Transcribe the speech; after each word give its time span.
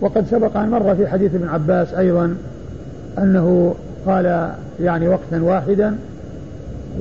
وقد 0.00 0.26
سبق 0.26 0.56
أن 0.56 0.68
مر 0.68 0.94
في 0.94 1.06
حديث 1.06 1.34
ابن 1.34 1.48
عباس 1.48 1.94
أيضا 1.94 2.36
أنه 3.18 3.74
قال 4.06 4.52
يعني 4.80 5.08
وقتا 5.08 5.42
واحدا 5.42 5.94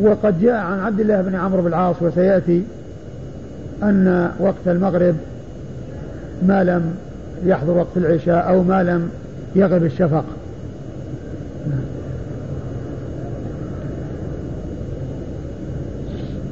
وقد 0.01 0.41
جاء 0.41 0.55
عن 0.55 0.79
عبد 0.79 0.99
الله 0.99 1.21
بن 1.21 1.35
عمرو 1.35 1.61
بن 1.61 1.67
العاص 1.67 1.95
وسيأتي 2.01 2.63
أن 3.83 4.31
وقت 4.39 4.67
المغرب 4.67 5.15
ما 6.47 6.63
لم 6.63 6.95
يحضر 7.45 7.77
وقت 7.77 7.97
العشاء 7.97 8.49
أو 8.49 8.63
ما 8.63 8.83
لم 8.83 9.09
يغب 9.55 9.83
الشفق. 9.83 10.25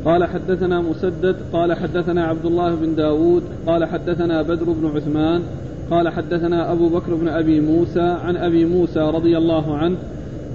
قال 0.06 0.26
حدثنا 0.26 0.82
مسدد 0.82 1.36
قال 1.54 1.74
حدثنا 1.74 2.26
عبد 2.26 2.46
الله 2.46 2.76
بن 2.76 2.96
داود 2.96 3.44
قال 3.68 3.86
حدثنا 3.86 4.42
بدر 4.42 4.66
بن 4.66 4.92
عثمان 4.96 5.42
قال 5.92 6.10
حدثنا 6.10 6.72
أبو 6.72 6.90
بكر 6.90 7.16
بن 7.16 7.28
أبي 7.28 7.62
موسى 7.62 8.18
عن 8.26 8.38
أبي 8.38 8.66
موسى 8.66 9.00
رضي 9.00 9.38
الله 9.38 9.78
عنه 9.78 9.96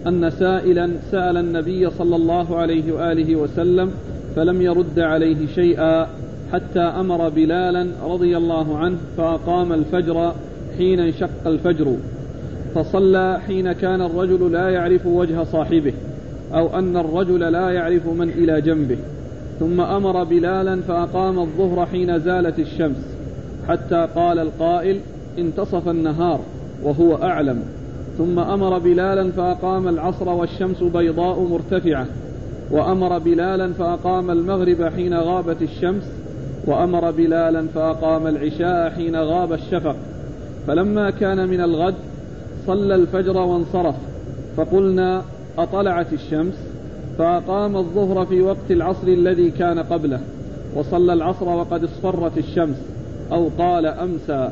أن 0.06 0.30
سائلا 0.30 0.90
سأل 1.10 1.36
النبي 1.36 1.90
صلى 1.90 2.16
الله 2.16 2.56
عليه 2.56 2.92
وآله 2.92 3.36
وسلم 3.36 3.90
فلم 4.36 4.62
يرد 4.62 4.98
عليه 4.98 5.46
شيئا 5.54 6.06
حتى 6.52 6.80
أمر 6.80 7.28
بلالا 7.28 7.86
رضي 8.04 8.36
الله 8.36 8.78
عنه 8.78 8.96
فأقام 9.16 9.72
الفجر 9.72 10.32
حين 10.78 11.00
انشق 11.00 11.46
الفجر. 11.46 11.96
فصلى 12.74 13.40
حين 13.46 13.72
كان 13.72 14.02
الرجل 14.02 14.52
لا 14.52 14.68
يعرف 14.68 15.06
وجه 15.06 15.44
صاحبه 15.44 15.92
أو 16.54 16.78
أن 16.78 16.96
الرجل 16.96 17.40
لا 17.40 17.70
يعرف 17.70 18.06
من 18.06 18.28
إلى 18.28 18.60
جنبه. 18.60 18.98
ثم 19.60 19.80
أمر 19.80 20.24
بلالا 20.24 20.80
فأقام 20.80 21.38
الظهر 21.38 21.86
حين 21.86 22.18
زالت 22.18 22.58
الشمس 22.58 22.96
حتى 23.68 24.08
قال 24.14 24.38
القائل 24.38 25.00
انتصف 25.38 25.88
النهار 25.88 26.40
وهو 26.82 27.14
أعلم 27.14 27.62
ثم 28.18 28.38
أمر 28.38 28.78
بلالا 28.78 29.30
فأقام 29.30 29.88
العصر 29.88 30.28
والشمس 30.28 30.82
بيضاء 30.82 31.40
مرتفعة 31.40 32.06
وأمر 32.70 33.18
بلالا 33.18 33.72
فأقام 33.72 34.30
المغرب 34.30 34.82
حين 34.82 35.14
غابت 35.14 35.62
الشمس 35.62 36.02
وأمر 36.66 37.10
بلالا 37.10 37.66
فأقام 37.74 38.26
العشاء 38.26 38.90
حين 38.90 39.16
غاب 39.16 39.52
الشفق. 39.52 39.96
فلما 40.66 41.10
كان 41.10 41.48
من 41.48 41.60
الغد 41.60 41.94
صلى 42.66 42.94
الفجر 42.94 43.36
وانصرف 43.36 43.94
فقلنا 44.56 45.22
أطلعت 45.58 46.12
الشمس؟ 46.12 46.54
فأقام 47.18 47.76
الظهر 47.76 48.26
في 48.26 48.42
وقت 48.42 48.70
العصر 48.70 49.06
الذي 49.06 49.50
كان 49.50 49.78
قبله 49.78 50.20
وصلى 50.76 51.12
العصر 51.12 51.48
وقد 51.48 51.84
اصفرت 51.84 52.38
الشمس 52.38 52.76
أو 53.32 53.48
قال 53.58 53.86
أمسى. 53.86 54.50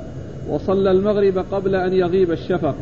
وصلى 0.48 0.90
المغرب 0.90 1.38
قبل 1.52 1.74
أن 1.74 1.92
يغيب 1.92 2.30
الشفق 2.30 2.74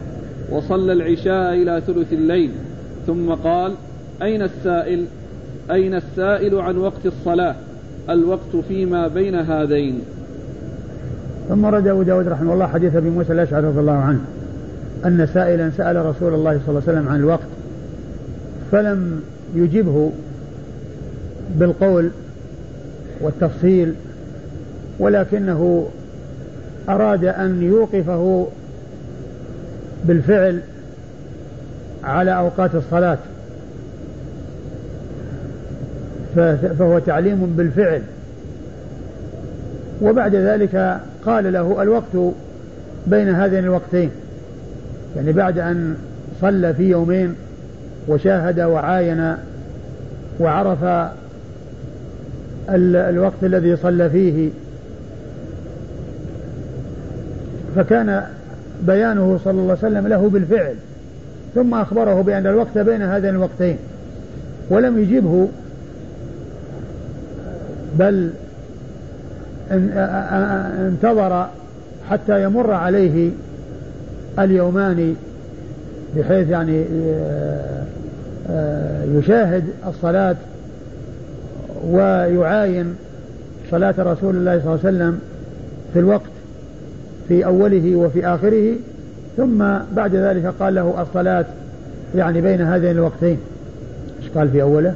وصلى 0.51 0.93
العشاء 0.93 1.55
إلى 1.55 1.83
ثلث 1.87 2.13
الليل. 2.13 2.51
ثم 3.07 3.35
قال 3.35 3.75
أين 4.23 4.43
السائل؟ 4.43 5.05
أين 5.71 5.95
السائل 5.95 6.55
عن 6.55 6.77
وقت 6.79 7.07
الصلاة؟ 7.07 7.55
الوقت 8.11 8.57
فيما 8.69 9.09
بين 9.09 9.35
هذين. 9.35 10.01
ثم 11.49 11.67
رد 11.67 11.87
أبو 11.87 12.03
داود 12.03 12.29
رحمه 12.29 12.55
الله 12.55 12.67
حديث 12.67 12.97
أبي 12.97 13.11
موسى 13.11 13.33
الأشعري 13.33 13.67
رضي 13.67 13.81
الله 13.81 13.93
عنه 13.93 14.21
أن 15.05 15.29
سائلا 15.35 15.71
سأل 15.77 15.97
رسول 16.07 16.35
الله 16.35 16.61
صلى 16.67 16.69
الله 16.69 16.83
عليه 16.89 16.99
وسلم 16.99 17.09
عن 17.09 17.21
الوقت 17.21 17.47
فلم 18.73 19.21
يجبه 19.55 20.13
بالقول 21.59 22.11
والتفصيل 23.21 23.95
ولكنه 24.99 25.89
أراد 26.89 27.25
أن 27.25 27.63
يوقفه 27.63 28.47
بالفعل 30.05 30.61
على 32.05 32.37
أوقات 32.37 32.75
الصلاة. 32.75 33.19
فهو 36.79 36.99
تعليم 36.99 37.55
بالفعل. 37.57 38.03
وبعد 40.03 40.35
ذلك 40.35 41.01
قال 41.27 41.53
له 41.53 41.83
الوقت 41.83 42.35
بين 43.07 43.29
هذين 43.29 43.65
الوقتين. 43.65 44.11
يعني 45.17 45.33
بعد 45.33 45.59
أن 45.59 45.97
صلى 46.41 46.75
في 46.75 46.91
يومين 46.91 47.35
وشاهد 48.09 48.61
وعاين 48.61 49.37
وعرف 50.41 51.09
الوقت 52.69 53.43
الذي 53.43 53.77
صلى 53.77 54.11
فيه 54.11 54.51
فكان 57.77 58.23
بيانه 58.83 59.41
صلى 59.45 59.53
الله 59.53 59.77
عليه 59.83 59.89
وسلم 59.89 60.07
له 60.07 60.29
بالفعل 60.29 60.75
ثم 61.55 61.75
أخبره 61.75 62.23
بأن 62.23 62.47
الوقت 62.47 62.79
بين 62.79 63.03
هذين 63.03 63.31
الوقتين 63.31 63.77
ولم 64.71 64.99
يجبه 64.99 65.49
بل 67.99 68.31
انتظر 70.81 71.47
حتى 72.11 72.43
يمر 72.43 72.71
عليه 72.71 73.31
اليومان 74.39 75.17
بحيث 76.17 76.49
يعني 76.49 76.85
آه، 77.07 77.85
آه، 78.51 79.05
يشاهد 79.05 79.65
الصلاة 79.87 80.37
ويعاين 81.85 82.97
صلاة 83.71 83.95
رسول 83.99 84.37
الله 84.37 84.61
صلى 84.61 84.75
الله 84.75 84.81
عليه 84.85 84.97
وسلم 84.97 85.21
في 85.93 85.99
الوقت. 85.99 86.36
في 87.29 87.45
أوله 87.45 87.97
وفي 87.97 88.27
آخره 88.27 88.75
ثم 89.37 89.65
بعد 89.97 90.15
ذلك 90.15 90.55
قال 90.61 90.75
له 90.75 91.03
الصلاة 91.03 91.45
يعني 92.15 92.41
بين 92.41 92.61
هذين 92.61 92.91
الوقتين. 92.91 93.39
إيش 94.23 94.29
قال 94.31 94.49
في 94.49 94.63
أوله؟ 94.63 94.95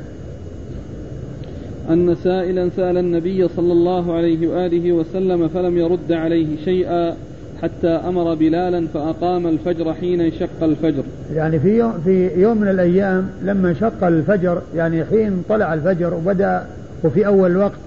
أن 1.90 2.16
سائلا 2.24 2.70
سأل 2.76 2.96
النبي 2.98 3.48
صلى 3.48 3.72
الله 3.72 4.14
عليه 4.14 4.48
وآله 4.48 4.92
وسلم 4.92 5.48
فلم 5.48 5.78
يرد 5.78 6.12
عليه 6.12 6.46
شيئا 6.64 7.14
حتى 7.62 7.88
أمر 7.88 8.34
بلالا 8.34 8.86
فأقام 8.94 9.46
الفجر 9.46 9.94
حين 9.94 10.20
انشق 10.20 10.62
الفجر. 10.62 11.02
يعني 11.34 11.58
في 11.58 11.78
يوم, 11.78 11.92
في 12.04 12.30
يوم 12.40 12.60
من 12.60 12.68
الأيام 12.68 13.28
لما 13.42 13.68
انشق 13.68 14.04
الفجر 14.04 14.62
يعني 14.76 15.04
حين 15.04 15.42
طلع 15.48 15.74
الفجر 15.74 16.14
وبدأ 16.14 16.66
وفي 17.04 17.26
أول 17.26 17.50
الوقت 17.50 17.78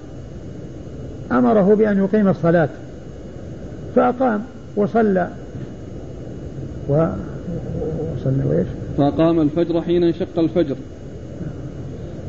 أمره 1.32 1.76
بأن 1.76 1.98
يقيم 1.98 2.28
الصلاة. 2.28 2.70
فأقام 3.96 4.42
وصلى. 4.76 5.28
و... 6.90 6.94
وصلى 8.16 8.44
وإيش؟ 8.46 8.68
فأقام 8.98 9.42
الفجر 9.42 9.81
حين 9.81 10.04
انشق 10.04 10.40
الفجر. 10.40 10.76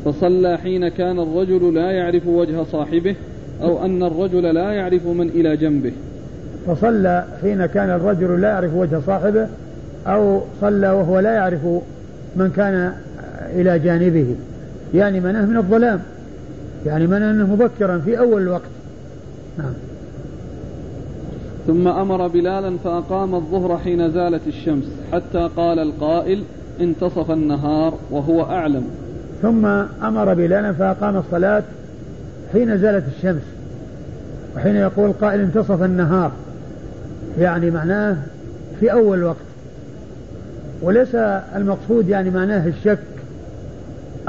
فصلى 0.05 0.57
حين 0.57 0.87
كان 0.87 1.19
الرجل 1.19 1.73
لا 1.73 1.91
يعرف 1.91 2.27
وجه 2.27 2.63
صاحبه 2.63 3.15
أو 3.61 3.85
أن 3.85 4.03
الرجل 4.03 4.55
لا 4.55 4.71
يعرف 4.71 5.07
من 5.07 5.29
إلى 5.29 5.57
جنبه. 5.57 5.91
فصلى 6.67 7.25
حين 7.41 7.65
كان 7.65 7.89
الرجل 7.89 8.41
لا 8.41 8.47
يعرف 8.47 8.73
وجه 8.73 8.99
صاحبه 9.05 9.47
أو 10.07 10.41
صلى 10.61 10.89
وهو 10.89 11.19
لا 11.19 11.33
يعرف 11.33 11.65
من 12.35 12.51
كان 12.55 12.93
إلى 13.55 13.79
جانبه. 13.79 14.35
يعني 14.93 15.19
منه 15.19 15.45
من 15.45 15.57
الظلام. 15.57 16.01
يعني 16.85 17.07
منه 17.07 17.53
مبكرا 17.53 17.97
في 17.97 18.19
أول 18.19 18.41
الوقت. 18.41 18.69
نعم. 19.57 19.73
ثم 21.67 21.87
أمر 21.87 22.27
بلالا 22.27 22.77
فأقام 22.83 23.35
الظهر 23.35 23.77
حين 23.77 24.11
زالت 24.11 24.47
الشمس 24.47 24.85
حتى 25.11 25.49
قال 25.57 25.79
القائل 25.79 26.43
انتصف 26.81 27.31
النهار 27.31 27.93
وهو 28.11 28.43
أعلم. 28.43 28.83
ثم 29.41 29.65
أمر 30.05 30.33
بلالا 30.33 30.73
فأقام 30.73 31.17
الصلاة 31.17 31.63
حين 32.53 32.77
زالت 32.77 33.03
الشمس 33.17 33.41
وحين 34.55 34.75
يقول 34.75 35.11
قائل 35.11 35.39
انتصف 35.39 35.83
النهار. 35.83 36.31
يعني 37.39 37.71
معناه 37.71 38.17
في 38.79 38.91
أول 38.91 39.23
وقت. 39.23 39.45
وليس 40.81 41.15
المقصود 41.55 42.09
يعني 42.09 42.29
معناه 42.29 42.67
الشك 42.67 42.99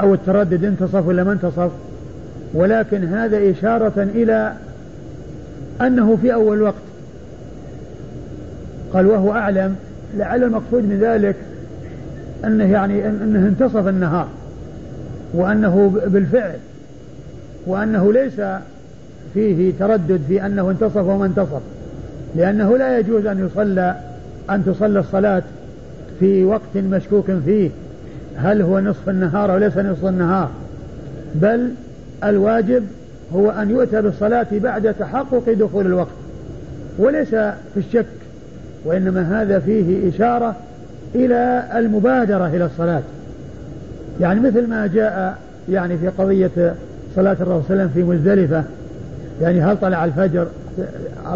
أو 0.01 0.13
التردد 0.13 0.65
انتصف 0.65 1.07
ولا 1.07 1.23
ما 1.23 1.31
انتصف. 1.31 1.71
ولكن 2.53 3.03
هذا 3.03 3.51
إشارة 3.51 3.93
إلى 4.15 4.53
أنه 5.81 6.17
في 6.21 6.33
أول 6.33 6.61
وقت. 6.61 6.86
قال 8.97 9.07
وهو 9.07 9.31
أعلم 9.31 9.75
لعل 10.17 10.43
المقصود 10.43 10.83
من 10.83 10.99
ذلك 10.99 11.35
أنه 12.45 12.71
يعني 12.71 13.07
أنه 13.07 13.47
انتصف 13.47 13.87
النهار 13.87 14.27
وأنه 15.33 16.01
بالفعل 16.07 16.55
وأنه 17.67 18.13
ليس 18.13 18.41
فيه 19.33 19.73
تردد 19.79 20.21
في 20.27 20.45
أنه 20.45 20.71
انتصف 20.71 20.97
وما 20.97 21.25
انتصف 21.25 21.61
لأنه 22.35 22.77
لا 22.77 22.99
يجوز 22.99 23.25
أن 23.25 23.45
يصلى 23.45 23.95
أن 24.49 24.65
تصلى 24.65 24.99
الصلاة 24.99 25.43
في 26.19 26.43
وقت 26.43 26.77
مشكوك 26.77 27.31
فيه 27.45 27.69
هل 28.35 28.61
هو 28.61 28.79
نصف 28.79 29.09
النهار 29.09 29.51
أو 29.51 29.57
ليس 29.57 29.77
نصف 29.77 30.05
النهار 30.05 30.49
بل 31.35 31.71
الواجب 32.23 32.83
هو 33.35 33.49
أن 33.49 33.69
يؤتى 33.69 34.01
بالصلاة 34.01 34.47
بعد 34.51 34.93
تحقق 34.93 35.53
دخول 35.59 35.85
الوقت 35.85 36.13
وليس 36.97 37.29
في 37.29 37.77
الشك 37.77 38.26
وإنما 38.85 39.41
هذا 39.41 39.59
فيه 39.59 40.09
إشارة 40.09 40.55
إلى 41.15 41.63
المبادرة 41.75 42.47
إلى 42.47 42.65
الصلاة. 42.65 43.01
يعني 44.21 44.39
مثل 44.39 44.67
ما 44.67 44.87
جاء 44.87 45.37
يعني 45.69 45.97
في 45.97 46.07
قضية 46.07 46.75
صلاة 47.15 47.37
الرسول 47.41 47.63
صلى 47.67 47.73
الله 47.73 47.83
عليه 47.83 47.83
وسلم 47.83 47.89
في 47.93 48.03
مزدلفة 48.03 48.63
يعني 49.41 49.61
هل 49.61 49.77
طلع 49.79 50.05
الفجر؟ 50.05 50.47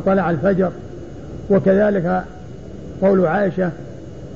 طلع 0.05 0.29
الفجر. 0.29 0.71
وكذلك 1.49 2.23
قول 3.01 3.25
عائشة 3.25 3.69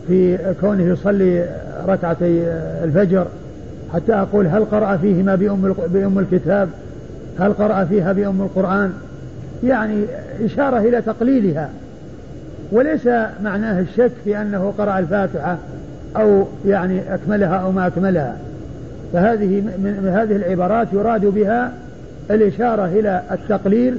في 0.07 0.37
كونه 0.61 0.83
يصلي 0.83 1.45
ركعتي 1.87 2.43
الفجر 2.83 3.27
حتى 3.93 4.13
أقول 4.13 4.47
هل 4.47 4.65
قرأ 4.65 4.97
فيهما 4.97 5.35
بأم, 5.35 5.75
بأم 5.87 6.19
الكتاب؟ 6.19 6.69
هل 7.39 7.53
قرأ 7.53 7.83
فيها 7.83 8.13
بأم 8.13 8.41
القرآن؟ 8.41 8.93
يعني 9.63 10.05
إشارة 10.45 10.77
إلى 10.77 11.01
تقليلها. 11.01 11.69
وليس 12.71 13.07
معناه 13.43 13.79
الشك 13.79 14.11
في 14.23 14.41
أنه 14.41 14.73
قرأ 14.77 14.99
الفاتحة 14.99 15.57
أو 16.17 16.47
يعني 16.65 17.13
أكملها 17.13 17.55
أو 17.55 17.71
ما 17.71 17.87
أكملها. 17.87 18.37
فهذه 19.13 19.61
من 19.61 20.13
هذه 20.15 20.35
العبارات 20.35 20.87
يراد 20.93 21.25
بها 21.25 21.71
الإشارة 22.31 22.85
إلى 22.85 23.21
التقليل 23.31 23.97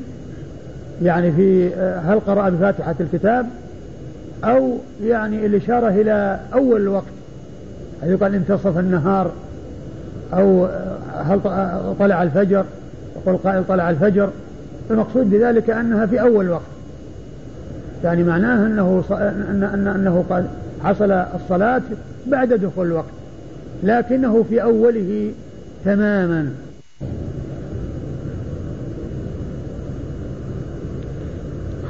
يعني 1.03 1.33
في 1.33 1.75
هل 2.07 2.21
قرأ 2.21 2.49
بفاتحة 2.49 2.95
الكتاب 3.01 3.47
أو 4.45 4.79
يعني 5.03 5.47
الإشارة 5.47 5.89
إلى 5.89 6.39
أول 6.55 6.81
الوقت 6.81 7.05
هل 8.03 8.11
يقال 8.11 8.35
انتصف 8.35 8.79
النهار 8.79 9.31
أو 10.33 10.69
هل 11.25 11.41
طلع 11.99 12.23
الفجر 12.23 12.65
يقول 13.17 13.37
قائل 13.37 13.65
طلع 13.69 13.91
الفجر. 13.91 14.31
المقصود 14.91 15.31
بذلك 15.31 15.71
أنها 15.71 16.07
في 16.07 16.21
أول 16.21 16.45
الوقت 16.45 16.76
يعني 18.07 18.23
معناه 18.23 18.67
أنه 18.67 19.05
أن 19.11 19.87
أنه 19.97 20.25
قد 20.31 20.47
حصل 20.85 21.11
الصلاة 21.11 21.83
بعد 22.27 22.53
دخول 22.53 22.87
الوقت 22.87 23.05
لكنه 23.83 24.45
في 24.49 24.63
أوله 24.63 25.33
تماما. 25.85 26.53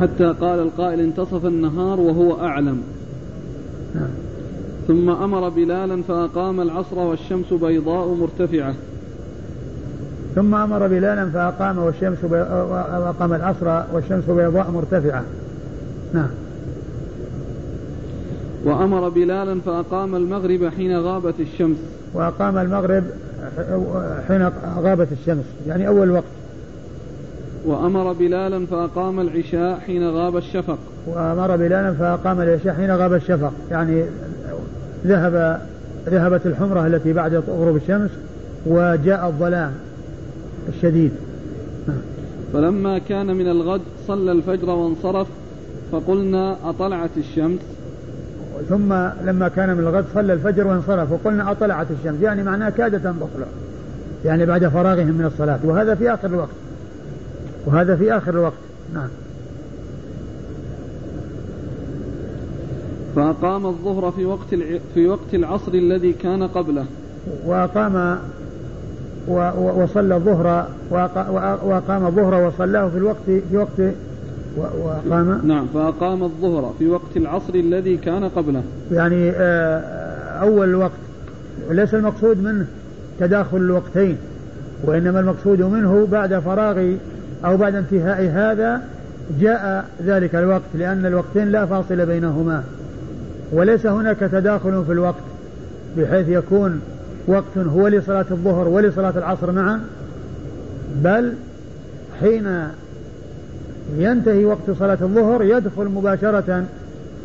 حتى 0.01 0.35
قال 0.41 0.59
القائل 0.59 1.01
انتصف 1.01 1.47
النهار 1.47 2.01
وهو 2.01 2.41
أعلم. 2.41 2.83
نعم. 3.95 4.09
ثم 4.89 5.11
أمر 5.11 5.49
بلالا 5.49 6.03
فأقام 6.03 6.61
العصر 6.61 6.99
والشمس 6.99 7.53
بيضاء 7.53 8.09
مرتفعة. 8.09 8.75
ثم 10.35 10.55
أمر 10.55 10.87
بلالا 10.87 11.31
فأقام 11.31 11.79
والشمس 11.79 12.19
بي... 12.23 12.37
وأقام 12.37 13.33
العصر 13.35 13.83
والشمس 13.93 14.25
بيضاء 14.25 14.71
مرتفعة. 14.71 15.25
نعم. 16.14 16.29
وأمر 18.64 19.08
بلالا 19.08 19.61
فأقام 19.61 20.14
المغرب 20.14 20.69
حين 20.76 21.00
غابت 21.00 21.35
الشمس. 21.41 21.76
وأقام 22.14 22.58
المغرب 22.58 23.05
حين 24.29 24.50
غابت 24.79 25.08
الشمس 25.12 25.44
يعني 25.67 25.88
أول 25.88 26.11
وقت. 26.11 26.25
وأمر 27.67 28.12
بلالا 28.12 28.67
فأقام 28.67 29.20
العشاء 29.20 29.79
حين 29.79 30.11
غاب 30.11 30.37
الشفق. 30.37 30.79
وأمر 31.06 31.56
بلالا 31.56 31.93
فأقام 31.93 32.41
العشاء 32.41 32.75
حين 32.75 32.91
غاب 32.91 33.12
الشفق 33.12 33.52
يعني 33.70 34.05
ذهب 35.06 35.61
ذهبت 36.09 36.47
الحمرة 36.47 36.87
التي 36.87 37.12
بعد 37.12 37.35
غروب 37.35 37.76
الشمس 37.76 38.11
وجاء 38.67 39.26
الظلام 39.26 39.73
الشديد. 40.69 41.11
فلما 42.52 42.99
كان 42.99 43.26
من 43.37 43.49
الغد 43.49 43.81
صلى 44.06 44.32
الفجر 44.32 44.70
وانصرف 44.70 45.26
فقلنا 45.93 46.56
أطلعت 46.65 47.11
الشمس. 47.17 47.61
ثم 48.69 48.93
لما 49.25 49.49
كان 49.49 49.77
من 49.77 49.81
الغد 49.81 50.05
صلى 50.15 50.33
الفجر 50.33 50.67
وانصرف 50.67 51.12
وقلنا 51.12 51.50
أطلعت 51.50 51.87
الشمس 51.91 52.21
يعني 52.21 52.43
معناها 52.43 52.71
كادت 52.71 53.06
أن 53.06 53.15
تطلع 53.17 53.47
يعني 54.25 54.47
بعد 54.47 54.69
فراغهم 54.69 55.12
من 55.12 55.25
الصلاة 55.25 55.59
وهذا 55.65 55.94
في 55.94 56.15
آخر 56.15 56.29
الوقت. 56.29 56.55
وهذا 57.67 57.97
في 57.97 58.17
آخر 58.17 58.31
الوقت 58.31 58.56
نعم. 58.94 59.09
فأقام 63.17 63.67
الظهر 63.67 64.11
في 64.11 64.25
وقت 64.25 64.55
في 64.94 65.09
وقت 65.09 65.35
العصر 65.35 65.75
الذي 65.75 66.12
كان 66.12 66.43
قبله. 66.43 66.85
وأقام 67.47 68.19
وصلى 69.29 70.17
الظهر 70.17 70.67
وأقام 71.65 72.06
الظهر 72.06 72.47
وصلاه 72.47 72.88
في 72.88 72.97
الوقت 72.97 73.23
في 73.50 73.56
وقت 73.56 73.94
وأقام؟ 74.56 75.41
نعم 75.44 75.67
فأقام 75.75 76.23
الظهر 76.23 76.75
في 76.79 76.88
وقت 76.88 77.17
العصر 77.17 77.55
الذي 77.55 77.97
كان 77.97 78.25
قبله. 78.25 78.62
يعني 78.93 79.31
آه، 79.31 79.81
أول 80.41 80.69
الوقت 80.69 80.93
ليس 81.70 81.94
المقصود 81.94 82.43
منه 82.43 82.67
تداخل 83.20 83.56
الوقتين 83.56 84.17
وإنما 84.85 85.20
المقصود 85.20 85.62
منه 85.62 86.06
بعد 86.12 86.38
فراغ 86.38 86.94
أو 87.44 87.56
بعد 87.56 87.75
انتهاء 87.75 88.31
هذا 88.35 88.81
جاء 89.41 89.85
ذلك 90.05 90.35
الوقت 90.35 90.62
لأن 90.75 91.06
الوقتين 91.06 91.49
لا 91.49 91.67
فاصل 91.67 92.06
بينهما. 92.06 92.64
وليس 93.52 93.87
هناك 93.87 94.19
تداخل 94.19 94.85
في 94.87 94.93
الوقت 94.93 95.23
بحيث 95.97 96.29
يكون 96.29 96.81
وقت 97.26 97.59
هو 97.59 97.88
لصلاة 97.88 98.26
الظهر 98.31 98.69
ولصلاة 98.69 99.19
العصر 99.19 99.52
معا 99.52 99.81
بل 101.02 101.32
حين 102.20 102.69
ينتهي 103.99 104.44
وقت 104.44 104.71
صلاة 104.79 104.99
الظهر 105.03 105.43
يدخل 105.43 105.85
مباشرة 105.85 106.65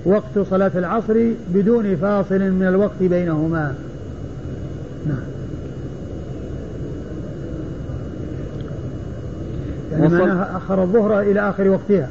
وقت 0.06 0.40
صلاة 0.50 0.72
العصر 0.76 1.28
بدون 1.54 1.96
فاصل 1.96 2.40
من 2.40 2.68
الوقت 2.68 3.04
بينهما. 3.04 3.76
نعم. 5.06 5.18
يعني 9.92 10.08
معناها 10.08 10.58
أخر 10.58 10.84
الظهر 10.84 11.22
إلى 11.22 11.50
آخر 11.50 11.68
وقتها. 11.68 12.10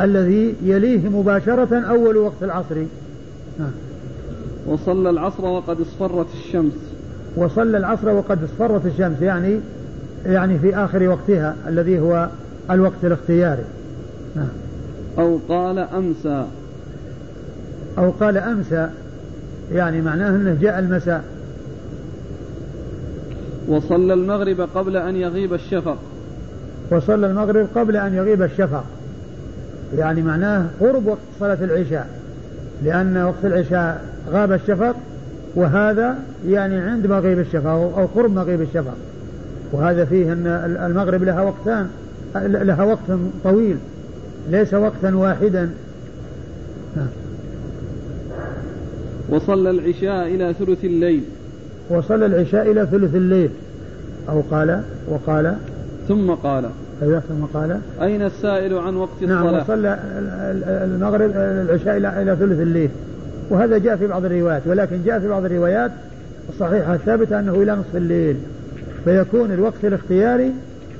الذي 0.00 0.54
يليه 0.62 1.08
مباشرة 1.08 1.80
أول 1.80 2.16
وقت 2.16 2.42
العصر. 2.42 2.76
نعم. 3.58 3.70
وصلى 4.66 5.10
العصر 5.10 5.44
وقد 5.44 5.80
اصفرت 5.80 6.26
الشمس. 6.34 6.72
وصلى 7.36 7.78
العصر 7.78 8.10
وقد 8.10 8.38
اصفرت 8.44 8.86
الشمس 8.86 9.22
يعني 9.22 9.60
يعني 10.26 10.58
في 10.58 10.76
آخر 10.76 11.08
وقتها 11.08 11.54
الذي 11.68 12.00
هو 12.00 12.28
الوقت 12.70 13.04
الاختياري. 13.04 13.64
نعم 14.36 14.48
أو 15.18 15.38
قال 15.48 15.78
أمسى. 15.78 16.44
أو 17.98 18.10
قال 18.10 18.38
أمسى 18.38 18.88
يعني 19.72 20.00
معناه 20.00 20.28
أنه 20.28 20.56
جاء 20.60 20.78
المساء. 20.78 21.24
وصلى 23.68 24.14
المغرب 24.14 24.60
قبل 24.60 24.96
أن 24.96 25.16
يغيب 25.16 25.54
الشفق. 25.54 25.98
وصلى 26.90 27.26
المغرب 27.26 27.66
قبل 27.74 27.96
أن 27.96 28.14
يغيب 28.14 28.42
الشفق. 28.42 28.84
يعني 29.96 30.22
معناه 30.22 30.66
قرب 30.80 31.06
وقت 31.06 31.18
صلاة 31.40 31.58
العشاء. 31.64 32.08
لأن 32.84 33.16
وقت 33.16 33.44
العشاء 33.44 34.04
غاب 34.30 34.52
الشفق 34.52 34.96
وهذا 35.54 36.18
يعني 36.48 36.80
عند 36.80 37.06
مغيب 37.06 37.38
الشفق 37.38 37.70
أو 37.70 38.06
قرب 38.06 38.34
مغيب 38.34 38.60
الشفق. 38.60 38.94
وهذا 39.72 40.04
فيه 40.04 40.32
أن 40.32 40.46
المغرب 40.86 41.24
لها 41.24 41.42
وقتان. 41.42 41.88
لها 42.36 42.84
وقت 42.84 43.18
طويل. 43.44 43.76
ليس 44.50 44.74
وقتا 44.74 45.14
واحدا. 45.14 45.70
وصلى 49.28 49.70
العشاء 49.70 50.26
إلى 50.34 50.54
ثلث 50.54 50.84
الليل. 50.84 51.22
وصلى 51.90 52.26
العشاء 52.26 52.70
إلى 52.70 52.86
ثلث 52.86 53.14
الليل. 53.14 53.50
أو 54.28 54.42
قال 54.50 54.82
وقال 55.08 55.56
ثم 56.08 56.30
قال. 56.30 56.64
أيوة 57.02 57.20
ثم 57.20 57.44
قال. 57.44 57.80
أين 58.02 58.22
السائل 58.22 58.78
عن 58.78 58.96
وقت 58.96 59.22
نعم 59.22 59.46
الصلاة؟ 59.46 59.52
نعم 59.52 59.62
وصلى 59.62 59.98
المغرب 60.84 61.30
العشاء 61.36 61.96
إلى 61.96 62.22
إلى 62.22 62.36
ثلث 62.36 62.60
الليل. 62.60 62.90
وهذا 63.50 63.78
جاء 63.78 63.96
في 63.96 64.06
بعض 64.06 64.24
الروايات 64.24 64.62
ولكن 64.66 64.96
جاء 65.04 65.20
في 65.20 65.28
بعض 65.28 65.44
الروايات 65.44 65.90
الصحيحة 66.48 66.94
الثابتة 66.94 67.40
أنه 67.40 67.54
إلى 67.54 67.72
نصف 67.72 67.96
الليل. 67.96 68.36
فيكون 69.04 69.52
الوقت 69.52 69.84
الاختياري 69.84 70.52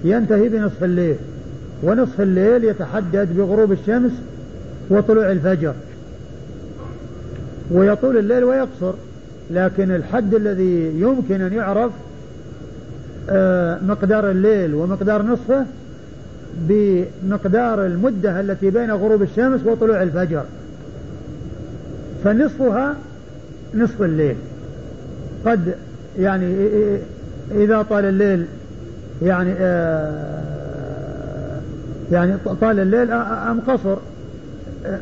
ينتهي 0.04 0.48
بنصف 0.48 0.84
الليل. 0.84 1.16
ونصف 1.82 2.20
الليل 2.20 2.64
يتحدد 2.64 3.28
بغروب 3.36 3.72
الشمس 3.72 4.12
وطلوع 4.90 5.32
الفجر. 5.32 5.74
ويطول 7.70 8.18
الليل 8.18 8.44
ويقصر. 8.44 8.92
لكن 9.50 9.90
الحد 9.90 10.34
الذي 10.34 11.00
يمكن 11.00 11.40
أن 11.40 11.52
يعرف 11.52 11.92
آه، 13.30 13.78
مقدار 13.82 14.30
الليل 14.30 14.74
ومقدار 14.74 15.22
نصفه 15.22 15.66
بمقدار 16.68 17.86
المدة 17.86 18.40
التي 18.40 18.70
بين 18.70 18.90
غروب 18.90 19.22
الشمس 19.22 19.60
وطلوع 19.66 20.02
الفجر. 20.02 20.44
فنصفها 22.24 22.94
نصف 23.74 24.02
الليل. 24.02 24.36
قد 25.46 25.74
يعني 26.18 26.54
إذا 27.54 27.82
طال 27.82 28.04
الليل 28.04 28.46
يعني 29.22 29.54
آه، 29.58 31.60
يعني 32.12 32.32
طال 32.60 32.80
الليل 32.80 33.12
أم 33.12 33.60
قصر 33.60 33.96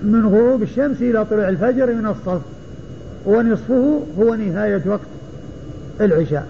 من 0.02 0.26
غروب 0.26 0.62
الشمس 0.62 1.02
إلى 1.02 1.24
طلوع 1.24 1.48
الفجر 1.48 1.94
من 1.94 2.06
الصف 2.06 2.40
ونصفه 3.26 4.00
هو 4.18 4.34
نهاية 4.34 4.82
وقت 4.86 5.00
العشاء. 6.00 6.46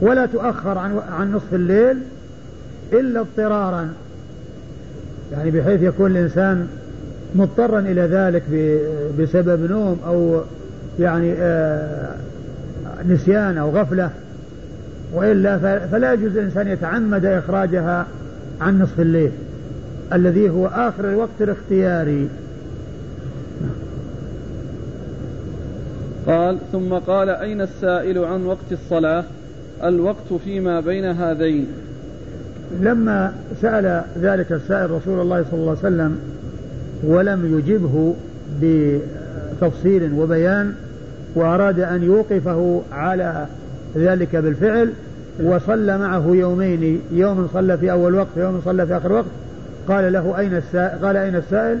ولا 0.00 0.26
تؤخر 0.26 0.78
عن 0.78 0.98
عن 1.18 1.32
نصف 1.32 1.54
الليل 1.54 1.96
إلا 2.92 3.20
اضطرارا 3.20 3.88
يعني 5.32 5.50
بحيث 5.50 5.82
يكون 5.82 6.10
الإنسان 6.10 6.68
مضطرا 7.34 7.78
إلى 7.78 8.00
ذلك 8.00 8.42
بسبب 9.18 9.70
نوم 9.70 9.98
أو 10.06 10.40
يعني 10.98 11.34
آه، 11.38 12.14
نسيان 13.08 13.58
أو 13.58 13.70
غفلة. 13.70 14.10
وإلا 15.14 15.58
فلا 15.86 16.12
يجوز 16.12 16.36
الإنسان 16.36 16.68
يتعمد 16.68 17.24
إخراجها 17.24 18.06
عن 18.60 18.82
نصف 18.82 19.00
الليل 19.00 19.30
الذي 20.12 20.50
هو 20.50 20.66
آخر 20.66 21.08
الوقت 21.08 21.40
الاختياري. 21.40 22.28
قال 26.26 26.58
ثم 26.72 26.94
قال 26.94 27.28
أين 27.28 27.60
السائل 27.60 28.18
عن 28.18 28.46
وقت 28.46 28.72
الصلاة؟ 28.72 29.24
الوقت 29.84 30.32
فيما 30.44 30.80
بين 30.80 31.04
هذين. 31.04 31.66
لما 32.80 33.32
سأل 33.62 34.02
ذلك 34.18 34.52
السائل 34.52 34.90
رسول 34.90 35.20
الله 35.20 35.44
صلى 35.50 35.60
الله 35.60 35.76
عليه 35.84 35.94
وسلم 35.94 36.18
ولم 37.04 37.58
يجبه 37.58 38.14
بتفصيل 38.62 40.12
وبيان 40.12 40.74
وأراد 41.34 41.80
أن 41.80 42.02
يوقفه 42.02 42.82
على 42.92 43.46
ذلك 43.96 44.36
بالفعل 44.36 44.92
وصلى 45.42 45.98
معه 45.98 46.26
يومين 46.26 47.00
يوم 47.12 47.48
صلى 47.52 47.78
في 47.78 47.92
أول 47.92 48.14
وقت 48.14 48.28
ويوم 48.36 48.60
صلى 48.64 48.86
في 48.86 48.96
آخر 48.96 49.12
وقت. 49.12 49.24
قال 49.88 50.12
له 50.12 50.38
أين 50.38 50.54
السائل 50.56 51.04
قال 51.04 51.16
أين 51.16 51.36
السائل؟ 51.36 51.78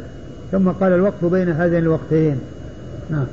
ثم 0.52 0.68
قال 0.68 0.92
الوقت 0.92 1.24
بين 1.24 1.48
هذين 1.48 1.78
الوقتين. 1.78 2.38
نعم. 3.10 3.26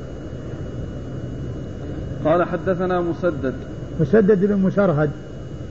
قال 2.24 2.44
حدثنا 2.44 3.00
مسدد. 3.00 3.54
مسدد 4.00 4.44
بن 4.44 4.56
مسرهد 4.56 5.10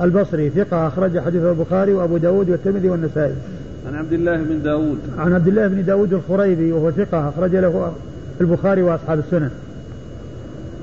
البصري 0.02 0.50
ثقة 0.50 0.88
أخرج 0.88 1.20
حديث 1.20 1.44
البخاري 1.44 1.94
وأبو 1.94 2.18
داود 2.18 2.50
والترمذي 2.50 2.90
والنسائي. 2.90 3.36
عن 3.88 3.96
عبد 3.96 4.14
الله 4.14 4.38
بن 4.38 4.62
داود. 4.64 5.00
عن 5.18 5.34
عبد 5.34 5.48
الله 5.48 5.68
بن 5.68 5.86
داود 5.86 6.14
الخريبي 6.14 6.72
وهو 6.72 6.92
ثقة 6.92 7.30
أخرج 7.30 7.56
له 7.56 7.92
البخاري 8.42 8.82
وأصحاب 8.82 9.20
السنن. 9.20 9.50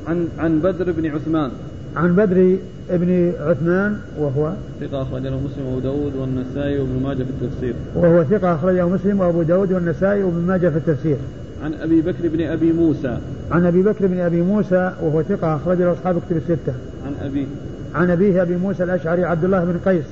عن 0.09 0.29
عن 0.39 0.59
بدر 0.59 0.93
بن 0.93 1.07
عثمان. 1.07 1.51
عن 1.99 2.17
بدر 2.17 2.57
بن 2.91 3.33
عثمان 3.41 3.99
وهو 4.19 4.53
ثقة 4.81 5.03
أخرجه 5.03 5.31
مسلم 5.31 5.67
وأبو 5.67 5.79
داود 5.81 6.17
والنسائي 6.17 6.79
وابن 6.79 7.03
ماجه 7.03 7.25
في 7.25 7.31
التفسير. 7.31 7.75
وهو 7.95 8.25
ثقة 8.25 8.55
أخرجه 8.55 8.89
مسلم 8.89 9.21
وأبو 9.21 9.43
داود 9.43 9.73
والنسائي 9.73 10.23
وابن 10.23 10.41
ماجه 10.47 10.69
في 10.69 10.77
التفسير. 10.77 11.17
عن 11.65 11.75
أبي 11.75 12.01
بكر 12.01 12.29
بن 12.29 12.41
أبي 12.41 12.73
موسى. 12.73 13.19
عن 13.51 13.67
أبي 13.67 13.83
بكر 13.83 14.07
بن 14.07 14.21
أبي 14.21 14.43
موسى 14.43 14.93
وهو 15.03 15.23
ثقة 15.23 15.57
أخرج 15.57 15.79
له 15.79 15.93
أصحاب 15.93 16.21
كتب 16.29 16.37
الستة. 16.37 16.73
عن 17.07 17.27
أبي 17.27 17.47
عن 17.95 18.11
أبيه 18.11 18.43
أبي 18.43 18.57
موسى 18.57 18.85
الأشعري 18.85 19.25
عبد 19.25 19.45
الله 19.45 19.65
بن 19.65 19.79
قيس 19.87 20.05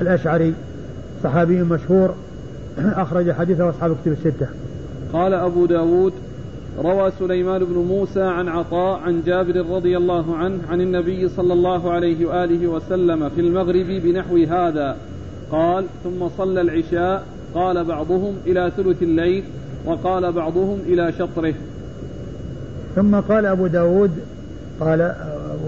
الأشعري 0.00 0.54
صحابي 1.24 1.62
مشهور 1.62 2.14
أخرج 2.78 3.32
حديثه 3.32 3.70
أصحاب 3.70 3.96
كتب 4.02 4.12
الستة. 4.12 4.46
قال 5.12 5.34
أبو 5.34 5.66
داود 5.66 6.12
روى 6.78 7.12
سليمان 7.18 7.64
بن 7.64 7.74
موسى 7.74 8.22
عن 8.22 8.48
عطاء 8.48 9.00
عن 9.00 9.22
جابر 9.26 9.66
رضي 9.70 9.96
الله 9.96 10.36
عنه 10.36 10.58
عن 10.68 10.80
النبي 10.80 11.28
صلى 11.28 11.52
الله 11.52 11.90
عليه 11.90 12.26
وآله 12.26 12.66
وسلم 12.66 13.28
في 13.28 13.40
المغرب 13.40 13.86
بنحو 13.86 14.36
هذا. 14.36 14.96
قال 15.50 15.84
ثم 16.04 16.28
صلى 16.38 16.60
العشاء 16.60 17.24
قال 17.54 17.84
بعضهم 17.84 18.34
إلى 18.46 18.72
ثلث 18.76 19.02
الليل 19.02 19.44
وقال 19.84 20.32
بعضهم 20.32 20.78
إلى 20.86 21.12
شطره. 21.12 21.54
ثم 22.94 23.20
قال 23.20 23.46
أبو 23.46 23.66
داود 23.66 24.10
قال 24.80 25.14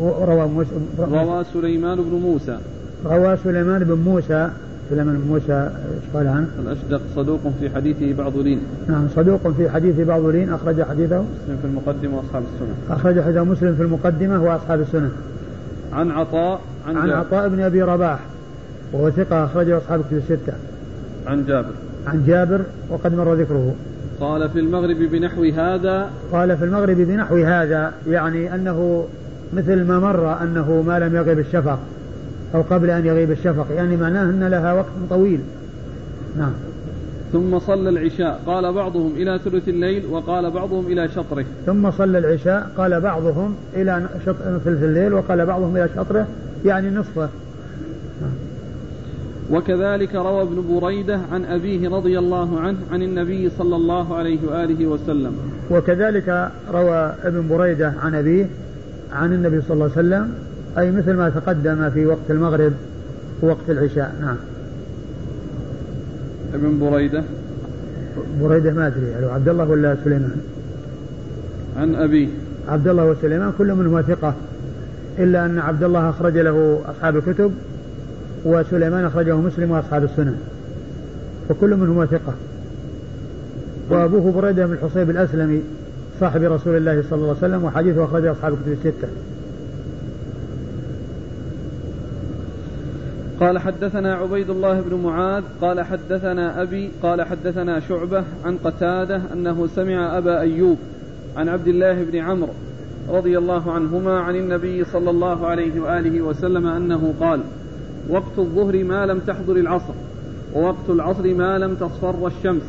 روى 0.01 0.67
روى 0.99 1.45
سليمان 1.53 1.99
بن 2.03 2.17
موسى. 2.17 2.59
روى 3.05 3.37
سليمان 3.45 3.85
بن 3.85 3.95
موسى 3.95 4.51
سليمان 4.91 5.17
بن 5.17 5.29
موسى 5.29 5.53
إيش 5.53 6.05
قال 6.15 6.27
عنه؟ 6.27 6.47
الاشدق 6.63 7.01
صدوق 7.17 7.41
في 7.61 7.71
حديثه 7.71 8.13
بعض 8.13 8.37
لين. 8.37 8.61
نعم 8.89 9.09
صدوق 9.17 9.49
في 9.49 9.71
حديثه 9.71 10.05
بعض 10.05 10.27
لين 10.27 10.53
أخرج 10.53 10.83
حديثه 10.83 11.23
مسلم 11.23 11.59
في 11.63 11.67
المقدمة 11.67 12.17
وأصحاب 12.17 12.43
السنة. 12.55 12.97
أخرج 12.97 13.21
حديثه 13.21 13.45
مسلم 13.45 13.75
في 13.75 13.83
المقدمة 13.83 14.43
واصحاب 14.43 14.81
السنة. 14.81 15.11
عن 15.93 16.11
عطاء 16.11 16.61
عن, 16.87 16.97
عن 16.97 17.11
عطاء 17.11 17.49
بن 17.49 17.61
أبي 17.61 17.83
رباح 17.83 18.19
وهو 18.93 19.11
ثقة 19.11 19.45
أخرجه 19.45 19.79
أصحاب 19.79 20.01
الكتب 20.01 20.17
الستة. 20.17 20.53
عن 21.27 21.45
جابر. 21.47 21.73
عن 22.07 22.25
جابر 22.27 22.61
وقد 22.91 23.15
مر 23.15 23.35
ذكره. 23.35 23.75
قال 24.21 24.51
في 24.51 24.59
المغرب 24.59 24.97
بنحو 24.97 25.45
هذا 25.45 26.11
قال 26.33 26.57
في 26.57 26.65
المغرب 26.65 26.97
بنحو 26.97 27.37
هذا 27.37 27.93
يعني 28.09 28.55
أنه 28.55 29.07
مثل 29.53 29.85
ما 29.85 29.99
مر 29.99 30.43
أنه 30.43 30.83
ما 30.87 30.99
لم 30.99 31.17
يغب 31.17 31.39
الشفق 31.39 31.79
أو 32.55 32.63
قبل 32.63 32.91
أن 32.91 33.07
يغيب 33.07 33.31
الشفق 33.31 33.67
يعني 33.77 33.97
معناه 33.97 34.23
أن 34.23 34.45
لها 34.45 34.73
وقت 34.73 34.93
طويل. 35.11 35.41
نعم. 36.39 36.53
ثم 37.33 37.59
صلى 37.59 37.89
العشاء 37.89 38.41
قال 38.47 38.73
بعضهم 38.73 39.13
إلى 39.17 39.41
ثلث 39.45 39.69
الليل 39.69 40.07
وقال 40.07 40.51
بعضهم 40.51 40.87
إلى 40.87 41.09
شطره. 41.09 41.45
ثم 41.67 41.91
صلى 41.91 42.19
العشاء 42.19 42.71
قال 42.77 43.01
بعضهم 43.01 43.55
إلى 43.77 44.09
ثلث 44.65 44.83
الليل 44.83 45.15
وقال 45.15 45.47
بعضهم 45.47 45.77
إلى 45.77 45.89
شطره 45.97 46.27
يعني 46.65 46.91
نصفه. 46.91 47.29
وكذلك 49.51 50.15
روى 50.15 50.43
ابن 50.43 50.81
بريدة 50.81 51.21
عن 51.33 51.45
أبيه 51.45 51.89
رضي 51.89 52.19
الله 52.19 52.61
عنه 52.61 52.79
عن 52.93 53.03
النبي 53.03 53.51
صلى 53.59 53.77
الله 53.77 54.17
عليه 54.17 54.39
وآله 54.49 54.87
وسلم. 54.87 55.33
وكذلك 55.71 56.51
روى 56.73 57.15
ابن 57.25 57.49
بريدة 57.49 57.95
عن 58.03 58.15
أبيه 58.15 58.47
عن 59.13 59.33
النبي 59.33 59.61
صلى 59.61 59.75
الله 59.75 59.91
عليه 59.97 60.09
وسلم 60.09 60.35
أي 60.79 60.91
مثل 60.91 61.13
ما 61.13 61.29
تقدم 61.29 61.91
في 61.91 62.07
وقت 62.07 62.31
المغرب 62.31 62.73
ووقت 63.43 63.71
العشاء 63.71 64.15
نعم. 64.21 64.37
ابن 66.55 66.79
بريدة. 66.79 67.23
بريدة 68.41 68.73
ما 68.73 68.87
أدري 68.87 69.07
يعني 69.07 69.27
عبد 69.27 69.49
الله 69.49 69.71
ولا 69.71 69.97
سليمان؟ 70.05 70.37
عن 71.77 71.95
أبي. 71.95 72.29
عبد 72.69 72.89
الله 72.89 73.05
وسليمان 73.05 73.53
كل 73.59 73.75
منهما 73.75 74.03
ثقة. 74.03 74.35
إلا 75.19 75.47
أن 75.47 75.59
عبد 75.59 75.83
الله 75.83 76.11
أخرج 76.11 76.39
له 76.39 76.81
أصحاب 76.87 77.17
الكتب 77.17 77.53
وسليمان 78.45 79.05
أخرجه 79.05 79.37
مسلم 79.37 79.71
وأصحاب 79.71 80.05
السنن. 80.05 80.37
فكل 81.49 81.77
منهما 81.77 82.07
ثقة. 82.07 82.35
وأبوه 83.91 84.33
بريدة 84.33 84.67
بن 84.67 84.73
الحصيب 84.73 85.11
الأسلمي 85.11 85.63
صاحب 86.21 86.43
رسول 86.43 86.77
الله 86.77 87.03
صلى 87.11 87.19
الله 87.19 87.29
عليه 87.29 87.39
وسلم 87.39 87.65
وحديثه 87.65 88.05
أخرجه 88.05 88.33
أصحاب 88.33 88.53
الكتب 88.53 88.73
الستة. 88.73 89.09
قال 93.41 93.59
حدثنا 93.59 94.15
عبيد 94.15 94.51
الله 94.51 94.81
بن 94.81 94.97
معاذ 94.97 95.43
قال 95.61 95.81
حدثنا 95.81 96.63
أبي 96.63 96.91
قال 97.03 97.23
حدثنا 97.23 97.81
شعبة 97.81 98.25
عن 98.45 98.59
قتادة 98.65 99.21
أنه 99.33 99.67
سمع 99.67 100.19
أبا 100.19 100.41
أيوب 100.41 100.79
عن 101.37 101.49
عبد 101.49 101.69
الله 101.69 102.03
بن 102.03 102.19
عمرو 102.19 102.53
رضي 103.09 103.39
الله 103.39 103.73
عنهما 103.73 104.21
عن 104.21 104.37
النبي 104.37 104.85
صلى 104.85 105.11
الله 105.11 105.47
عليه 105.47 105.81
وآله 105.81 106.21
وسلم 106.21 106.67
أنه 106.67 107.15
قال 107.21 107.41
وقت 108.09 108.39
الظهر 108.39 108.85
ما 108.85 109.07
لم 109.07 109.19
تحضر 109.19 109.57
العصر 109.57 109.95
ووقت 110.55 110.91
العصر 110.91 111.35
ما 111.35 111.59
لم 111.59 111.75
تصفر 111.75 112.27
الشمس 112.27 112.63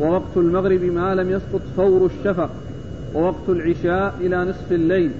ووقت 0.00 0.36
المغرب 0.36 0.82
ما 0.82 1.14
لم 1.14 1.30
يسقط 1.30 1.60
فور 1.76 2.06
الشفق 2.06 2.50
ووقت 3.14 3.48
العشاء 3.48 4.14
إلى 4.20 4.44
نصف 4.44 4.72
الليل 4.72 5.10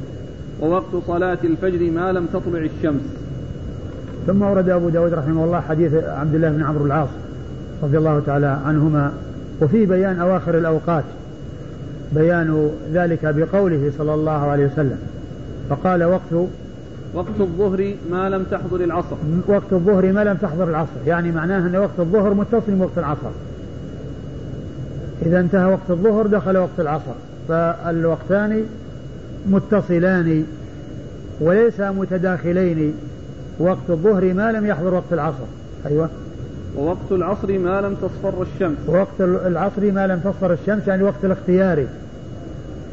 ووقت 0.60 0.96
صلاة 1.06 1.38
الفجر 1.44 1.90
ما 1.90 2.12
لم 2.12 2.26
تطلع 2.26 2.58
الشمس. 2.58 3.23
ثم 4.26 4.42
ورد 4.42 4.68
أبو 4.68 4.88
داود 4.88 5.14
رحمه 5.14 5.44
الله 5.44 5.60
حديث 5.60 5.94
عبد 5.94 6.34
الله 6.34 6.48
بن 6.48 6.62
عمرو 6.62 6.86
العاص 6.86 7.08
رضي 7.82 7.98
الله 7.98 8.22
تعالى 8.26 8.58
عنهما 8.66 9.12
وفي 9.62 9.86
بيان 9.86 10.18
أواخر 10.18 10.58
الأوقات 10.58 11.04
بيان 12.12 12.70
ذلك 12.92 13.34
بقوله 13.36 13.92
صلى 13.98 14.14
الله 14.14 14.46
عليه 14.50 14.66
وسلم 14.66 14.98
فقال 15.70 16.04
وقت 16.04 16.48
وقت 17.14 17.40
الظهر 17.40 17.94
ما 18.10 18.28
لم 18.28 18.44
تحضر 18.50 18.84
العصر. 18.84 19.16
وقت 19.48 19.72
الظهر 19.72 20.12
ما 20.12 20.24
لم 20.24 20.36
تحضر 20.36 20.68
العصر 20.68 20.90
يعني 21.06 21.32
معناه 21.32 21.58
أن 21.58 21.76
وقت 21.76 21.98
الظهر 21.98 22.34
متصل 22.34 22.72
بوقت 22.72 22.98
العصر. 22.98 23.30
إذا 25.26 25.40
انتهى 25.40 25.64
وقت 25.64 25.90
الظهر 25.90 26.26
دخل 26.26 26.56
وقت 26.56 26.80
العصر 26.80 27.12
فالوقتان 27.48 28.62
متصلان 29.46 30.44
وليس 31.40 31.80
متداخلين. 31.80 32.94
وقت 33.58 33.90
الظهر 33.90 34.34
ما 34.34 34.52
لم 34.52 34.66
يحضر 34.66 34.94
وقت 34.94 35.12
العصر. 35.12 35.44
أيوة. 35.86 36.08
ووقت 36.76 37.12
العصر 37.12 37.58
ما 37.58 37.80
لم 37.80 37.94
تصفر 37.94 38.42
الشمس. 38.42 38.78
وقت 38.86 39.20
العصر 39.20 39.92
ما 39.92 40.06
لم 40.06 40.18
تصفر 40.18 40.52
الشمس 40.52 40.88
يعني 40.88 41.02
وقت 41.02 41.24
الاختياري 41.24 41.88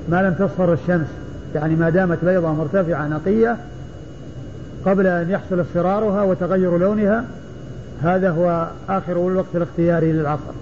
ما 0.10 0.22
لم 0.22 0.34
تصفر 0.34 0.74
الشمس. 0.74 1.08
يعني 1.56 1.76
ما 1.76 1.90
دامت 1.90 2.26
بيضاء 2.26 2.52
مرتفعة 2.52 3.08
نقية 3.08 3.58
قبل 4.86 5.08
أن 5.08 5.30
يحصل 5.30 5.62
اصفرارها 5.62 6.24
وتغير 6.24 6.78
لونها 6.78 7.26
هذا 8.02 8.30
هو 8.30 8.68
آخر 8.90 9.28
الوقت 9.28 9.56
الاختياري 9.56 10.12
للعصر. 10.12 10.54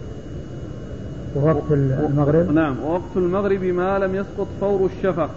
ووقت 1.35 1.71
المغرب. 1.71 2.51
نعم 2.51 2.75
ووقت 2.85 3.15
المغرب 3.15 3.63
ما 3.63 3.99
لم 3.99 4.15
يسقط 4.15 4.47
فور 4.59 4.89
الشفق. 4.95 5.29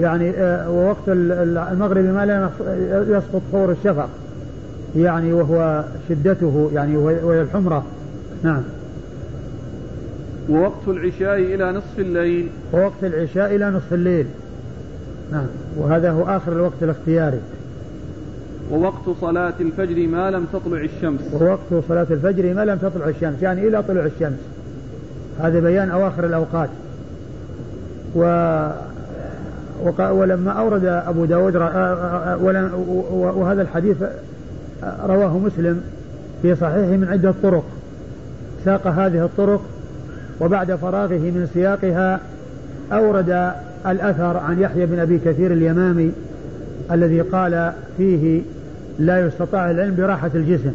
يعني 0.00 0.30
آه، 0.30 0.70
ووقت 0.70 1.08
المغرب 1.08 2.04
ما 2.04 2.26
لم 2.26 2.50
يسقط 3.08 3.42
فور 3.52 3.70
الشفق 3.72 4.08
يعني 4.96 5.32
وهو 5.32 5.84
شدته 6.08 6.70
يعني 6.74 6.96
وهي 6.96 7.42
الحمرة. 7.42 7.84
نعم. 8.42 8.62
ووقت 10.48 10.88
العشاء 10.88 11.38
إلى 11.38 11.72
نصف 11.72 11.98
الليل. 11.98 12.48
ووقت 12.72 13.04
العشاء 13.04 13.54
إلى 13.54 13.70
نصف 13.70 13.92
الليل. 13.92 14.26
نعم. 15.32 15.46
وهذا 15.76 16.10
هو 16.10 16.22
آخر 16.22 16.52
الوقت 16.52 16.82
الاختياري. 16.82 17.40
ووقت 18.70 19.10
صلاة 19.20 19.54
الفجر 19.60 20.06
ما 20.06 20.30
لم 20.30 20.46
تطلع 20.52 20.80
الشمس. 20.80 21.20
ووقت 21.32 21.84
صلاة 21.88 22.06
الفجر 22.10 22.54
ما 22.54 22.64
لم 22.64 22.78
تطلع 22.78 23.08
الشمس 23.08 23.42
يعني 23.42 23.68
إلى 23.68 23.82
طلوع 23.82 24.04
الشمس. 24.04 24.38
هذا 25.40 25.60
بيان 25.60 25.90
أواخر 25.90 26.26
الأوقات. 26.26 26.70
و 28.14 28.22
ولما 29.98 30.50
أورد 30.50 30.84
أبو 30.84 31.24
داود 31.24 31.56
وهذا 33.12 33.62
الحديث 33.62 33.96
رواه 35.04 35.38
مسلم 35.38 35.80
في 36.42 36.54
صحيحه 36.54 36.96
من 36.96 37.08
عدة 37.10 37.34
طرق. 37.42 37.64
ساق 38.64 38.86
هذه 38.86 39.24
الطرق 39.24 39.62
وبعد 40.40 40.74
فراغه 40.74 41.18
من 41.18 41.48
سياقها 41.54 42.20
أورد 42.92 43.52
الأثر 43.86 44.36
عن 44.36 44.60
يحيى 44.60 44.86
بن 44.86 44.98
أبي 44.98 45.18
كثير 45.18 45.52
اليمامي 45.52 46.12
الذي 46.92 47.20
قال 47.20 47.72
فيه 47.96 48.42
لا 48.98 49.26
يستطاع 49.26 49.70
العلم 49.70 49.96
براحة 49.96 50.30
الجسم. 50.34 50.72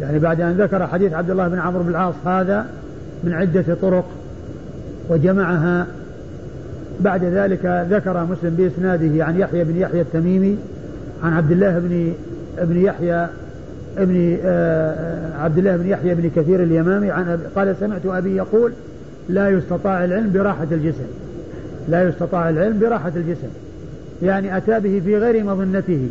يعني 0.00 0.18
بعد 0.18 0.40
أن 0.40 0.52
ذكر 0.52 0.86
حديث 0.86 1.12
عبد 1.12 1.30
الله 1.30 1.48
بن 1.48 1.58
عمرو 1.58 1.82
بن 1.82 1.90
العاص 1.90 2.14
هذا 2.26 2.66
من 3.24 3.32
عدة 3.32 3.76
طرق 3.82 4.04
وجمعها 5.08 5.86
بعد 7.00 7.24
ذلك 7.24 7.86
ذكر 7.90 8.24
مسلم 8.24 8.54
بإسناده 8.54 9.24
عن 9.24 9.40
يحيى 9.40 9.64
بن 9.64 9.76
يحيى 9.76 10.00
التميمي 10.00 10.56
عن 11.22 11.32
عبد 11.32 11.50
الله 11.50 11.78
بن 11.78 12.12
ابن 12.58 12.76
يحيى 12.76 13.28
ابن 13.98 14.38
آه، 14.44 15.42
عبد 15.42 15.58
الله 15.58 15.76
بن 15.76 15.86
يحيى 15.86 16.14
بن 16.14 16.30
كثير 16.36 16.62
اليمامي 16.62 17.10
عن 17.10 17.38
قال 17.56 17.76
سمعت 17.80 18.06
أبي 18.06 18.36
يقول 18.36 18.72
لا 19.28 19.50
يستطاع 19.50 20.04
العلم 20.04 20.32
براحة 20.32 20.66
الجسم. 20.72 21.06
لا 21.88 22.08
يستطاع 22.08 22.48
العلم 22.48 22.78
براحة 22.78 23.12
الجسم. 23.16 23.48
يعني 24.22 24.56
أتى 24.56 24.80
به 24.80 25.02
في 25.04 25.18
غير 25.18 25.44
مظنته. 25.44 26.08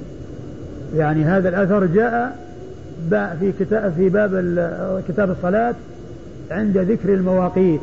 يعني 0.95 1.23
هذا 1.23 1.49
الأثر 1.49 1.85
جاء 1.85 2.35
في 3.39 3.51
كتاب 3.59 3.93
في 3.97 4.09
باب 4.09 4.31
كتاب 5.07 5.31
الصلاة 5.31 5.75
عند 6.51 6.77
ذكر 6.77 7.13
المواقيت. 7.13 7.81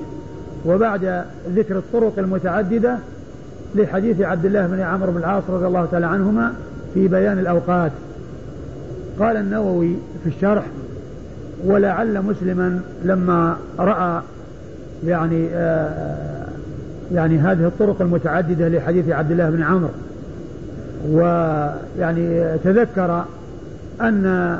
وبعد 0.66 1.24
ذكر 1.54 1.76
الطرق 1.76 2.18
المتعددة 2.18 2.96
لحديث 3.74 4.20
عبد 4.20 4.44
الله 4.44 4.66
بن 4.66 4.80
عمرو 4.80 5.12
بن 5.12 5.18
العاص 5.18 5.42
رضي 5.48 5.66
الله 5.66 5.86
تعالى 5.90 6.06
عنهما 6.06 6.52
في 6.94 7.08
بيان 7.08 7.38
الأوقات. 7.38 7.92
قال 9.18 9.36
النووي 9.36 9.96
في 10.24 10.28
الشرح 10.36 10.64
ولعل 11.64 12.22
مسلما 12.22 12.80
لما 13.04 13.56
رأى 13.78 14.22
يعني 15.06 15.48
آه 15.54 16.46
يعني 17.14 17.38
هذه 17.38 17.66
الطرق 17.66 18.02
المتعددة 18.02 18.68
لحديث 18.68 19.08
عبد 19.08 19.30
الله 19.30 19.50
بن 19.50 19.62
عمرو 19.62 19.90
ويعني 21.10 22.58
تذكر 22.64 23.24
أن 24.00 24.58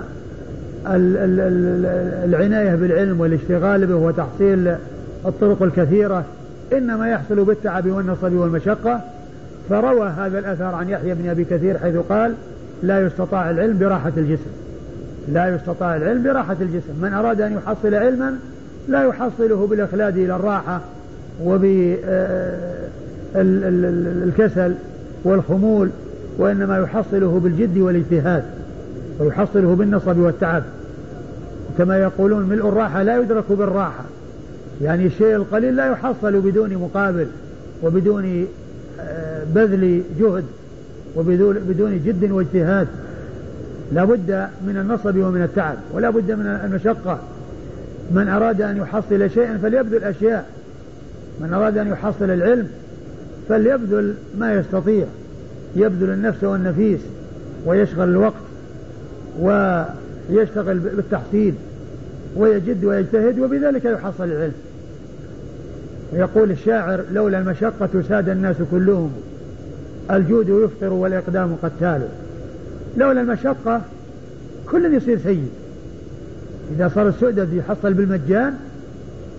العناية 2.25 2.75
بالعلم 2.75 3.21
والاشتغال 3.21 3.87
به 3.87 3.95
وتحصيل 3.95 4.75
الطرق 5.27 5.63
الكثيرة 5.63 6.25
إنما 6.73 7.09
يحصل 7.09 7.45
بالتعب 7.45 7.87
والنصب 7.87 8.33
والمشقة. 8.33 9.01
فروى 9.69 10.09
هذا 10.09 10.39
الأثر 10.39 10.65
عن 10.65 10.89
يحيى 10.89 11.15
بن 11.15 11.29
أبي 11.29 11.45
كثير 11.45 11.79
حيث 11.79 11.97
قال 11.97 12.35
لا 12.83 13.01
يستطاع 13.01 13.51
العلم 13.51 13.79
براحة 13.79 14.13
الجسم. 14.17 14.51
لا 15.29 15.49
يستطاع 15.55 15.97
العلم 15.97 16.23
براحة 16.23 16.57
الجسم. 16.61 16.93
من 17.03 17.13
أراد 17.13 17.41
أن 17.41 17.53
يحصل 17.53 17.95
علما 17.95 18.39
لا 18.89 19.03
يحصله 19.05 19.67
بالإخلاد 19.67 20.17
إلى 20.17 20.37
الراحة 20.37 20.81
وبالكسل 23.35 24.75
والخمول 25.25 25.91
وإنما 26.39 26.79
يحصله 26.79 27.41
بالجد 27.45 27.79
والاجتهاد 27.79 28.45
ويحصله 29.21 29.75
بالنصب 29.75 30.19
والتعب. 30.19 30.63
كما 31.79 31.99
يقولون 31.99 32.49
ملء 32.49 32.69
الراحة 32.69 33.03
لا 33.03 33.19
يدرك 33.19 33.45
بالراحة. 33.53 34.05
يعني 34.81 35.07
الشيء 35.07 35.37
القليل 35.37 35.77
لا 35.77 35.87
يحصل 35.87 36.41
بدون 36.41 36.75
مقابل 36.75 37.27
وبدون 37.83 38.47
آه، 39.01 39.45
بذل 39.55 40.03
جهد 40.21 40.45
وبدون 41.17 42.03
جد 42.05 42.31
واجتهاد. 42.31 42.89
لا 43.93 44.05
بد 44.05 44.49
من 44.67 44.77
النصب 44.77 45.17
ومن 45.17 45.43
التعب 45.43 45.77
ولا 45.93 46.11
بد 46.11 46.33
من 46.33 46.47
المشقة. 46.47 47.19
من 48.11 48.29
أراد 48.29 48.63
أن 48.63 48.77
يحصل 48.77 49.31
شيئا 49.31 49.59
فليبذل 49.63 50.05
أشياء. 50.05 50.47
من 51.41 51.53
أراد 51.55 51.79
أن 51.79 51.87
يحصل 51.87 52.31
العلم 52.31 52.69
فليبذل 53.49 54.15
ما 54.39 54.55
يستطيع. 54.55 55.07
يبذل 55.77 56.11
النفس 56.11 56.45
والنفيس 56.45 57.01
ويشغل 57.67 58.09
الوقت 58.09 58.35
ويشتغل 59.41 60.79
بالتحصيل. 60.79 61.55
ويجد 62.37 62.85
ويجتهد 62.85 63.39
وبذلك 63.39 63.85
يحصل 63.85 64.25
العلم. 64.25 64.53
يقول 66.13 66.51
الشاعر 66.51 67.05
لولا 67.13 67.39
المشقة 67.39 68.03
ساد 68.09 68.29
الناس 68.29 68.57
كلهم 68.71 69.13
الجود 70.11 70.49
يفطر 70.49 70.93
والإقدام 70.93 71.57
قتال. 71.63 72.09
لولا 72.97 73.21
المشقة 73.21 73.81
كل 74.71 74.95
يصير 74.95 75.19
سيد 75.19 75.49
إذا 76.77 76.91
صار 76.95 77.09
السؤدد 77.09 77.53
يحصل 77.53 77.95
بالمجان 77.95 78.55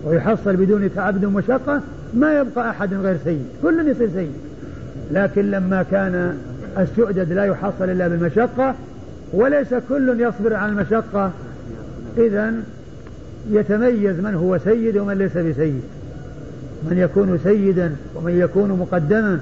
ويحصل 0.04 0.56
بدون 0.56 0.94
تعب 0.94 1.24
ومشقة 1.24 1.80
ما 2.14 2.38
يبقى 2.40 2.70
أحد 2.70 2.94
غير 2.94 3.16
سيد 3.24 3.46
كل 3.62 3.88
يصير 3.88 4.10
سيد 4.14 4.32
لكن 5.10 5.50
لما 5.50 5.82
كان 5.82 6.38
السؤدد 6.78 7.32
لا 7.32 7.44
يحصل 7.44 7.90
إلا 7.90 8.08
بالمشقة 8.08 8.74
وليس 9.32 9.74
كل 9.88 10.20
يصبر 10.20 10.54
على 10.54 10.72
المشقة 10.72 11.30
إذا 12.18 12.54
يتميز 13.50 14.20
من 14.20 14.34
هو 14.34 14.58
سيد 14.58 14.96
ومن 14.96 15.18
ليس 15.18 15.32
بسيد. 15.32 15.82
من 16.90 16.98
يكون 16.98 17.38
سيدا 17.44 17.96
ومن 18.14 18.32
يكون 18.32 18.68
مقدما 18.68 19.40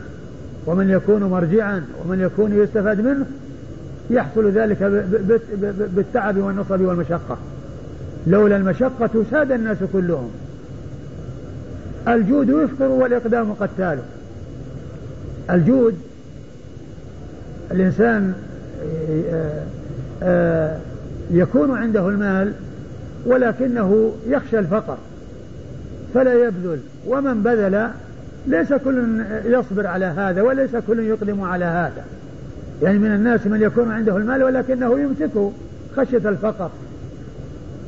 ومن 0.66 0.90
يكون 0.90 1.24
مرجعا 1.24 1.84
ومن 2.04 2.20
يكون 2.20 2.52
يستفاد 2.52 3.00
منه 3.00 3.26
يحصل 4.10 4.50
ذلك 4.50 4.82
بالتعب 5.96 6.36
والنصب 6.36 6.80
والمشقة. 6.80 7.38
لولا 8.26 8.56
المشقة 8.56 9.24
ساد 9.30 9.52
الناس 9.52 9.78
كلهم. 9.92 10.30
الجود 12.08 12.48
يفطر 12.48 12.88
والإقدام 12.88 13.52
قتال 13.52 13.98
الجود 15.50 15.94
الإنسان 17.70 18.32
آه، 19.32 19.62
آه، 20.22 20.78
يكون 21.30 21.70
عنده 21.70 22.08
المال 22.08 22.52
ولكنه 23.26 24.12
يخشى 24.28 24.58
الفقر 24.58 24.96
فلا 26.14 26.34
يبذل. 26.34 26.78
ومن 27.06 27.42
بذل 27.42 27.88
ليس 28.46 28.72
كل 28.72 29.22
يصبر 29.44 29.86
على 29.86 30.04
هذا 30.04 30.42
وليس 30.42 30.76
كل 30.86 30.98
يقدم 30.98 31.40
على 31.40 31.64
هذا. 31.64 32.04
يعني 32.82 32.98
من 32.98 33.14
الناس 33.14 33.46
من 33.46 33.62
يكون 33.62 33.90
عنده 33.90 34.16
المال 34.16 34.42
ولكنه 34.42 35.00
يمسكه 35.00 35.52
خشية 35.96 36.28
الفقر. 36.28 36.70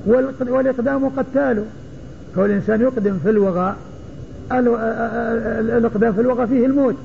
والإقدام 0.07 1.09
قتال. 1.09 1.65
كل 2.37 2.51
إنسان 2.51 2.81
يقدم 2.81 3.19
في 3.19 3.31
الوغى 3.31 3.77
الإقدام 4.53 6.13
في 6.13 6.21
الوغى 6.21 6.47
فيه 6.47 6.67
الموت. 6.67 6.97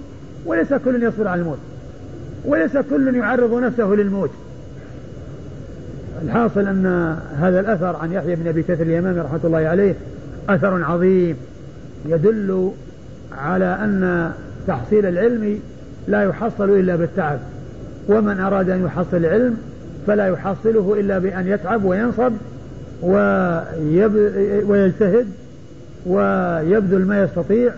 وليس 0.45 0.73
كل 0.73 1.03
يصبر 1.03 1.27
على 1.27 1.41
الموت. 1.41 1.59
وليس 2.45 2.77
كل 2.77 3.15
يعرض 3.15 3.53
نفسه 3.53 3.87
للموت. 3.87 4.31
الحاصل 6.23 6.59
أن 6.59 7.17
هذا 7.39 7.59
الأثر 7.59 7.95
عن 7.95 8.11
يحيى 8.11 8.35
بن 8.35 8.47
أبي 8.47 8.63
كثير 8.63 8.85
اليمامي 8.85 9.19
رحمة 9.19 9.39
الله 9.43 9.57
عليه 9.57 9.95
أثر 10.49 10.83
عظيم 10.83 11.35
يدل 12.05 12.71
على 13.37 13.65
أن 13.65 14.31
تحصيل 14.67 15.05
العلم 15.05 15.59
لا 16.07 16.23
يحصل 16.23 16.69
إلا 16.69 16.95
بالتعب. 16.95 17.39
ومن 18.07 18.39
أراد 18.39 18.69
أن 18.69 18.85
يحصل 18.85 19.17
العلم 19.17 19.57
فلا 20.07 20.27
يحصله 20.27 20.95
إلا 20.99 21.19
بأن 21.19 21.47
يتعب 21.47 21.83
وينصب 21.83 22.33
ويجتهد 24.67 25.27
ويبذل 26.05 27.05
ما 27.05 27.23
يستطيع. 27.23 27.71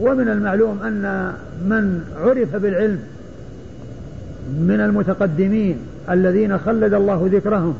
ومن 0.00 0.28
المعلوم 0.28 0.82
أن 0.82 1.32
من 1.64 2.04
عرف 2.20 2.56
بالعلم 2.56 2.98
من 4.60 4.80
المتقدمين 4.80 5.76
الذين 6.10 6.58
خلد 6.58 6.94
الله 6.94 7.30
ذكرهم 7.32 7.74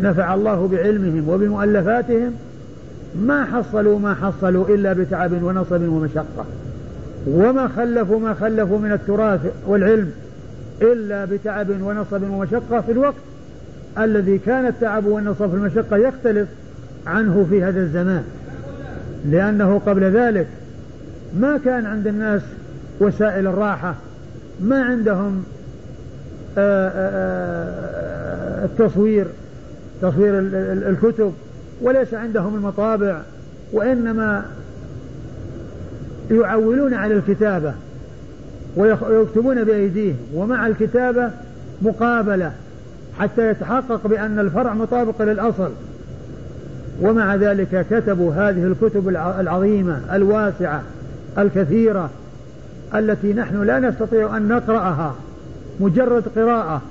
نفع 0.00 0.34
الله 0.34 0.68
بعلمهم 0.68 1.28
وبمؤلفاتهم 1.28 2.32
ما 3.20 3.44
حصلوا 3.44 3.98
ما 3.98 4.14
حصلوا 4.14 4.68
إلا 4.68 4.92
بتعب 4.92 5.42
ونصب 5.42 5.82
ومشقة. 5.82 6.44
وما 7.26 7.68
خلفوا 7.68 8.20
ما 8.20 8.34
خلفوا 8.34 8.78
من 8.78 8.92
التراث 8.92 9.40
والعلم 9.66 10.10
إلا 10.82 11.24
بتعب 11.24 11.66
ونصب 11.82 12.22
ومشقة 12.22 12.80
في 12.80 12.92
الوقت 12.92 13.14
الذي 13.98 14.38
كان 14.38 14.66
التعب 14.66 15.06
والنصب 15.06 15.52
والمشقة 15.52 15.96
يختلف 15.96 16.48
عنه 17.06 17.46
في 17.50 17.64
هذا 17.64 17.80
الزمان. 17.80 18.24
لأنه 19.30 19.80
قبل 19.86 20.04
ذلك 20.04 20.46
ما 21.40 21.58
كان 21.64 21.86
عند 21.86 22.06
الناس 22.06 22.42
وسائل 23.00 23.46
الراحة 23.46 23.94
ما 24.60 24.82
عندهم 24.82 25.44
آه، 26.58 26.88
آه، 26.88 26.90
آه، 27.00 28.64
التصوير 28.64 29.26
تصوير 30.02 30.38
الكتب 30.90 31.32
وليس 31.82 32.14
عندهم 32.14 32.54
المطابع 32.54 33.20
وإنما 33.72 34.44
يعولون 36.30 36.94
على 36.94 37.14
الكتابة 37.14 37.74
ويكتبون 38.76 39.64
بأيديهم 39.64 40.16
ومع 40.34 40.66
الكتابة 40.66 41.30
مقابلة 41.82 42.52
حتى 43.18 43.50
يتحقق 43.50 44.06
بأن 44.06 44.38
الفرع 44.38 44.74
مطابق 44.74 45.22
للأصل. 45.22 45.70
ومع 47.02 47.34
ذلك 47.34 47.86
كتبوا 47.90 48.34
هذه 48.34 48.64
الكتب 48.64 49.08
العظيمة 49.08 50.00
الواسعة 50.12 50.82
الكثيرة 51.38 52.10
التي 52.94 53.32
نحن 53.32 53.62
لا 53.62 53.78
نستطيع 53.78 54.36
أن 54.36 54.48
نقرأها 54.48 55.14
مجرد 55.80 56.24
قراءة. 56.36 56.82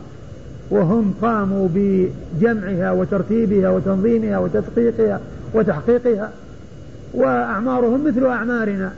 وهم 0.69 1.13
قاموا 1.21 1.67
بجمعها 1.73 2.91
وترتيبها 2.91 3.69
وتنظيمها 3.69 4.37
وتدقيقها 4.37 5.19
وتحقيقها 5.53 6.31
وأعمارهم 7.13 8.07
مثل 8.07 8.25
أعمارنا. 8.25 8.91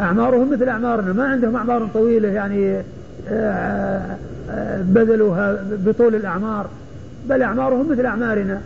أعمارهم 0.00 0.52
مثل 0.52 0.68
أعمارنا. 0.68 1.12
ما 1.12 1.24
عندهم 1.24 1.56
أعمار 1.56 1.88
طويلة 1.94 2.28
يعني 2.28 2.82
آه، 3.28 4.16
آه، 4.50 4.82
بذلوها 4.82 5.64
بطول 5.86 6.14
الأعمار 6.14 6.66
بل 7.28 7.42
أعمارهم 7.42 7.90
مثل 7.92 8.06
أعمارنا. 8.06 8.60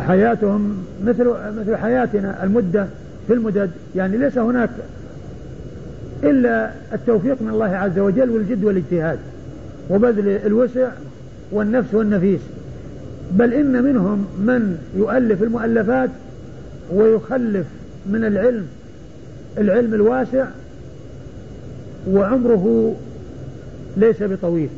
وحياتهم 0.00 0.84
مثل 1.04 1.34
مثل 1.58 1.76
حياتنا 1.76 2.44
المدة. 2.44 2.86
في 3.26 3.32
المدد 3.32 3.70
يعني 3.96 4.16
ليس 4.16 4.38
هناك 4.38 4.70
إلا 6.24 6.70
التوفيق 6.92 7.42
من 7.42 7.48
الله 7.48 7.76
عز 7.76 7.98
وجل 7.98 8.30
والجد 8.30 8.64
والاجتهاد 8.64 9.18
وبذل 9.90 10.28
الوسع 10.28 10.88
والنفس 11.52 11.94
والنفيس. 11.94 12.40
بل 13.32 13.54
إن 13.54 13.82
منهم 13.82 14.26
من 14.38 14.78
يؤلف 14.96 15.42
المؤلفات 15.42 16.10
ويخلف 16.92 17.66
من 18.06 18.24
العلم 18.24 18.66
العلم 19.58 19.94
الواسع 19.94 20.44
وعمره 22.08 22.96
ليس 23.96 24.22
بطويل. 24.22 24.68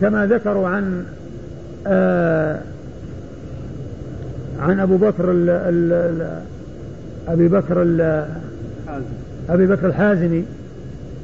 كما 0.00 0.26
ذكروا 0.26 0.68
عن 0.68 1.04
آه 1.86 2.60
عن 4.60 4.80
أبو 4.80 4.96
بكر 4.96 5.30
ال 5.32 5.50
ال 5.50 6.40
أبي 7.28 7.48
بكر 7.48 7.82
أبي 9.48 9.66
بكر 9.66 9.86
الحازمي 9.86 10.44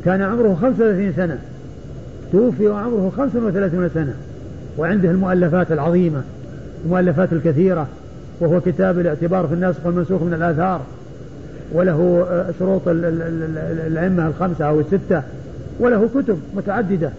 كان 0.05 0.23
عمره 0.23 0.59
35 0.63 1.13
سنة. 1.13 1.39
توفي 2.33 2.69
وعمره 2.69 3.13
35 3.17 3.89
سنة. 3.95 4.15
وعنده 4.79 5.11
المؤلفات 5.11 5.73
العظيمة 5.73 6.23
المؤلفات 6.85 7.33
الكثيرة 7.33 7.87
وهو 8.41 8.61
كتاب 8.61 8.99
الاعتبار 8.99 9.47
في 9.47 9.55
الناسخ 9.55 9.87
والمنسوخ 9.87 10.23
من 10.23 10.35
الآثار. 10.35 10.81
وله 11.73 12.27
آه، 12.31 12.53
شروط 12.59 12.83
الأئمة 12.87 14.27
الخمسة 14.27 14.65
أو 14.65 14.81
الستة. 14.81 15.23
وله 15.81 16.09
كتب 16.15 16.39
متعددة 16.57 17.11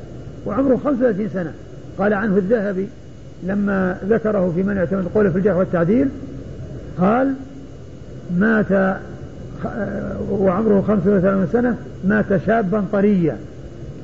وعمره 0.45 0.79
35 0.83 1.29
سنة. 1.29 1.51
قال 1.97 2.13
عنه 2.13 2.37
الذهبي 2.37 2.87
لما 3.43 3.97
ذكره 4.09 4.51
في 4.55 4.63
من 4.63 4.77
اعتمد 4.77 5.05
قوله 5.15 5.29
في 5.29 5.37
الجرح 5.37 5.55
والتعديل 5.55 6.09
قال 6.99 7.33
مات 8.37 8.97
وعمره 10.29 10.83
35 10.87 11.47
سنة 11.53 11.77
مات 12.07 12.25
شابا 12.45 12.83
طريا 12.91 13.37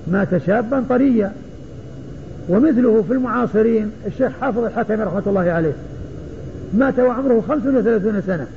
مات 0.07 0.37
شابا 0.37 0.83
طريا 0.89 1.31
ومثله 2.49 3.03
في 3.07 3.13
المعاصرين 3.13 3.91
الشيخ 4.07 4.31
حافظ 4.41 4.63
الحكمي 4.63 5.03
رحمة 5.03 5.23
الله 5.27 5.51
عليه. 5.51 5.73
مات 6.73 6.99
وعمره 6.99 7.43
35 7.47 8.21
سنة. 8.21 8.47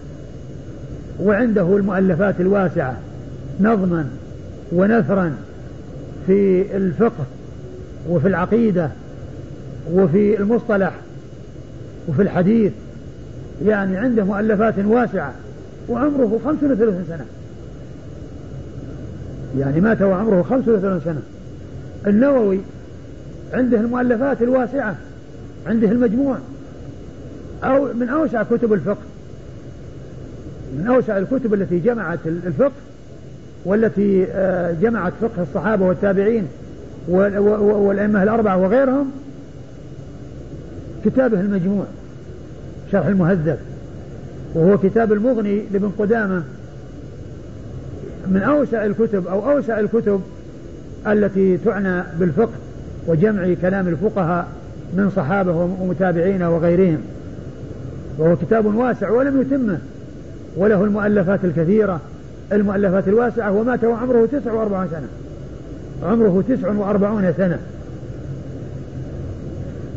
وعنده 1.21 1.77
المؤلفات 1.77 2.41
الواسعة 2.41 2.97
نظما 3.61 4.07
ونثرا 4.73 5.33
في 6.27 6.67
الفقه 6.77 7.25
وفي 8.09 8.29
العقيدة 8.29 8.91
وفي 9.93 10.41
المصطلح 10.41 10.93
وفي 12.09 12.23
الحديث. 12.23 12.73
يعني 13.67 13.97
عنده 13.97 14.25
مؤلفات 14.25 14.75
واسعة. 14.79 15.35
وعمره 15.89 16.41
35 16.45 17.05
سنة. 17.09 17.27
يعني 19.59 19.81
مات 19.81 20.03
وعمره 20.03 20.43
35 20.43 21.01
سنة. 21.05 21.23
النووي 22.07 22.61
عنده 23.53 23.81
المؤلفات 23.81 24.43
الواسعة 24.43 24.97
عنده 25.67 25.89
المجموع. 25.89 26.37
أو 27.65 27.89
من 27.95 28.09
أوسع 28.09 28.43
كتب 28.43 28.73
الفقه. 28.73 29.03
من 30.79 30.87
أوسع 30.87 31.19
الكتب 31.19 31.55
التي 31.55 31.79
جمعت 31.79 32.19
الفقه 32.27 32.73
والتي 33.65 34.27
آه، 34.31 34.73
جمعت 34.73 35.13
فقه 35.21 35.43
الصحابة 35.43 35.87
والتابعين 35.87 36.47
والأئمة 37.09 38.23
الأربعة 38.23 38.57
وغيرهم. 38.57 39.11
كتابه 41.05 41.41
المجموع 41.41 41.85
شرح 42.93 43.07
المهذب. 43.07 43.59
وهو 44.55 44.79
كتاب 44.79 45.13
المغني 45.13 45.63
لابن 45.73 45.91
قدامة. 45.99 46.43
من 48.29 48.43
أوسع 48.43 48.85
الكتب 48.85 49.27
أو 49.27 49.51
أوسع 49.51 49.81
الكتب 49.81 50.21
التي 51.07 51.57
تعنى 51.57 52.03
بالفقه 52.21 52.53
وجمع 53.07 53.55
كلام 53.63 53.89
الفقهاء 53.89 54.47
من 54.97 55.11
صحابة 55.17 55.53
ومتابعين 55.81 56.43
وغيرهم. 56.43 56.99
وهو 58.19 58.37
كتاب 58.37 58.75
واسع 58.75 59.11
ولم 59.11 59.41
يتمه 59.41 59.79
وله 60.57 60.85
المؤلفات 60.85 61.45
الكثيرة. 61.45 62.01
المؤلفات 62.53 63.09
الواسعة 63.09 63.53
ومات 63.53 63.85
وعمره 63.85 64.29
تسع 64.33 64.53
وأربعون 64.53 64.89
سنة. 64.91 65.09
عمره 66.11 66.45
تسع 66.49 66.69
وأربعون 66.69 67.33
سنة. 67.37 67.59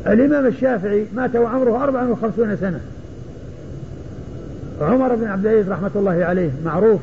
الإمام 0.07 0.45
الشافعي 0.45 1.05
مات 1.15 1.35
وعمره 1.35 1.83
أربع 1.83 2.03
وخمسون 2.03 2.57
سنة. 2.57 2.79
عمر 4.81 5.15
بن 5.15 5.27
عبد 5.27 5.45
العزيز 5.45 5.69
رحمة 5.69 5.91
الله 5.95 6.25
عليه 6.25 6.49
معروف 6.65 7.01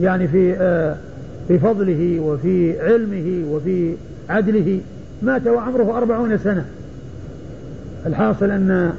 يعني 0.00 0.28
في 0.28 0.56
آه 0.60 0.96
في 1.48 1.58
فضله 1.58 2.20
وفي 2.20 2.80
علمه 2.80 3.52
وفي 3.52 3.94
عدله 4.28 4.80
مات 5.22 5.46
وعمره 5.46 5.98
أربعون 5.98 6.38
سنة. 6.38 6.64
الحاصل 8.06 8.50
أن 8.50 8.92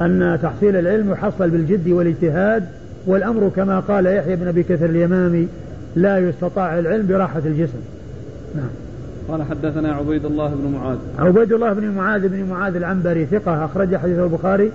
أن 0.00 0.38
تحصيل 0.42 0.76
العلم 0.76 1.12
يحصل 1.12 1.50
بالجد 1.50 1.88
والاجتهاد 1.88 2.64
والأمر 3.06 3.50
كما 3.56 3.80
قال 3.80 4.06
يحيى 4.06 4.36
بن 4.36 4.48
أبي 4.48 4.62
كثير 4.62 4.90
اليمامي 4.90 5.48
لا 5.96 6.18
يستطاع 6.18 6.78
العلم 6.78 7.06
براحة 7.06 7.42
الجسم. 7.46 7.78
نعم. 8.54 8.70
قال 9.28 9.42
حدثنا 9.42 9.92
عبيد 9.92 10.24
الله 10.24 10.48
بن 10.48 10.72
معاذ. 10.72 10.98
عبيد 11.18 11.52
الله 11.52 11.72
بن 11.72 11.90
معاذ 11.90 12.28
بن 12.28 12.44
معاذ 12.44 12.76
العنبري 12.76 13.26
ثقة 13.26 13.64
أخرج 13.64 13.96
حديث 13.96 14.18
البخاري. 14.18 14.72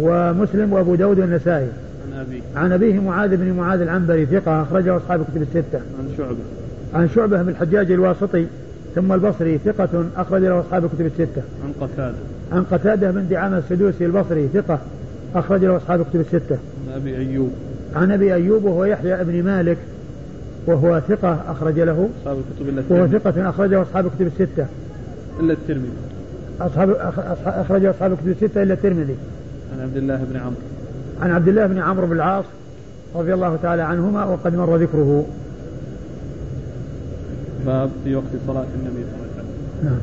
ومسلم 0.00 0.72
وأبو 0.72 0.94
داود 0.94 1.18
والنسائي. 1.18 1.68
عن 2.12 2.20
أبيه. 2.20 2.40
عن 2.56 2.72
أبيه 2.72 3.00
معاذ 3.00 3.36
بن 3.36 3.52
معاذ 3.52 3.80
العنبري 3.80 4.26
ثقة 4.26 4.62
أخرجه 4.62 4.96
أصحاب 4.96 5.20
الكتب 5.20 5.42
الستة. 5.42 5.78
عن 5.98 6.08
شعبة. 6.18 6.36
عن 6.94 7.08
شعبة 7.08 7.42
بن 7.42 7.48
الحجاج 7.48 7.90
الواسطي 7.90 8.46
ثم 8.94 9.12
البصري 9.12 9.58
ثقة 9.58 10.06
أخرج 10.16 10.42
له 10.42 10.60
أصحاب 10.60 10.84
الكتب 10.84 11.06
الستة. 11.06 11.42
عن 11.64 11.72
قتادة. 11.80 12.14
عن 12.52 12.62
قتادة 12.62 13.10
بن 13.10 13.28
دعامة 13.28 13.58
السدوسي 13.58 14.06
البصري 14.06 14.48
ثقة 14.54 14.78
أخرج 15.34 15.64
له 15.64 15.76
أصحاب 15.76 16.00
الكتب 16.00 16.20
الستة. 16.20 16.58
عن 16.88 17.00
أبي 17.00 17.16
أيوب. 17.16 17.50
عن 17.96 18.12
أبي 18.12 18.34
أيوب 18.34 18.64
وهو 18.64 18.84
يحيى 18.84 19.24
بن 19.24 19.42
مالك 19.42 19.76
وهو 20.66 21.00
ثقة 21.08 21.40
أخرج 21.48 21.80
له. 21.80 22.08
أصحاب 22.20 22.36
الكتب 22.38 22.68
إلا 22.68 22.82
وهو 22.90 23.06
ثقة 23.06 23.48
أخرجه 23.48 23.82
أصحاب 23.82 24.06
الكتب 24.06 24.26
الستة. 24.26 24.66
إلا 25.40 25.52
الترمذي. 25.52 25.92
أصحاب 26.60 26.90
أخرجه 27.46 27.90
أصحاب 27.90 28.12
الكتب 28.12 28.28
الستة 28.28 28.62
إلا 28.62 28.74
الترمذي. 28.74 29.16
عن 29.72 29.80
عبد 29.80 29.96
الله 29.96 30.16
بن 30.16 30.36
عمرو. 30.36 30.56
عن 31.20 31.30
عبد 31.30 31.48
الله 31.48 31.66
بن 31.66 31.78
عمرو 31.78 32.06
بن 32.06 32.12
العاص 32.12 32.44
رضي 33.14 33.34
الله 33.34 33.56
تعالى 33.62 33.82
عنهما 33.82 34.24
وقد 34.24 34.54
مر 34.54 34.76
ذكره. 34.76 35.26
باب 37.66 37.90
في 38.04 38.14
وقت 38.14 38.24
صلاة 38.46 38.66
النبي 38.74 39.04
صلى 39.04 39.14
الله 39.14 39.22
عليه 39.22 39.32
وسلم. 39.32 39.46
نعم. 39.84 40.00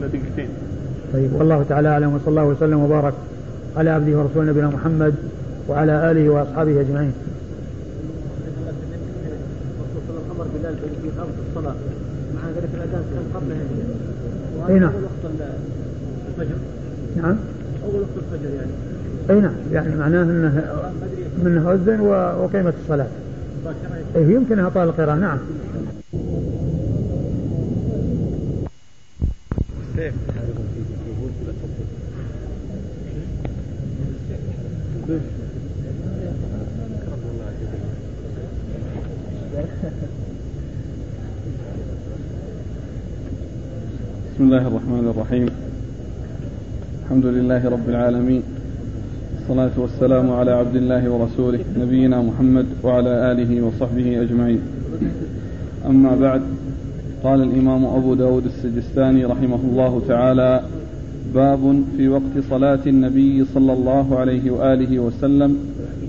دقيقتين 0.00 0.48
طيب 1.12 1.32
والله 1.32 1.64
تعالى 1.68 1.88
أعلم 1.88 2.14
وصلى 2.14 2.28
الله 2.28 2.44
وسلم 2.44 2.80
وبارك 2.80 3.14
على 3.76 3.90
عبده 3.90 4.18
ورسوله 4.18 4.50
نبينا 4.50 4.68
محمد 4.68 5.14
وعلى 5.68 6.10
آله 6.10 6.28
وأصحابه 6.28 6.80
أجمعين. 6.80 7.12
الامر 10.10 10.46
بلال 10.54 10.76
في 10.76 10.82
الصلاة. 11.50 11.74
مع 12.34 12.40
ذلك 12.56 12.68
الأذان 12.74 13.04
كان 13.14 13.24
قبل 13.34 13.52
أي 14.68 14.78
نعم. 14.78 14.92
الفجر. 16.38 16.54
نعم. 17.16 17.36
أول 17.84 18.00
وقت 18.00 18.08
الفجر 18.16 18.54
يعني. 18.54 18.70
أي 19.30 19.40
نعم 19.40 19.54
يعني 19.72 19.96
معناه 19.96 20.22
إنه 20.22 20.92
منه 21.44 21.72
أذن 21.72 22.00
وقيمة 22.40 22.72
الصلاة. 22.82 23.06
إيه 24.16 24.34
يمكن 24.34 24.58
اعطاء 24.58 24.84
القراءة 24.84 25.14
نعم. 25.16 25.38
بسم 44.34 44.44
الله 44.44 44.68
الرحمن 44.68 45.12
الرحيم 45.16 45.63
الحمد 47.04 47.26
لله 47.26 47.68
رب 47.68 47.88
العالمين. 47.88 48.42
الصلاة 49.40 49.70
والسلام 49.76 50.30
على 50.32 50.50
عبد 50.50 50.76
الله 50.76 51.10
ورسوله 51.10 51.60
نبينا 51.78 52.22
محمد 52.22 52.66
وعلى 52.82 53.32
آله 53.32 53.62
وصحبه 53.66 54.22
أجمعين. 54.22 54.60
أما 55.86 56.14
بعد 56.16 56.42
قال 57.24 57.42
الإمام 57.42 57.84
أبو 57.84 58.14
داود 58.14 58.44
السجستاني 58.44 59.24
رحمه 59.24 59.60
الله 59.70 60.02
تعالى 60.08 60.62
باب 61.34 61.82
في 61.96 62.08
وقت 62.08 62.34
صلاة 62.50 62.80
النبي 62.86 63.44
صلى 63.54 63.72
الله 63.72 64.18
عليه 64.18 64.50
وآله 64.50 64.98
وسلم 64.98 65.58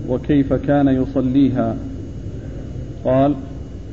وكيف 0.09 0.53
كان 0.53 0.87
يصليها. 0.87 1.75
قال 3.05 3.35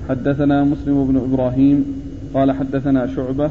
حدثنا 0.08 0.64
مسلم 0.64 1.04
بن 1.04 1.16
إبراهيم 1.16 1.84
قال 2.34 2.52
حدثنا 2.52 3.06
شعبة 3.06 3.50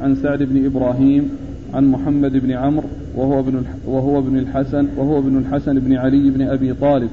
عن 0.00 0.14
سعد 0.14 0.42
بن 0.42 0.66
إبراهيم 0.66 1.30
عن 1.74 1.90
محمد 1.90 2.32
بن 2.32 2.50
عمرو 2.50 2.81
وهو 3.16 3.40
ابن 3.40 3.64
وهو 3.86 4.18
ابن 4.18 4.38
الحسن 4.38 4.88
وهو 4.96 5.18
ابن 5.18 5.38
الحسن 5.38 5.78
بن 5.78 5.96
علي 5.96 6.30
بن 6.30 6.42
أبي 6.42 6.74
طالب 6.74 7.10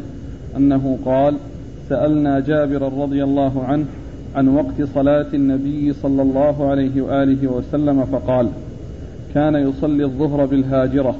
أنه 0.57 0.97
قال 1.05 1.35
سألنا 1.89 2.39
جابر 2.39 2.93
رضي 3.01 3.23
الله 3.23 3.63
عنه 3.63 3.85
عن 4.35 4.47
وقت 4.47 4.81
صلاة 4.95 5.25
النبي 5.33 5.93
صلى 5.93 6.21
الله 6.21 6.69
عليه 6.69 7.01
وآله 7.01 7.47
وسلم 7.47 8.05
فقال 8.05 8.49
كان 9.33 9.55
يصلي 9.55 10.03
الظهر 10.03 10.45
بالهاجرة 10.45 11.15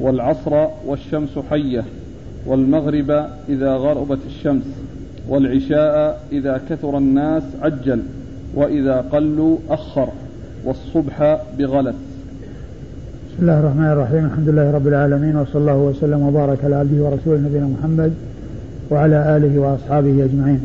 والعصر 0.00 0.66
والشمس 0.86 1.38
حية 1.50 1.84
والمغرب 2.46 3.26
إذا 3.48 3.74
غربت 3.74 4.18
الشمس 4.26 4.64
والعشاء 5.28 6.20
إذا 6.32 6.60
كثر 6.68 6.98
الناس 6.98 7.42
عجل 7.62 8.02
وإذا 8.54 9.04
قلوا 9.12 9.56
أخر 9.70 10.08
والصبح 10.64 11.38
بغلس 11.58 12.13
بسم 13.34 13.42
الله 13.42 13.60
الرحمن 13.60 13.90
الرحيم. 13.92 14.24
الحمد 14.24 14.48
لله 14.48 14.70
رب 14.70 14.86
العالمين 14.86 15.36
وصلى 15.36 15.60
الله 15.60 15.76
وسلم 15.76 16.22
وبارك 16.22 16.58
على 16.64 16.76
عبده 16.76 17.04
ورسوله 17.04 17.38
نبينا 17.38 17.66
محمد 17.66 18.12
وعلى 18.90 19.36
آله 19.36 19.58
وأصحابه 19.58 20.24
أجمعين. 20.24 20.60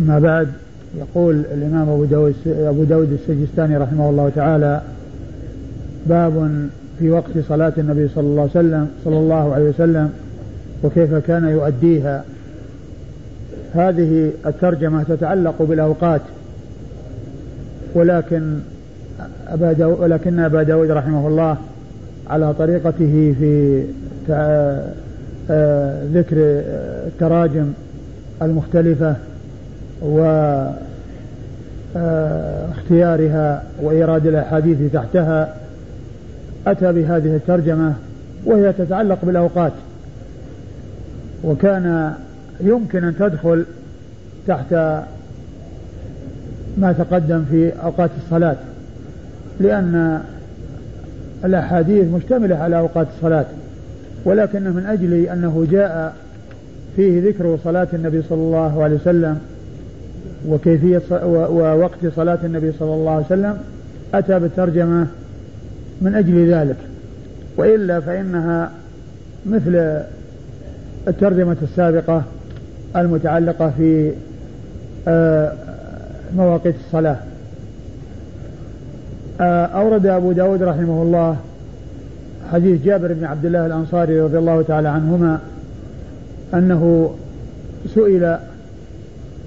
أما 0.00 0.18
بعد 0.18 0.48
يقول 0.98 1.34
الإمام 1.54 1.88
أبو 1.88 2.04
داود, 2.04 2.34
أبو 2.46 2.84
داود 2.84 3.12
السجستاني 3.12 3.76
رحمه 3.76 4.10
الله 4.10 4.30
تعالى 4.34 4.80
باب 6.06 6.68
في 6.98 7.10
وقت 7.10 7.38
صلاة 7.48 7.72
النبي 7.78 8.08
صلى 8.08 8.26
الله 8.26 8.40
عليه 8.42 8.50
وسلم 8.50 8.88
صلى 9.04 9.18
الله 9.18 9.54
عليه 9.54 9.68
وسلم 9.68 10.10
وكيف 10.84 11.14
كان 11.14 11.44
يؤديها. 11.44 12.24
هذه 13.74 14.30
الترجمة 14.46 15.02
تتعلق 15.02 15.62
بالأوقات 15.62 16.22
ولكن 17.94 18.58
أبا 19.48 19.72
داود 19.72 20.00
ولكن 20.00 20.38
أبا 20.38 20.62
داود 20.62 20.90
رحمه 20.90 21.28
الله 21.28 21.56
على 22.30 22.54
طريقته 22.54 23.34
في 23.38 23.84
آه، 24.30 26.02
ذكر 26.12 26.36
التراجم 27.06 27.72
المختلفة 28.42 29.16
واختيارها 31.94 33.62
وإيراد 33.82 34.26
الأحاديث 34.26 34.92
تحتها 34.92 35.54
أتى 36.66 36.92
بهذه 36.92 37.36
الترجمة 37.36 37.94
وهي 38.44 38.72
تتعلق 38.72 39.18
بالأوقات. 39.22 39.72
وكان 41.44 42.14
يمكن 42.60 43.04
أن 43.04 43.14
تدخل 43.18 43.64
تحت 44.46 44.72
ما 46.78 46.92
تقدم 46.98 47.44
في 47.50 47.72
أوقات 47.82 48.10
الصلاة. 48.24 48.56
لأن 49.60 50.20
الأحاديث 51.44 52.06
مشتملة 52.14 52.56
على 52.56 52.78
أوقات 52.78 53.06
الصلاة 53.16 53.46
ولكن 54.24 54.62
من 54.62 54.86
أجل 54.86 55.14
أنه 55.14 55.66
جاء 55.70 56.14
فيه 56.96 57.28
ذكر 57.28 57.58
صلاة 57.64 57.88
النبي 57.92 58.22
صلى 58.22 58.38
الله 58.38 58.82
عليه 58.82 58.96
وسلم 58.96 59.38
وكيفية 60.48 61.02
ووقت 61.24 62.06
صلاة 62.16 62.38
النبي 62.44 62.72
صلى 62.72 62.94
الله 62.94 63.10
عليه 63.10 63.26
وسلم 63.26 63.58
أتى 64.14 64.38
بالترجمة 64.38 65.06
من 66.00 66.14
أجل 66.14 66.52
ذلك. 66.52 66.76
وإلا 67.56 68.00
فإنها 68.00 68.70
مثل 69.46 70.02
الترجمة 71.08 71.56
السابقة 71.62 72.22
المتعلقة 72.96 73.72
في 73.76 74.12
آه، 75.08 75.52
مواقيت 76.36 76.74
الصلاة. 76.86 77.16
أورد 79.40 80.06
أبو 80.06 80.32
داود 80.32 80.62
رحمه 80.62 81.02
الله 81.02 81.36
حديث 82.52 82.82
جابر 82.82 83.12
بن 83.12 83.24
عبد 83.24 83.44
الله 83.44 83.66
الأنصاري 83.66 84.20
رضي 84.20 84.38
الله 84.38 84.62
تعالى 84.62 84.88
عنهما 84.88 85.38
أنه 86.54 87.14
سئل 87.94 88.38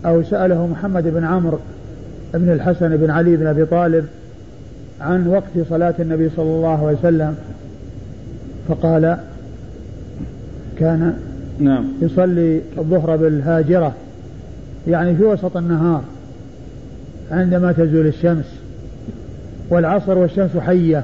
أو 0.05 0.23
سأله 0.23 0.67
محمد 0.67 1.03
بن 1.03 1.23
عمرو 1.23 1.59
بن 2.33 2.51
الحسن 2.51 2.97
بن 2.97 3.09
علي 3.09 3.37
بن 3.37 3.47
أبي 3.47 3.65
طالب 3.65 4.05
عن 5.01 5.27
وقت 5.27 5.67
صلاة 5.69 5.93
النبي 5.99 6.29
صلى 6.35 6.55
الله 6.55 6.87
عليه 6.87 6.97
وسلم 6.97 7.35
فقال 8.67 9.17
كان 10.79 11.13
نعم. 11.59 11.85
يصلي 12.01 12.61
الظهر 12.77 13.15
بالهاجرة 13.15 13.93
يعني 14.87 15.15
في 15.15 15.23
وسط 15.23 15.57
النهار 15.57 16.03
عندما 17.31 17.71
تزول 17.71 18.07
الشمس. 18.07 18.60
والعصر 19.71 20.17
والشمس 20.17 20.57
حية 20.57 21.03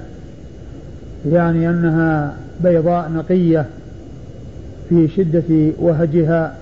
يعني 1.32 1.70
أنها 1.70 2.34
بيضاء 2.64 3.12
نقية 3.12 3.66
في 4.90 5.08
شدة 5.08 5.72
وهجها 5.80 6.56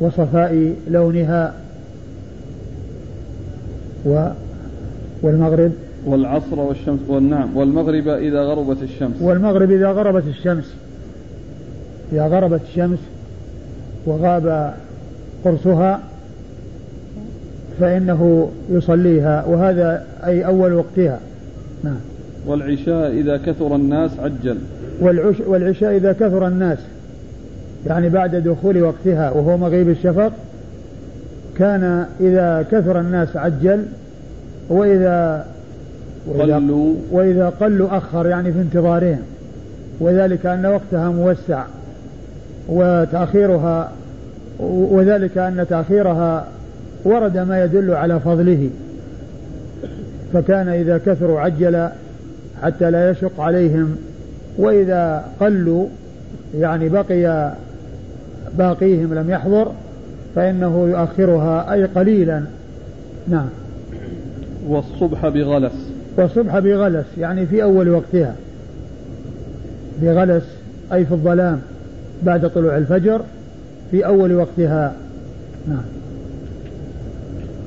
وصفاء 0.00 0.74
لونها 0.90 1.54
و 4.06 4.28
والمغرب. 5.22 5.72
والعصر 6.06 6.60
والشمس 6.60 7.00
والنعم 7.08 7.56
والمغرب 7.56 8.08
إذا 8.08 8.40
غربت 8.40 8.82
الشمس. 8.82 9.22
والمغرب 9.22 9.70
إذا 9.70 9.88
غربت 9.88 10.24
الشمس. 10.26 10.74
إذا 12.12 12.26
غربت 12.26 12.60
الشمس 12.68 12.98
وغاب 14.06 14.74
قرصها 15.44 16.00
فإنه 17.80 18.50
يصليها 18.70 19.44
وهذا 19.44 20.04
أي 20.26 20.46
أول 20.46 20.72
وقتها. 20.72 21.18
نعم. 21.84 22.00
والعشاء 22.46 23.10
إذا 23.10 23.36
كثر 23.36 23.76
الناس 23.76 24.10
عجل. 24.18 24.58
والعش 25.00 25.40
والعشاء 25.46 25.96
إذا 25.96 26.12
كثر 26.12 26.46
الناس 26.46 26.78
يعني 27.86 28.08
بعد 28.08 28.36
دخول 28.36 28.82
وقتها 28.82 29.30
وهو 29.30 29.56
مغيب 29.56 29.88
الشفق 29.88 30.32
كان 31.58 32.06
إذا 32.20 32.66
كثر 32.70 33.00
الناس 33.00 33.36
عجل 33.36 33.84
وإذا 34.68 35.46
وإذا 36.26 36.54
قلوا. 36.54 36.94
وإذا 37.10 37.52
قلوا 37.60 37.96
أخر 37.96 38.26
يعني 38.26 38.52
في 38.52 38.60
انتظارهم. 38.60 39.22
وذلك 40.00 40.46
أن 40.46 40.66
وقتها 40.66 41.10
موسع 41.10 41.64
وتأخيرها 42.68 43.92
وذلك 44.60 45.38
أن 45.38 45.66
تأخيرها 45.70 46.46
ورد 47.04 47.38
ما 47.38 47.64
يدل 47.64 47.94
على 47.94 48.20
فضله. 48.20 48.70
فكان 50.32 50.68
إذا 50.68 50.98
كثروا 50.98 51.40
عجل 51.40 51.88
حتى 52.62 52.90
لا 52.90 53.10
يشق 53.10 53.40
عليهم 53.40 53.96
وإذا 54.58 55.24
قلوا 55.40 55.86
يعني 56.58 56.88
بقي 56.88 57.52
باقيهم 58.58 59.14
لم 59.14 59.30
يحضر 59.30 59.72
فإنه 60.34 60.88
يؤخرها 60.88 61.72
أي 61.72 61.84
قليلا. 61.84 62.42
نعم. 63.28 63.48
والصبح 64.68 65.28
بغلس. 65.28 65.90
والصبح 66.16 66.58
بغلس 66.58 67.06
يعني 67.18 67.46
في 67.46 67.62
أول 67.62 67.88
وقتها. 67.88 68.34
بغلس 70.02 70.44
أي 70.92 71.04
في 71.04 71.12
الظلام 71.12 71.60
بعد 72.22 72.50
طلوع 72.50 72.76
الفجر 72.76 73.20
في 73.90 74.06
أول 74.06 74.32
وقتها. 74.32 74.92
نعم. 75.68 75.97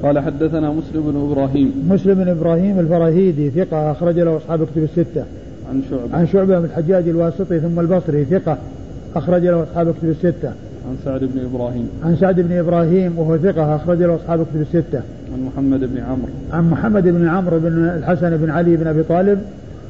قال 0.03 0.19
حدثنا 0.19 0.69
مسلم 0.69 1.01
بن 1.11 1.31
إبراهيم. 1.31 1.73
مسلم 1.89 2.13
بن 2.13 2.27
إبراهيم 2.27 2.79
الفراهيدي 2.79 3.49
ثقة 3.49 3.91
أخرج 3.91 4.19
له 4.19 4.37
أصحاب 4.37 4.63
كتب 4.63 4.83
الستة. 4.83 5.23
عن 5.69 5.81
شعبة. 5.89 6.17
عن 6.17 6.27
شعبة 6.27 6.59
بن 6.59 6.65
الحجاج 6.65 7.09
الواسطي 7.09 7.59
ثم 7.59 7.79
البصري 7.79 8.25
ثقة 8.25 8.57
أخرج 9.15 9.43
له 9.45 9.63
أصحاب 9.63 9.93
كتب 9.93 10.09
الستة. 10.09 10.49
عن 10.89 10.97
سعد 11.05 11.19
بن 11.19 11.45
إبراهيم. 11.45 11.89
عن 12.03 12.15
سعد 12.15 12.39
بن 12.39 12.57
إبراهيم 12.57 13.19
وهو 13.19 13.37
ثقة 13.37 13.75
أخرج 13.75 14.03
له 14.03 14.15
أصحاب 14.15 14.45
كتب 14.45 14.61
الستة. 14.61 15.01
عن 15.33 15.43
محمد 15.45 15.79
بن 15.79 15.97
عمرو. 15.97 16.29
عن 16.53 16.69
محمد 16.69 17.03
بن 17.03 17.27
عمرو 17.27 17.59
بن 17.59 17.67
الحسن 17.67 18.37
بن 18.37 18.49
علي 18.49 18.75
بن 18.77 18.87
أبي 18.87 19.03
طالب 19.03 19.39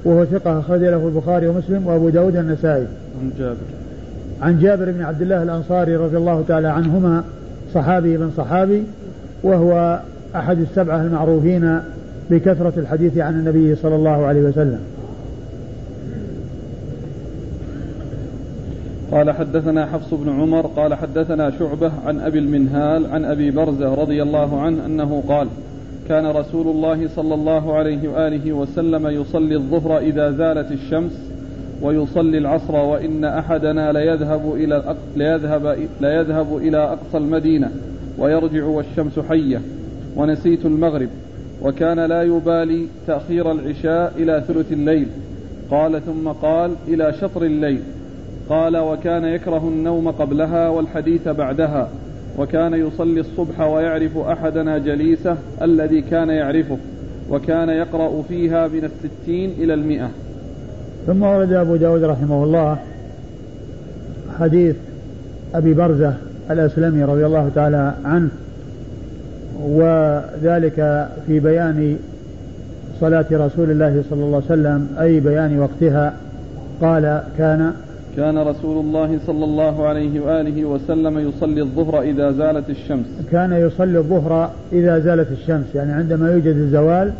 وهو 0.05 0.25
ثقة 0.25 0.59
أخرج 0.59 0.79
له 0.79 1.07
البخاري 1.07 1.47
ومسلم 1.47 1.87
وأبو 1.87 2.09
داود 2.09 2.35
النسائي. 2.35 2.85
عن 3.21 3.31
جابر. 3.39 3.55
عن 4.41 4.59
جابر 4.59 4.91
بن 4.91 5.01
عبد 5.01 5.21
الله 5.21 5.43
الأنصاري 5.43 5.95
رضي 5.95 6.17
الله 6.17 6.43
تعالى 6.47 6.67
عنهما 6.67 7.23
صحابي 7.73 8.17
بن 8.17 8.31
صحابي 8.37 8.83
وهو 9.43 9.99
أحد 10.35 10.59
السبعة 10.59 11.01
المعروفين 11.01 11.79
بكثرة 12.29 12.73
الحديث 12.77 13.17
عن 13.17 13.33
النبي 13.33 13.75
صلى 13.75 13.95
الله 13.95 14.25
عليه 14.25 14.41
وسلم. 14.41 14.79
قال 19.11 19.31
حدثنا 19.31 19.85
حفص 19.85 20.13
بن 20.13 20.29
عمر 20.29 20.67
قال 20.67 20.93
حدثنا 20.93 21.51
شعبة 21.59 21.91
عن 22.05 22.19
أبي 22.19 22.39
المنهال 22.39 23.05
عن 23.05 23.25
أبي 23.25 23.51
برزة 23.51 23.93
رضي 23.95 24.21
الله 24.21 24.61
عنه 24.61 24.85
أنه 24.85 25.23
قال 25.27 25.47
كان 26.09 26.25
رسول 26.25 26.67
الله 26.67 27.07
صلى 27.15 27.33
الله 27.33 27.73
عليه 27.73 28.09
وآله 28.09 28.53
وسلم 28.53 29.07
يصلي 29.07 29.55
الظهر 29.55 29.97
إذا 29.97 30.31
زالت 30.31 30.71
الشمس 30.71 31.11
ويصلي 31.81 32.37
العصر 32.37 32.75
وإن 32.75 33.25
أحدنا 33.25 33.91
ليذهب 33.91 34.53
إلى 34.55 34.95
ليذهب 35.15 35.77
ليذهب 36.01 36.57
إلى 36.57 36.77
أقصى 36.77 37.17
المدينة. 37.17 37.71
ويرجع 38.17 38.63
والشمس 38.65 39.19
حية 39.29 39.61
ونسيت 40.15 40.65
المغرب 40.65 41.09
وكان 41.61 41.99
لا 41.99 42.23
يبالي 42.23 42.87
تأخير 43.07 43.51
العشاء 43.51 44.13
إلى 44.17 44.43
ثلث 44.47 44.71
الليل. 44.71 45.07
قال 45.71 46.01
ثم 46.05 46.27
قال 46.27 46.71
إلى 46.87 47.13
شطر 47.21 47.43
الليل. 47.43 47.81
قال 48.49 48.77
وكان 48.77 49.23
يكره 49.23 49.67
النوم 49.67 50.11
قبلها 50.11 50.69
والحديث 50.69 51.27
بعدها 51.27 51.89
وكان 52.37 52.73
يصلي 52.73 53.19
الصبح 53.19 53.59
ويعرف 53.61 54.17
أحدنا 54.17 54.77
جليسه 54.77 55.37
الذي 55.61 56.01
كان 56.01 56.29
يعرفه 56.29 56.77
وكان 57.29 57.69
يقرأ 57.69 58.21
فيها 58.21 58.67
من 58.67 58.83
الستين 58.83 59.49
إلى 59.59 59.73
المئة. 59.73 60.09
ثم 61.07 61.23
ورد 61.23 61.53
أبو 61.53 61.75
داود 61.75 62.03
رحمه 62.03 62.43
الله 62.43 62.77
حديث 64.39 64.75
أبي 65.53 65.73
برزة 65.73 66.13
الأسلمي 66.53 67.03
رضي 67.03 67.25
الله 67.25 67.51
تعالى 67.55 67.93
عنه 68.05 68.29
وذلك 69.61 71.07
في 71.27 71.39
بيان 71.39 71.97
صلاة 72.99 73.25
رسول 73.31 73.71
الله 73.71 74.03
صلى 74.09 74.23
الله 74.23 74.35
عليه 74.35 74.45
وسلم 74.45 74.87
أي 74.99 75.19
بيان 75.19 75.59
وقتها. 75.59 76.13
قال 76.81 77.23
كان 77.37 77.73
كان 78.17 78.37
رسول 78.37 78.85
الله 78.85 79.19
صلى 79.27 79.45
الله 79.45 79.87
عليه 79.87 80.19
وآله 80.19 80.65
وسلم 80.65 81.19
يصلي 81.19 81.61
الظهر 81.61 82.01
إذا 82.01 82.31
زالت 82.31 82.69
الشمس. 82.69 83.05
كان 83.31 83.53
يصلي 83.53 83.97
الظهر 83.97 84.51
إذا 84.73 84.99
زالت 84.99 85.31
الشمس 85.31 85.65
يعني 85.75 85.91
عندما 85.91 86.31
يوجد 86.31 86.55
الزوال 86.55 87.11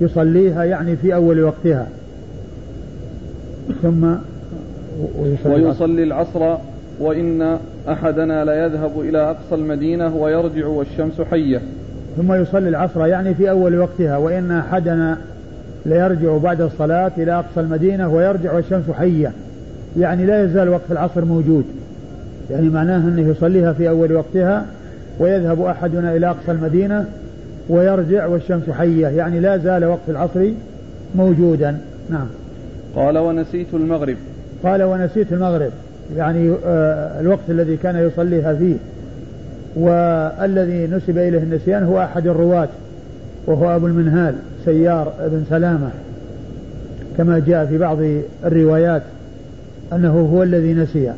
يصليها 0.00 0.64
يعني 0.64 0.96
في 0.96 1.14
أول 1.14 1.42
وقتها. 1.42 1.86
ثم 3.82 4.14
ويصلي, 5.18 5.64
ويصلي 5.64 6.02
العصر 6.02 6.56
وإن 7.00 7.58
أحدنا 7.88 8.44
ليذهب 8.44 9.00
إلى 9.00 9.18
أقصى 9.18 9.54
المدينة 9.54 10.16
ويرجع 10.16 10.66
والشمس 10.66 11.20
حية. 11.30 11.60
ثم 12.16 12.32
يصلي 12.32 12.68
العصر 12.68 13.06
يعني 13.06 13.34
في 13.34 13.50
أول 13.50 13.78
وقتها 13.78 14.16
وإن 14.16 14.50
أحدنا 14.50 15.18
ليرجع 15.86 16.36
بعد 16.36 16.60
الصلاة 16.60 17.12
إلى 17.18 17.32
أقصى 17.32 17.60
المدينة 17.60 18.14
ويرجع 18.14 18.52
والشمس 18.52 18.90
حية. 18.90 19.32
يعني 19.98 20.26
لا 20.26 20.44
يزال 20.44 20.68
وقت 20.68 20.90
العصر 20.90 21.24
موجود. 21.24 21.64
يعني 22.50 22.68
معناه 22.68 22.98
أنه 22.98 23.30
يصليها 23.30 23.72
في 23.72 23.88
أول 23.88 24.12
وقتها 24.12 24.66
ويذهب 25.18 25.62
أحدنا 25.62 26.16
إلى 26.16 26.30
أقصى 26.30 26.52
المدينة 26.52 27.06
ويرجع 27.68 28.26
والشمس 28.26 28.70
حية. 28.70 29.06
يعني 29.06 29.40
لا 29.40 29.56
زال 29.56 29.84
وقت 29.84 30.08
العصر 30.08 30.50
موجودا. 31.14 31.78
نعم. 32.10 32.26
قال 32.96 33.18
ونسيت 33.18 33.74
المغرب. 33.74 34.16
قال 34.64 34.82
ونسيت 34.82 35.32
المغرب. 35.32 35.70
يعني 36.16 36.52
آه 36.66 37.20
الوقت 37.20 37.44
الذي 37.48 37.76
كان 37.76 37.96
يصليها 37.96 38.54
فيه. 38.54 38.74
والذي 39.76 40.86
نسب 40.86 41.18
إليه 41.18 41.38
النسيان 41.38 41.82
هو 41.82 42.00
أحد 42.00 42.26
الرواة 42.26 42.68
وهو 43.46 43.76
أبو 43.76 43.86
المنهال 43.86 44.34
سيار 44.64 45.12
بن 45.20 45.44
سلامة. 45.50 45.90
كما 47.16 47.38
جاء 47.38 47.66
في 47.66 47.78
بعض 47.78 47.98
الروايات 48.44 49.02
أنه 49.92 50.30
هو 50.34 50.42
الذي 50.42 50.74
نسي. 50.74 51.12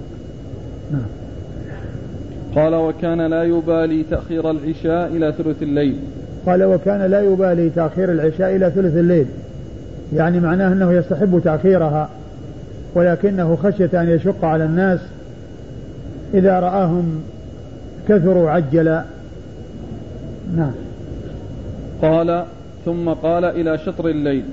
نعم. 0.93 1.07
قال 2.55 2.75
وكان 2.75 3.27
لا 3.27 3.43
يبالي 3.43 4.05
تأخير 4.11 4.51
العشاء 4.51 5.09
إلى 5.09 5.35
ثلث 5.39 5.63
الليل. 5.63 5.97
قال 6.47 6.65
وكان 6.65 7.11
لا 7.11 7.21
يبالي 7.21 7.71
تأخير 7.71 8.13
العشاء 8.13 8.57
إلى 8.57 8.71
ثلث 8.71 8.97
الليل. 8.97 9.27
يعني 10.13 10.41
معناه 10.41 10.73
أنه 10.73 10.93
يستحب 10.93 11.41
تأخيرها. 11.45 12.09
ولكنه 12.95 13.57
خشية 13.57 13.91
أن 13.95 14.09
يشق 14.09 14.45
على 14.45 14.65
الناس 14.65 15.01
إذا 16.35 16.61
رآهم 16.61 17.23
كثروا 18.09 18.51
عجل 18.51 19.01
نعم. 20.57 20.73
قال 22.03 22.45
ثم 22.85 23.09
قال 23.09 23.45
إلى 23.45 23.79
شطر 23.79 24.09
الليل. 24.09 24.45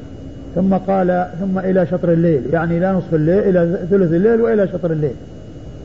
ثم 0.56 0.74
قال 0.74 1.28
ثم 1.40 1.60
إلى 1.60 1.86
شطر 1.86 2.14
الليل. 2.14 2.42
يعني 2.54 2.78
إلى 2.78 2.92
نصف 2.92 3.14
الليل 3.14 3.40
إلى 3.40 3.78
ثلث 3.90 4.14
الليل 4.14 4.42
وإلى 4.42 4.68
شطر 4.68 4.92
الليل. 4.92 5.16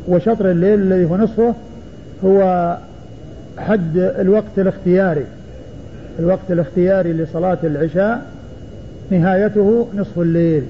وشطر 0.08 0.50
الليل 0.50 0.80
الذي 0.80 1.04
هو 1.04 1.16
نصفه 1.16 1.54
هو 2.24 2.76
حد 3.58 3.96
الوقت 3.96 4.58
الاختياري. 4.58 5.24
الوقت 6.18 6.50
الاختياري 6.50 7.12
لصلاة 7.12 7.58
العشاء 7.64 8.22
نهايته 9.10 9.88
نصف 9.94 10.18
الليل. 10.18 10.62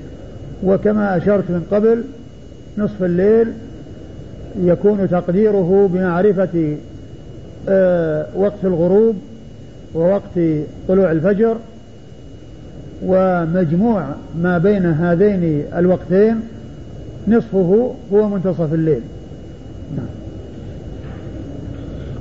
وكما 0.64 1.16
أشرت 1.16 1.50
من 1.50 1.66
قبل 1.70 2.04
نصف 2.78 3.02
الليل 3.02 3.52
يكون 4.62 5.08
تقديره 5.10 5.90
بمعرفة 5.92 6.76
آه، 7.68 8.26
وقت 8.36 8.64
الغروب 8.64 9.16
ووقت 9.94 10.40
طلوع 10.88 11.10
الفجر 11.10 11.56
ومجموع 13.02 14.04
ما 14.42 14.58
بين 14.58 14.86
هذين 14.86 15.64
الوقتين 15.76 16.40
نصفه 17.28 17.94
هو 18.12 18.28
منتصف 18.28 18.74
الليل. 18.74 19.00
نعم. 19.96 20.06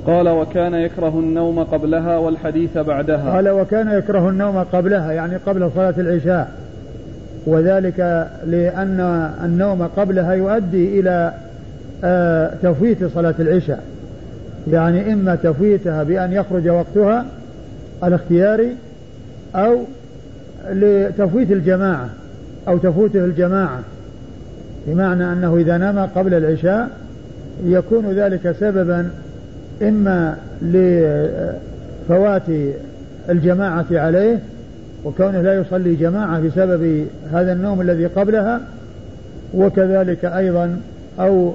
قال 0.06 0.28
وكان 0.28 0.74
يكره 0.74 1.18
النوم 1.18 1.64
قبلها 1.64 2.16
والحديث 2.16 2.78
بعدها. 2.78 3.34
قال 3.34 3.48
وكان 3.48 3.98
يكره 3.98 4.28
النوم 4.28 4.58
قبلها 4.58 5.12
يعني 5.12 5.36
قبل 5.36 5.70
صلاة 5.74 5.94
العشاء. 5.98 6.67
وذلك 7.46 8.28
لأن 8.46 9.30
النوم 9.44 9.82
قبلها 9.82 10.32
يؤدي 10.32 11.00
إلى 11.00 11.32
آه، 12.04 12.54
تفويت 12.62 13.04
صلاة 13.04 13.34
العشاء. 13.38 13.82
يعني 14.70 15.12
إما 15.12 15.34
تفويتها 15.34 16.02
بأن 16.02 16.32
يخرج 16.32 16.68
وقتها 16.68 17.26
الاختياري 18.04 18.76
أو 19.54 19.78
لتفويت 20.70 21.50
الجماعة 21.52 22.08
أو 22.68 22.78
تفوته 22.78 23.24
الجماعة. 23.24 23.80
بمعنى 24.86 25.32
أنه 25.32 25.56
إذا 25.56 25.76
نام 25.76 25.98
قبل 25.98 26.34
العشاء 26.34 26.88
يكون 27.64 28.12
ذلك 28.12 28.56
سببا 28.60 29.10
إما 29.82 30.36
لفوات 30.62 32.42
الجماعة 33.28 33.86
عليه 33.90 34.38
وكونه 35.04 35.40
لا 35.40 35.54
يصلي 35.54 35.94
جماعة 35.94 36.40
بسبب 36.40 37.06
هذا 37.32 37.52
النوم 37.52 37.80
الذي 37.80 38.06
قبلها 38.06 38.60
وكذلك 39.54 40.24
أيضا 40.24 40.80
أو 41.20 41.52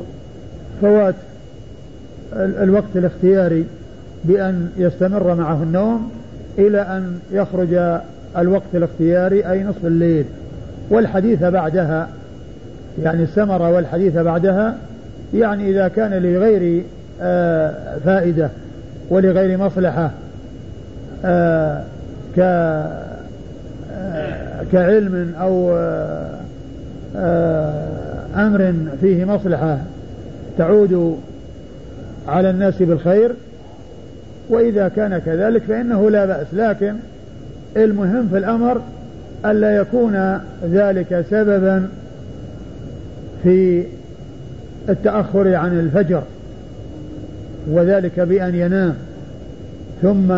فوات 0.81 1.15
الوقت 2.33 2.95
الاختياري 2.95 3.65
بأن 4.23 4.69
يستمر 4.77 5.35
معه 5.35 5.63
النوم 5.63 6.11
إلى 6.57 6.81
أن 6.81 7.19
يخرج 7.31 7.99
الوقت 8.37 8.63
الاختياري 8.73 9.51
أي 9.51 9.63
نصف 9.63 9.85
الليل. 9.85 10.25
والحديث 10.89 11.43
بعدها 11.43 12.07
يعني 13.03 13.23
السمرة 13.23 13.69
والحديث 13.71 14.17
بعدها 14.17 14.77
يعني 15.33 15.69
إذا 15.69 15.87
كان 15.87 16.13
لغير 16.13 16.83
آه، 17.21 17.97
فائدة 18.05 18.49
ولغير 19.09 19.57
مصلحة 19.57 20.11
آه 21.25 21.83
ك 22.37 22.39
كعلم 24.73 25.33
أو 25.39 25.77
أمر 28.35 28.73
فيه 29.01 29.25
مصلحة 29.25 29.77
تعود 30.57 31.19
على 32.27 32.49
الناس 32.49 32.81
بالخير 32.81 33.31
وإذا 34.49 34.87
كان 34.87 35.17
كذلك 35.17 35.63
فإنه 35.63 36.09
لا 36.09 36.25
بأس. 36.25 36.47
لكن 36.53 36.95
المهم 37.77 38.27
في 38.29 38.37
الأمر 38.37 38.81
ألا 39.45 39.77
يكون 39.77 40.39
ذلك 40.71 41.25
سببا 41.29 41.87
في 43.43 43.83
التأخر 44.89 45.55
عن 45.55 45.79
الفجر 45.79 46.23
وذلك 47.67 48.19
بأن 48.19 48.55
ينام 48.55 48.95
ثم 50.01 50.33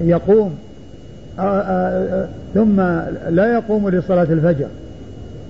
يقوم. 0.00 0.58
ثم 2.54 2.80
لا 3.30 3.52
يقوم 3.52 3.88
لصلاة 3.88 4.22
الفجر 4.30 4.66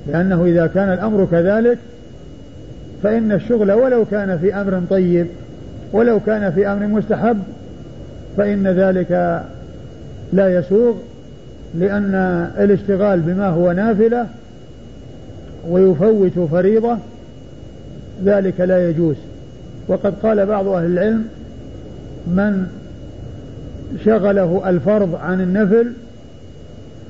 لأنه 0.07 0.45
إذا 0.45 0.67
كان 0.67 0.93
الأمر 0.93 1.29
كذلك 1.31 1.79
فإن 3.03 3.33
الشغل 3.33 3.73
ولو 3.73 4.05
كان 4.05 4.39
في 4.39 4.55
أمر 4.55 4.83
طيب 4.91 5.27
ولو 5.93 6.21
كان 6.21 6.53
في 6.53 6.67
أمر 6.69 6.87
مستحب 6.87 7.39
فإن 8.37 8.67
ذلك 8.67 9.43
لا 10.33 10.59
يسوغ 10.59 10.95
لأن 11.75 12.15
الاشتغال 12.59 13.21
بما 13.21 13.49
هو 13.49 13.73
نافلة 13.73 14.27
ويفوت 15.69 16.39
فريضة 16.39 16.97
ذلك 18.25 18.61
لا 18.61 18.91
يجوز. 18.91 19.17
وقد 19.89 20.15
قال 20.23 20.47
بعض 20.47 20.69
أهل 20.69 20.85
العلم 20.85 21.25
من 22.27 22.67
شغله 24.05 24.63
الفرض 24.67 25.15
عن 25.15 25.41
النفل 25.41 25.93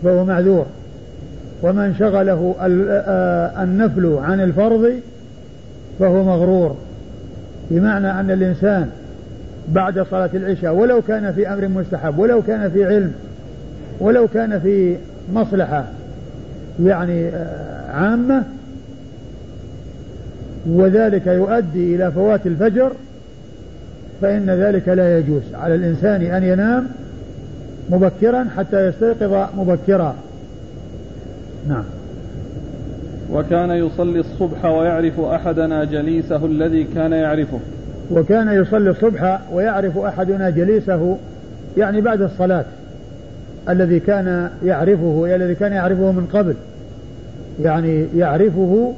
فهو 0.03 0.25
معذور. 0.25 0.67
ومن 1.63 1.95
شغله 1.99 2.55
آه، 2.61 3.63
النفل 3.63 4.19
عن 4.23 4.41
الفرض 4.41 4.93
فهو 5.99 6.25
مغرور. 6.25 6.77
بمعنى 7.71 8.21
أن 8.21 8.31
الإنسان 8.31 8.91
بعد 9.69 10.07
صلاة 10.11 10.31
العشاء 10.35 10.75
ولو 10.75 11.03
كان 11.03 11.33
في 11.33 11.49
أمر 11.49 11.69
مستحب 11.69 12.19
ولو 12.19 12.43
كان 12.43 12.71
في 12.71 12.85
علم 12.85 13.13
ولو 14.01 14.29
كان 14.29 14.61
في 14.61 14.97
مصلحة 15.35 15.85
يعني 16.85 17.29
آه، 17.29 17.91
عامة 17.91 18.45
وذلك 20.67 21.27
يؤدي 21.27 21.97
إلى 21.97 22.13
فوات 22.13 22.47
الفجر 22.47 22.93
فإن 24.23 24.51
ذلك 24.51 24.89
لا 24.89 25.19
يجوز. 25.19 25.43
على 25.55 25.75
الإنسان 25.75 26.23
أن 26.23 26.43
ينام 26.43 26.87
مبكرا 27.91 28.47
حتى 28.57 28.89
يستيقظ 28.89 29.47
مبكرا. 29.57 30.15
نعم. 31.69 31.85
وكان 33.33 33.71
يصلي 33.71 34.21
الصبح 34.21 34.65
ويعرف 34.65 35.21
أحدنا 35.21 35.85
جليسه 35.85 36.47
الذي 36.47 36.85
كان 36.85 37.13
يعرفه. 37.13 37.59
وكان 38.11 38.49
يصلي 38.63 38.91
الصبح 38.91 39.41
ويعرف 39.53 39.99
أحدنا 39.99 40.51
جليسه 40.51 41.17
يعني 41.77 42.01
بعد 42.01 42.23
الصلاة 42.23 42.65
الذي 43.69 44.01
كان 44.01 44.51
يعرفه 44.65 45.35
الذي 45.35 45.55
كان 45.55 45.73
يعرفه 45.73 46.13
من 46.13 46.27
قبل. 46.33 46.55
يعني 47.63 48.07
يعرفه 48.17 48.95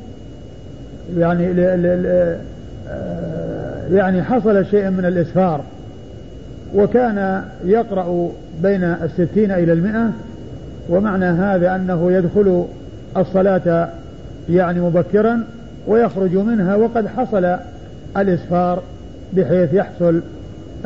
يعني 1.19 1.53
ل 1.53 1.57
ل 1.57 2.03
ل 2.03 2.39
يعني 3.93 4.23
حصل 4.23 4.67
شيء 4.67 4.91
من 4.91 5.05
الإسفار 5.05 5.61
وكان 6.75 7.43
يقرأ 7.65 8.31
بين 8.63 8.85
الستين 8.85 9.51
إلى 9.51 9.73
المئة 9.73 10.11
ومعنى 10.89 11.25
هذا 11.25 11.77
أنه 11.77 12.13
يدخل 12.13 12.65
الصلاة 13.17 13.89
يعني 14.51 14.81
مبكرا 14.81 15.45
ويخرج 15.87 16.37
منها 16.37 16.77
وقد 16.77 17.07
حصل 17.07 17.57
الإسفار 18.17 18.83
بحيث 19.33 19.75
يحصل 19.75 20.21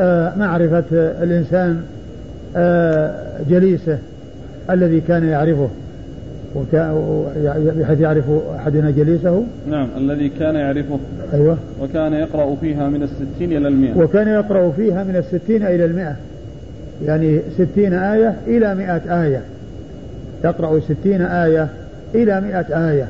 آه، 0.01 0.33
معرفة 0.37 0.85
الإنسان 0.93 1.83
آه، 2.57 3.15
جليسه 3.51 3.99
الذي 4.71 5.01
كان 5.01 5.29
يعرفه. 5.29 5.69
بحيث 6.57 8.01
يعرف 8.01 8.25
أحدنا 8.57 8.91
جليسه. 8.91 9.45
نعم 9.71 9.89
الذي 9.97 10.29
كان 10.29 10.55
يعرفه. 10.55 10.99
أيوة. 11.35 11.57
وكان 11.83 12.13
يقرأ 12.13 12.57
فيها 12.61 12.89
من 12.89 13.03
الستين 13.03 13.53
إلى 13.53 13.69
المئة. 13.69 13.99
وكان 13.99 14.29
يقرأ 14.29 14.71
فيها 14.71 15.05
من 15.05 15.17
الستين 15.17 15.67
إلى 15.67 15.85
المئة. 15.85 16.17
يعني 17.05 17.41
ستين 17.59 17.95
آية 17.95 18.37
إلى 18.47 18.75
مئة 18.75 19.23
آية. 19.25 19.41
يقرأ 20.45 20.81
ستين 20.81 21.23
آية 21.23 21.69
إلى 22.15 22.41
مئة 22.41 22.91
آية. 22.91 23.09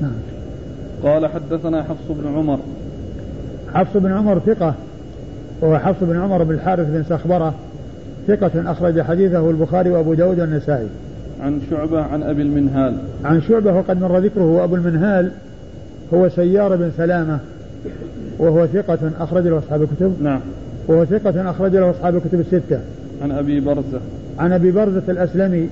نعم. 0.00 0.12
قال 1.02 1.26
حدثنا 1.26 1.82
حفص 1.82 2.10
بن 2.10 2.36
عمر. 2.36 2.58
حفص 3.74 3.96
بن 3.96 4.12
عمر 4.12 4.38
ثقة. 4.38 4.74
وهو 5.60 5.78
حفص 5.78 5.98
بن 6.00 6.20
عمر 6.20 6.42
بن 6.42 6.54
الحارث 6.54 6.86
بن 6.90 7.04
سخبرة 7.08 7.54
ثقة 8.28 8.50
أخرج 8.72 9.00
حديثه 9.00 9.50
البخاري 9.50 9.90
وأبو 9.90 10.14
داود 10.14 10.40
والنسائي. 10.40 10.86
عن 11.42 11.60
شعبة 11.70 12.02
عن 12.02 12.22
أبي 12.22 12.42
المنهال. 12.42 12.96
عن 13.24 13.42
شعبة 13.42 13.72
وقد 13.72 14.00
مر 14.00 14.18
ذكره 14.18 14.44
وأبو 14.44 14.74
المنهال 14.74 15.30
هو 16.14 16.28
سيار 16.28 16.76
بن 16.76 16.90
سلامة 16.96 17.38
وهو 18.38 18.66
ثقة 18.66 18.98
أخرج 19.20 19.46
له 19.46 19.58
أصحاب 19.58 19.82
الكتب. 19.82 20.22
نعم. 20.22 20.40
وهو 20.88 21.04
ثقة 21.04 21.50
أخرج 21.50 21.76
له 21.76 21.90
أصحاب 21.90 22.16
الكتب 22.16 22.40
الستة. 22.40 22.80
عن 23.22 23.30
أبي 23.30 23.60
برزة. 23.60 24.00
عن 24.38 24.52
أبي 24.52 24.70
برزة 24.70 25.02
الأسلمي 25.08 25.68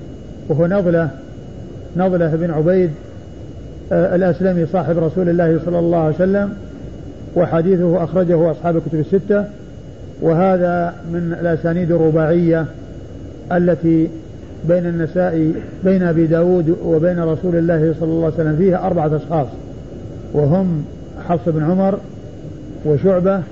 وهو 0.49 0.67
نضلة 0.67 1.11
نضلة 1.97 2.37
بن 2.37 2.51
عبيد 2.51 2.91
آه 3.93 4.15
الأسلمي 4.17 4.67
صاحب 4.67 4.99
رسول 4.99 5.29
الله 5.29 5.61
صلى 5.65 5.79
الله 5.79 5.99
عليه 5.99 6.15
وسلم 6.15 6.53
وحديثه 7.37 8.05
أخرجه 8.05 8.51
أصحاب 8.51 8.77
الكتب 8.77 9.01
الستة. 9.01 9.45
وهذا 10.23 10.95
من 11.13 11.37
الأسانيد 11.41 11.93
الرباعية 11.93 12.67
التي 13.53 14.09
بين 14.69 14.87
النساء 14.87 15.53
بين 15.85 16.03
أبي 16.03 16.27
داود 16.27 16.77
وبين 16.85 17.21
رسول 17.21 17.57
الله 17.57 17.95
صلى 18.01 18.09
الله 18.09 18.25
عليه 18.25 18.35
وسلم 18.35 18.57
فيها 18.57 18.87
أربعة 18.87 19.17
أشخاص 19.17 19.47
وهم 20.33 20.85
حفص 21.29 21.49
بن 21.49 21.65
عمر 21.65 21.99
وشعبة 22.87 23.43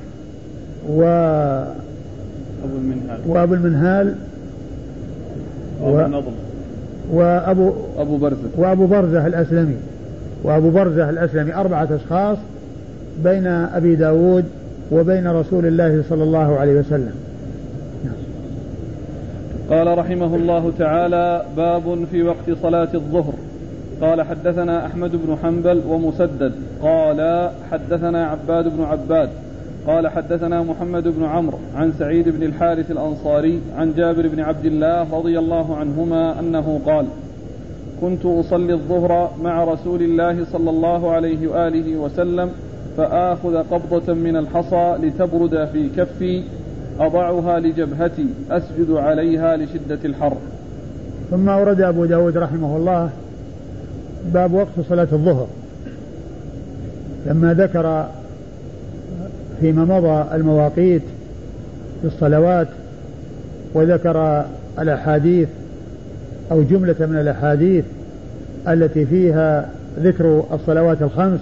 و 0.88 1.02
المنهال. 2.64 3.20
وأبو 3.26 3.55
المنهال 3.55 4.14
و... 5.82 6.20
وأبو 7.12 7.72
أبو 7.98 8.16
برزة. 8.16 8.48
وأبو 8.57 8.86
برزة 8.86 9.26
الأسلمي. 9.26 9.76
وأبو 10.42 10.70
برزة 10.70 11.11
الأسلمي 11.11 11.55
أربعة 11.55 11.88
أشخاص 11.94 12.38
بين 13.24 13.46
أبي 13.46 13.96
داود 13.96 14.44
وبين 14.92 15.28
رسول 15.28 15.66
الله 15.66 16.02
صلى 16.09 16.22
الله 16.22 16.59
عليه 16.59 16.80
وسلم. 16.80 17.12
قال 19.70 19.98
رحمه 19.98 20.36
الله 20.36 20.72
تعالى 20.78 21.44
باب 21.56 22.04
في 22.10 22.22
وقت 22.22 22.50
صلاة 22.62 22.88
الظهر. 22.94 23.34
قال 24.00 24.22
حدثنا 24.22 24.86
أحمد 24.86 25.10
بن 25.10 25.36
حنبل 25.42 25.82
ومسدد. 25.88 26.52
قال 26.82 27.50
حدثنا 27.70 28.26
عباد 28.26 28.76
بن 28.76 28.84
عباد. 28.84 29.28
قال 29.86 30.08
حدثنا 30.08 30.62
محمد 30.62 31.08
بن 31.08 31.24
عمرو 31.24 31.58
عن 31.74 31.92
سعيد 31.98 32.28
بن 32.28 32.42
الحارث 32.42 32.90
الأنصاري 32.90 33.60
عن 33.76 33.92
جابر 33.96 34.28
بن 34.28 34.40
عبد 34.40 34.64
الله 34.64 35.16
رضي 35.18 35.38
الله 35.38 35.76
عنهما 35.76 36.40
أنه 36.40 36.80
قال 36.86 37.06
كنت 38.00 38.26
أصلي 38.26 38.72
الظهر 38.72 39.30
مع 39.42 39.64
رسول 39.64 40.02
الله 40.02 40.44
صلى 40.44 40.70
الله 40.70 41.10
عليه 41.10 41.48
وآله 41.48 41.96
وسلم 41.96 42.50
فآخذ 42.96 43.56
قبضة 43.56 44.14
من 44.14 44.36
الحصى 44.36 44.96
لتبرد 45.02 45.68
في 45.72 45.88
كفي 45.96 46.42
أضعها 47.01 47.61
لجبهتي 47.61 48.26
أسجد 48.51 48.90
عليها 48.90 49.57
لشدة 49.57 49.99
الحر. 50.05 50.36
ثم 51.30 51.49
أورد 51.49 51.80
أبو 51.80 52.05
داود 52.05 52.36
رحمه 52.36 52.76
الله 52.76 53.11
باب 54.32 54.53
وقت 54.53 54.80
صلاة 54.88 55.09
الظهر. 55.12 55.47
لما 57.26 57.55
ذكر 57.55 58.07
فيما 59.61 59.84
مضى 59.84 60.36
المواقيت 60.36 61.03
في 62.03 62.07
الصلوات 62.07 62.68
وذكر 63.74 64.45
الأحاديث 64.78 65.49
أو 66.53 66.62
جملة 66.62 66.95
من 67.01 67.16
الأحاديث 67.16 67.84
التي 68.68 69.07
فيها 69.07 69.68
ذكر 70.01 70.45
الصلوات 70.53 71.03
الخمس 71.03 71.40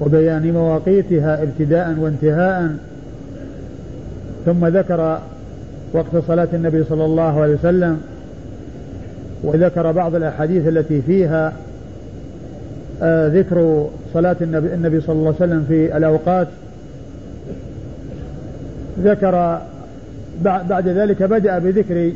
وبيان 0.00 0.52
مواقيتها 0.52 1.42
ابتداء 1.42 1.96
وانتهاء 1.98 2.76
ثم 4.46 4.66
ذكر 4.66 5.18
وقت 5.92 6.16
صلاة 6.26 6.48
النبي 6.52 6.84
صلى 6.84 7.04
الله 7.04 7.40
عليه 7.40 7.54
وسلم 7.54 8.00
وذكر 9.42 9.92
بعض 9.92 10.14
الأحاديث 10.14 10.68
التي 10.68 11.02
فيها 11.02 11.52
آه 13.02 13.28
ذكر 13.28 13.86
صلاة 14.14 14.36
النبي, 14.40 14.74
النبي 14.74 15.00
صلى 15.00 15.12
الله 15.12 15.34
عليه 15.40 15.52
وسلم 15.52 15.64
في 15.68 15.96
الأوقات. 15.96 16.48
ذكر 19.00 19.60
بعد 20.44 20.88
ذلك 20.88 21.22
بدأ 21.22 21.58
بذكر 21.58 22.12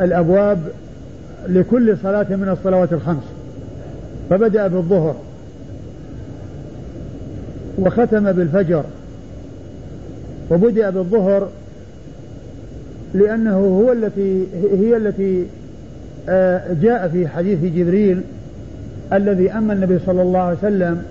الأبواب 0.00 0.58
لكل 1.48 1.96
صلاة 2.02 2.26
من 2.30 2.48
الصلوات 2.48 2.92
الخمس 2.92 3.24
فبدأ 4.30 4.66
بالظهر 4.66 5.14
وختم 7.78 8.32
بالفجر. 8.32 8.84
وبدأ 10.50 10.90
بالظهر 10.90 11.48
لأنه 13.14 13.56
هو 13.56 13.92
التي 13.92 14.46
هي 14.72 14.96
التي 14.96 15.46
آه، 16.28 16.62
جاء 16.82 17.08
في 17.08 17.28
حديث 17.28 17.64
جبريل 17.64 18.20
الذي 19.12 19.52
أما 19.52 19.72
النبي 19.72 19.98
صلى 20.06 20.22
الله 20.22 20.38
عليه 20.38 20.58
وسلم 20.58 21.02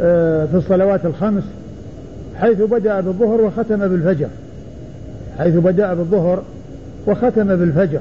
آه، 0.00 0.46
في 0.46 0.56
الصلوات 0.56 1.04
الخمس 1.04 1.42
حيث 2.36 2.62
بدأ 2.62 3.00
بالظهر 3.00 3.40
وختم 3.40 3.88
بالفجر. 3.88 4.28
حيث 5.38 5.54
بدأ 5.54 5.94
بالظهر 5.94 6.42
وختم 7.06 7.56
بالفجر. 7.56 8.00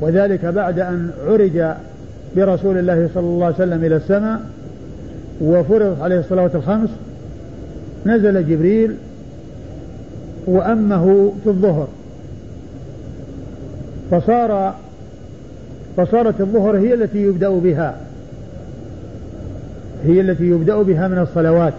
وذلك 0.00 0.44
بعد 0.44 0.78
أن 0.78 1.10
عرج 1.26 1.74
برسول 2.36 2.78
الله 2.78 3.08
صلى 3.14 3.24
الله 3.24 3.46
عليه 3.46 3.54
وسلم 3.54 3.84
إلى 3.84 3.96
السماء 3.96 4.40
وفرض 5.40 6.02
عليه 6.02 6.18
الصلوات 6.18 6.54
الخمس 6.54 6.90
نزل 8.06 8.48
جبريل 8.48 8.94
وأمه 10.46 11.32
في 11.44 11.50
الظهر. 11.50 11.88
فصار 14.10 14.74
فصارت 15.96 16.40
الظهر 16.40 16.76
هي 16.78 16.94
التي 16.94 17.22
يبدأ 17.22 17.50
بها. 17.50 17.96
هي 20.04 20.20
التي 20.20 20.44
يبدأ 20.44 20.82
بها 20.82 21.08
من 21.08 21.18
الصلوات. 21.18 21.74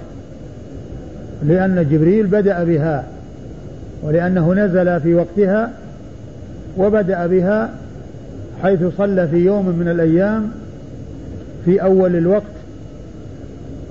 لأن 1.43 1.87
جبريل 1.91 2.27
بدأ 2.27 2.63
بها 2.63 3.03
ولأنه 4.03 4.53
نزل 4.53 5.01
في 5.01 5.13
وقتها 5.13 5.71
وبدأ 6.77 7.27
بها 7.27 7.69
حيث 8.63 8.79
صلى 8.97 9.27
في 9.27 9.37
يوم 9.37 9.65
من 9.65 9.87
الأيام 9.87 10.51
في 11.65 11.83
أول 11.83 12.15
الوقت 12.15 12.60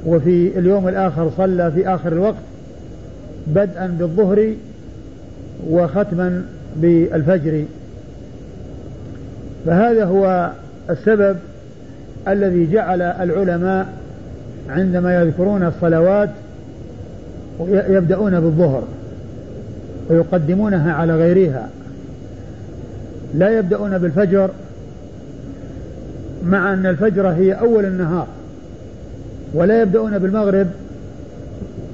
وفي 0.06 0.58
اليوم 0.58 0.88
الآخر 0.88 1.30
صلى 1.36 1.70
في 1.70 1.88
آخر 1.88 2.12
الوقت 2.12 2.42
بدءا 3.46 3.96
بالظهر 3.98 4.54
وختما 5.70 6.44
بالفجر. 6.76 7.64
فهذا 9.66 10.04
هو 10.04 10.50
السبب 10.90 11.36
الذي 12.28 12.72
جعل 12.72 13.02
العلماء 13.02 13.86
عندما 14.68 15.22
يذكرون 15.22 15.62
الصلوات 15.62 16.30
يبدأون 17.68 18.40
بالظهر 18.40 18.82
ويقدمونها 20.10 20.92
على 20.92 21.16
غيرها. 21.16 21.68
لا 23.34 23.58
يبدأون 23.58 23.98
بالفجر 23.98 24.50
مع 26.44 26.72
أن 26.72 26.86
الفجر 26.86 27.28
هي 27.28 27.52
أول 27.52 27.84
النهار. 27.84 28.26
ولا 29.54 29.82
يبدأون 29.82 30.18
بالمغرب 30.18 30.66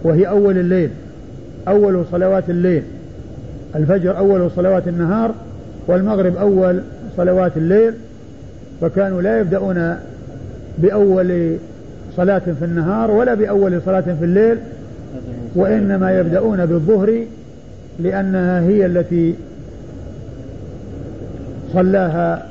وهي 0.04 0.28
أول 0.28 0.58
الليل 0.58 0.90
أول 1.68 2.04
صلوات 2.12 2.50
الليل. 2.50 2.82
الفجر 3.74 4.18
أول 4.18 4.50
صلوات 4.56 4.88
النهار 4.88 5.34
والمغرب 5.86 6.36
أول 6.36 6.80
صلوات 7.16 7.56
الليل. 7.56 7.94
فكانوا 8.80 9.22
لا 9.22 9.40
يبدأون 9.40 9.96
بأول 10.78 11.56
صلاة 12.16 12.38
في 12.58 12.64
النهار 12.64 13.10
ولا 13.10 13.34
بأول 13.34 13.80
صلاة 13.86 14.00
في 14.00 14.24
الليل 14.24 14.58
وإنما 15.54 16.18
يبدأون 16.18 16.66
بالظهر 16.66 17.24
لأنها 17.98 18.60
هي 18.60 18.86
التي 18.86 19.34
صلاها 21.72 22.46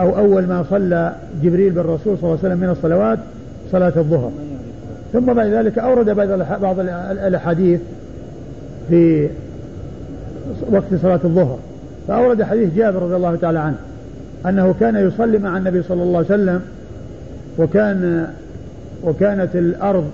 أو 0.00 0.18
أول 0.18 0.42
ما 0.42 0.64
صلى 0.70 1.12
جبريل 1.42 1.70
بالرسول 1.70 2.18
صلى 2.18 2.24
الله 2.24 2.38
عليه 2.44 2.48
وسلم 2.48 2.58
من 2.58 2.68
الصلوات. 2.70 3.18
صلاة 3.72 3.92
الظهر. 3.96 4.30
ثم 5.12 5.32
بعد 5.32 5.46
ذلك 5.46 5.78
أورد 5.78 6.10
بعض 6.60 6.80
الأحاديث 7.10 7.80
في 8.88 9.28
وقت 10.70 10.94
صلاة 11.02 11.20
الظهر. 11.24 11.58
فأورد 12.08 12.42
حديث 12.42 12.74
جابر 12.74 13.02
رضي 13.02 13.16
الله 13.16 13.36
تعالى 13.36 13.58
عنه 13.58 13.76
أنه 14.46 14.74
كان 14.80 14.96
يصلي 14.96 15.38
مع 15.38 15.56
النبي 15.56 15.82
صلى 15.82 16.02
الله 16.02 16.16
عليه 16.16 16.26
وسلم 16.26 16.60
وكان 17.58 18.26
وكانت 19.04 19.56
الأرض 19.56 20.10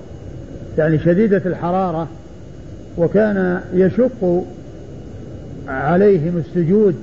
يعني 0.79 0.99
شديدة 0.99 1.43
الحرارة 1.47 2.09
وكان 2.99 3.61
يشق 3.75 4.45
عليهم 5.69 6.37
السجود 6.37 6.95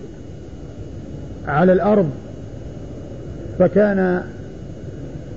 على 1.48 1.74
الأرض 1.74 2.10
فكان 3.60 4.24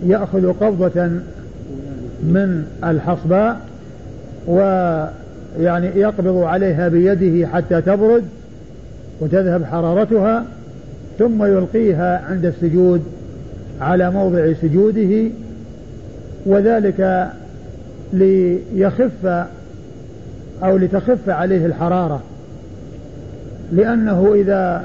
يأخذ 0.06 0.52
قبضة 0.52 1.04
من 2.22 2.64
الحصباء 2.84 3.60
ويعني 4.46 5.86
يقبض 5.86 6.36
عليها 6.36 6.88
بيده 6.88 7.46
حتى 7.46 7.80
تبرد 7.80 8.24
وتذهب 9.20 9.64
حرارتها 9.64 10.44
ثم 11.18 11.44
يلقيها 11.44 12.24
عند 12.30 12.44
السجود 12.44 13.02
على 13.80 14.10
موضع 14.10 14.52
سجوده 14.62 15.30
وذلك 16.46 17.30
ليخف 18.12 19.46
أو 20.62 20.76
لتخف 20.76 21.28
عليه 21.28 21.66
الحرارة. 21.66 22.22
لأنه 23.72 24.34
إذا 24.34 24.84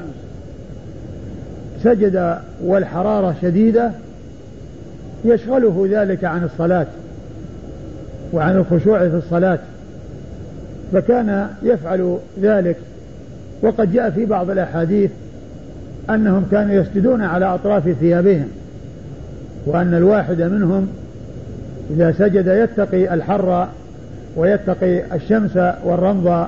سجد 1.82 2.38
والحرارة 2.64 3.36
شديدة 3.42 3.90
يشغله 5.24 5.88
ذلك 5.90 6.24
عن 6.24 6.44
الصلاة 6.44 6.86
وعن 8.32 8.56
الخشوع 8.56 8.98
في 8.98 9.16
الصلاة 9.16 9.58
فكان 10.92 11.46
يفعل 11.62 12.18
ذلك. 12.42 12.76
وقد 13.62 13.92
جاء 13.92 14.10
في 14.10 14.24
بعض 14.24 14.50
الأحاديث 14.50 15.10
أنهم 16.10 16.46
كانوا 16.50 16.74
يسجدون 16.74 17.22
على 17.22 17.54
أطراف 17.54 17.88
ثيابهم 18.00 18.48
وأن 19.66 19.94
الواحد 19.94 20.42
منهم 20.42 20.88
إذا 21.90 22.12
سجد 22.12 22.46
يتقي 22.46 23.14
الحر 23.14 23.68
ويتقي 24.36 25.16
الشمس 25.16 25.56
والرمض 25.84 26.46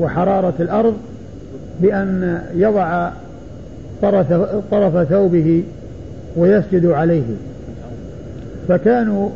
وحرارة 0.00 0.54
الأرض 0.60 0.96
بأن 1.80 2.42
يضع 2.54 3.10
طرف, 4.70 5.08
ثوبه 5.08 5.62
ويسجد 6.36 6.86
عليه. 6.86 7.24
فكانوا 8.68 9.30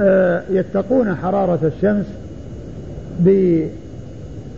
آه، 0.00 0.42
يتقون 0.50 1.14
حرارة 1.14 1.58
الشمس 1.76 2.06
بما 3.18 3.68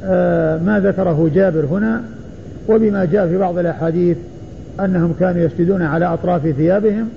آه، 0.05 0.79
ذكره 0.79 1.31
جابر 1.35 1.65
هنا 1.65 2.03
وبما 2.69 3.05
جاء 3.05 3.29
في 3.29 3.39
بعض 3.39 3.59
الأحاديث 3.59 4.17
أنهم 4.81 5.15
كانوا 5.21 5.43
يسجدون 5.43 5.83
على 5.83 6.07
أطراف 6.07 6.49
ثيابهم 6.49 7.09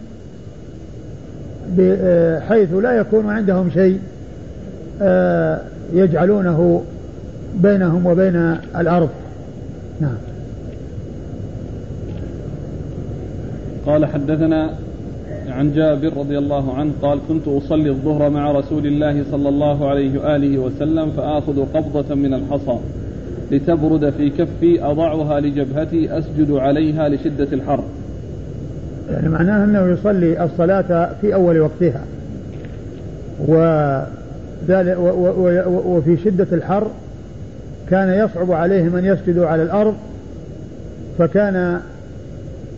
بحيث 1.78 2.74
لا 2.74 2.92
يكون 2.92 3.30
عندهم 3.30 3.70
شيء 3.70 4.00
آه، 5.02 5.60
يجعلونه 5.94 6.84
بينهم 7.56 8.06
وبين 8.06 8.58
الأرض. 8.78 9.10
نعم. 10.02 10.18
قال 13.86 14.06
حدثنا 14.06 14.74
عن 15.50 15.74
جابر 15.74 16.18
رضي 16.18 16.38
الله 16.38 16.74
عنه 16.74 16.92
قال 17.02 17.20
كنت 17.28 17.48
أصلي 17.48 17.90
الظهر 17.90 18.30
مع 18.30 18.52
رسول 18.52 18.88
الله 18.88 19.24
صلى 19.32 19.50
الله 19.50 19.90
عليه 19.90 20.20
وآله 20.20 20.58
وسلم 20.58 21.12
فآخذ 21.12 21.66
قبضة 21.74 22.16
من 22.16 22.34
الحصى 22.34 22.78
لتبرد 23.52 24.10
في 24.10 24.30
كفي 24.30 24.84
أضعها 24.84 25.40
لجبهتي 25.40 26.18
أسجد 26.18 26.52
عليها 26.52 27.10
لشدة 27.10 27.48
الحر. 27.54 27.84
يعني 29.12 29.30
معناه 29.30 29.64
أنه 29.64 29.88
يصلي 29.94 30.44
الصلاة 30.44 31.10
في 31.22 31.34
أول 31.34 31.60
وقتها. 31.60 32.02
وفي 35.86 36.18
شدة 36.26 36.48
الحر 36.52 36.88
كان 37.90 38.26
يصعب 38.26 38.52
عليهم 38.52 38.96
أن 38.96 39.06
يسجدوا 39.06 39.48
على 39.48 39.64
الأرض 39.64 39.96
فكان 41.18 41.80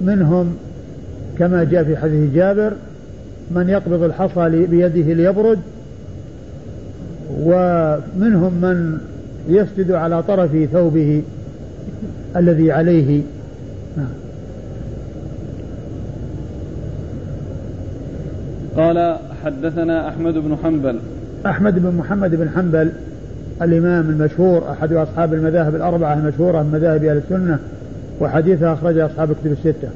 منهم 0.02 0.56
كما 1.40 1.64
جاء 1.64 1.84
في 1.84 1.98
حديث 1.98 2.34
جابر 2.34 2.74
من 3.52 3.70
يقبض 3.70 4.04
الحصى 4.04 4.66
بيده 4.66 5.14
ليبرد 5.14 5.60
ومنهم 7.40 8.54
من 8.54 8.98
يسجد 9.50 9.92
على 9.92 10.24
طرف 10.24 10.52
ثوبه 10.72 11.24
الذي 12.36 12.72
عليه. 12.72 13.22
نعم. 13.98 14.08
قال 18.78 19.18
حدثنا 19.46 20.10
أحمد 20.10 20.34
بن 20.34 20.58
حنبل. 20.64 21.00
أحمد 21.46 21.80
بن 21.80 21.96
محمد 21.96 22.36
بن 22.36 22.50
حنبل 22.50 22.92
الإمام 23.62 24.10
المشهور 24.10 24.72
أحد 24.72 24.94
أصحاب 24.94 25.34
المذاهب 25.34 25.76
الأربعة 25.76 26.14
المشهورة 26.14 26.62
من 26.62 26.72
مذاهب 26.72 27.04
أهل 27.04 27.18
السنة 27.18 27.60
وحديثه 28.20 28.74
أخرج 28.74 28.98
أصحاب 28.98 29.32
الكتب 29.32 29.52
الستة. 29.52 29.90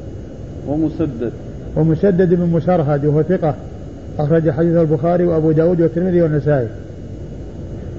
ومسدد. 0.68 1.32
ومسدد 1.76 2.34
بن 2.34 2.45
مسرهد 2.45 3.05
وهو 3.05 3.24
ثقة. 3.24 3.55
أخرج 4.20 4.49
حديث 4.49 4.76
البخاري 4.76 5.26
وأبو 5.26 5.51
داود 5.51 5.82
والترمذي 5.82 6.22
والنسائي. 6.22 6.68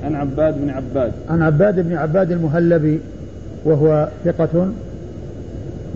عن 0.05 0.15
عباد 0.15 0.55
بن 0.61 0.71
عباد. 0.71 1.13
عن 1.31 1.43
عباد 1.43 1.81
بن 1.81 1.97
عباد 1.97 2.33
المهلبي 2.33 3.01
وهو 3.65 4.09
ثقة. 4.25 4.69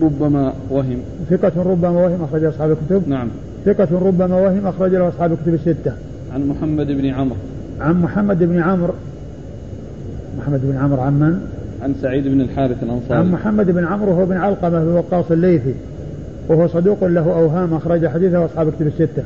ربما 0.01 0.53
وهم. 0.69 0.97
ثقة 1.29 1.51
ربما 1.63 1.89
وهم 1.89 2.23
أخرج 2.23 2.43
أصحاب 2.43 2.71
الكتب. 2.71 3.09
نعم. 3.09 3.27
ثقة 3.65 3.87
ربما 3.91 4.35
وهم 4.35 4.67
أخرج 4.67 4.91
له 4.91 5.07
أصحاب 5.07 5.31
الكتب 5.31 5.53
الستة. 5.53 5.91
عن 6.33 6.47
محمد 6.47 6.87
بن 6.87 7.05
عمرو. 7.05 7.35
عن 7.81 8.01
محمد 8.01 8.39
بن 8.43 8.59
عمرو. 8.59 8.93
محمد 10.37 10.61
بن 10.63 10.77
عمرو 10.77 11.01
عن 11.01 11.19
من؟ 11.19 11.39
عن 11.83 11.93
سعيد 12.01 12.27
بن 12.27 12.41
الحارث 12.41 12.83
الأنصاري. 12.83 13.19
عن 13.19 13.31
محمد 13.31 13.71
بن 13.71 13.85
عمرو 13.85 14.11
هو 14.11 14.25
بن 14.25 14.37
علقمة 14.37 14.83
بن 14.83 14.87
وقاص 14.87 15.31
الليثي. 15.31 15.73
وهو 16.51 16.67
صدوق 16.67 17.03
له 17.03 17.33
أوهام 17.33 17.73
أخرج 17.73 18.07
حديثه 18.07 18.45
أصحاب 18.45 18.67
الكتب 18.67 18.87
الستة. 18.87 19.23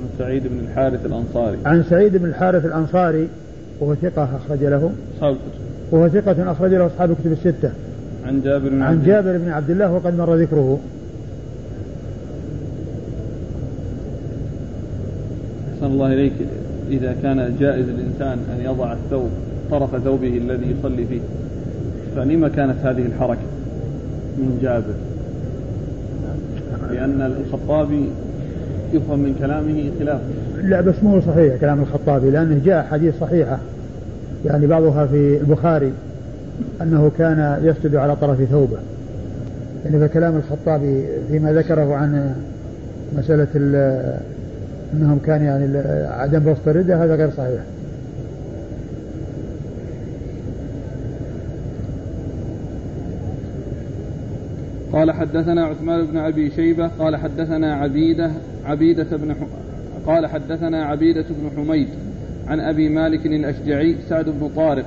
عن 0.00 0.08
سعيد 0.18 0.46
بن 0.46 0.58
الحارث 0.58 1.06
الأنصاري. 1.06 1.58
عن 1.66 1.82
سعيد 1.90 2.16
بن 2.16 2.24
الحارث 2.24 2.64
الأنصاري 2.64 3.28
وهو 3.80 3.94
ثقة 3.94 4.28
أخرج 4.36 4.64
له. 4.64 4.90
أصحاب 5.16 5.32
الكتب 5.32 5.60
وهو 5.90 6.08
ثقة 6.08 6.52
أخرج 6.52 6.74
له 6.74 6.86
أصحاب 6.86 7.10
الكتب 7.10 7.32
الستة. 7.32 7.70
عن 8.26 8.42
جابر 8.42 8.68
بن 8.68 8.82
عن 8.82 9.02
جابر 9.02 9.38
بن 9.38 9.48
عبد 9.48 9.70
الله 9.70 9.92
وقد 9.92 10.18
مر 10.18 10.34
ذكره. 10.34 10.78
أحسن 15.74 15.86
الله 15.86 16.12
إليك 16.12 16.32
إذا 16.90 17.16
كان 17.22 17.56
جائز 17.60 17.86
للإنسان 17.88 18.38
أن 18.54 18.64
يضع 18.64 18.92
الثوب 18.92 19.30
طرف 19.70 20.04
ثوبه 20.04 20.38
الذي 20.38 20.76
يصلي 20.78 21.06
فيه 21.06 21.20
فلما 22.16 22.48
كانت 22.48 22.76
هذه 22.82 23.06
الحركة 23.06 23.40
من 24.38 24.58
جابر؟ 24.62 24.94
لأن 26.92 27.32
الخطابي 27.46 28.04
يفهم 28.92 29.18
من 29.18 29.34
كلامه 29.38 29.90
خلاف. 29.98 30.20
لا 30.62 30.80
بس 30.80 30.94
مو 31.02 31.20
صحيح 31.20 31.56
كلام 31.56 31.80
الخطابي 31.80 32.30
لأنه 32.30 32.60
جاء 32.64 32.86
حديث 32.90 33.14
صحيحة. 33.20 33.58
يعني 34.46 34.66
بعضها 34.66 35.06
في 35.06 35.38
البخاري 35.40 35.92
أنه 36.82 37.10
كان 37.18 37.58
يسجد 37.62 37.96
على 37.96 38.16
طرف 38.16 38.44
ثوبه. 38.50 38.78
يعني 39.84 40.08
فكلام 40.08 40.36
الخطابي 40.36 41.04
فيما 41.30 41.52
ذكره 41.52 41.94
عن 41.94 42.34
مسألة 43.18 43.48
أنهم 44.94 45.18
كان 45.26 45.42
يعني 45.42 45.78
عدم 46.08 46.52
بسط 46.52 46.68
الردة 46.68 47.04
هذا 47.04 47.14
غير 47.14 47.30
صحيح. 47.30 47.60
قال 54.92 55.12
حدثنا 55.12 55.64
عثمان 55.64 56.06
بن 56.06 56.16
أبي 56.16 56.50
شيبة 56.50 56.90
قال 56.98 57.16
حدثنا 57.16 57.74
عبيدة 57.74 58.30
عبيدة 58.64 59.16
بن 59.16 59.34
قال 60.06 60.26
حدثنا 60.26 60.84
عبيدة 60.84 61.24
بن 61.30 61.50
حميد 61.56 61.88
عن 62.48 62.60
أبي 62.60 62.88
مالك 62.88 63.26
الأشجعي 63.26 63.96
سعد 64.08 64.24
بن 64.24 64.50
طارق 64.56 64.84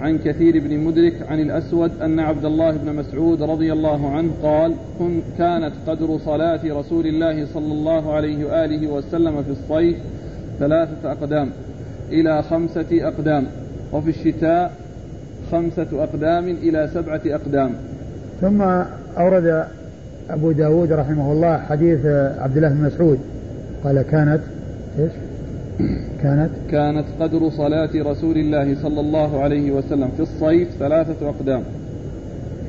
عن 0.00 0.18
كثير 0.18 0.60
بن 0.60 0.78
مدرك 0.78 1.14
عن 1.28 1.40
الأسود 1.40 1.90
أن 2.02 2.20
عبد 2.20 2.44
الله 2.44 2.70
بن 2.70 2.94
مسعود 2.94 3.42
رضي 3.42 3.72
الله 3.72 4.10
عنه 4.10 4.30
قال 4.42 4.74
كن 4.98 5.20
كانت 5.38 5.72
قدر 5.86 6.18
صلاة 6.24 6.60
رسول 6.64 7.06
الله 7.06 7.46
صلى 7.46 7.72
الله 7.72 8.12
عليه 8.12 8.44
وآله 8.44 8.88
وسلم 8.88 9.42
في 9.42 9.50
الصيف 9.50 9.96
ثلاثة 10.58 11.12
أقدام 11.12 11.50
إلى 12.10 12.42
خمسة 12.42 12.86
أقدام 12.92 13.46
وفي 13.92 14.10
الشتاء 14.10 14.72
خمسة 15.52 15.86
أقدام 15.92 16.48
إلى 16.48 16.90
سبعة 16.94 17.20
أقدام. 17.26 17.74
ثم 18.40 18.62
أورد 19.18 19.64
أبو 20.30 20.52
داود 20.52 20.92
رحمه 20.92 21.32
الله 21.32 21.58
حديث 21.58 22.06
عبد 22.38 22.56
الله 22.56 22.68
بن 22.68 22.84
مسعود. 22.84 23.18
قال 23.84 24.02
كانت 24.02 24.40
إيش؟ 24.98 25.12
كانت 26.22 26.50
كانت 26.70 27.04
قدر 27.20 27.50
صلاة 27.50 27.90
رسول 27.94 28.36
الله 28.36 28.76
صلى 28.82 29.00
الله 29.00 29.42
عليه 29.42 29.70
وسلم 29.70 30.08
في 30.16 30.22
الصيف 30.22 30.68
ثلاثة 30.78 31.28
أقدام. 31.28 31.62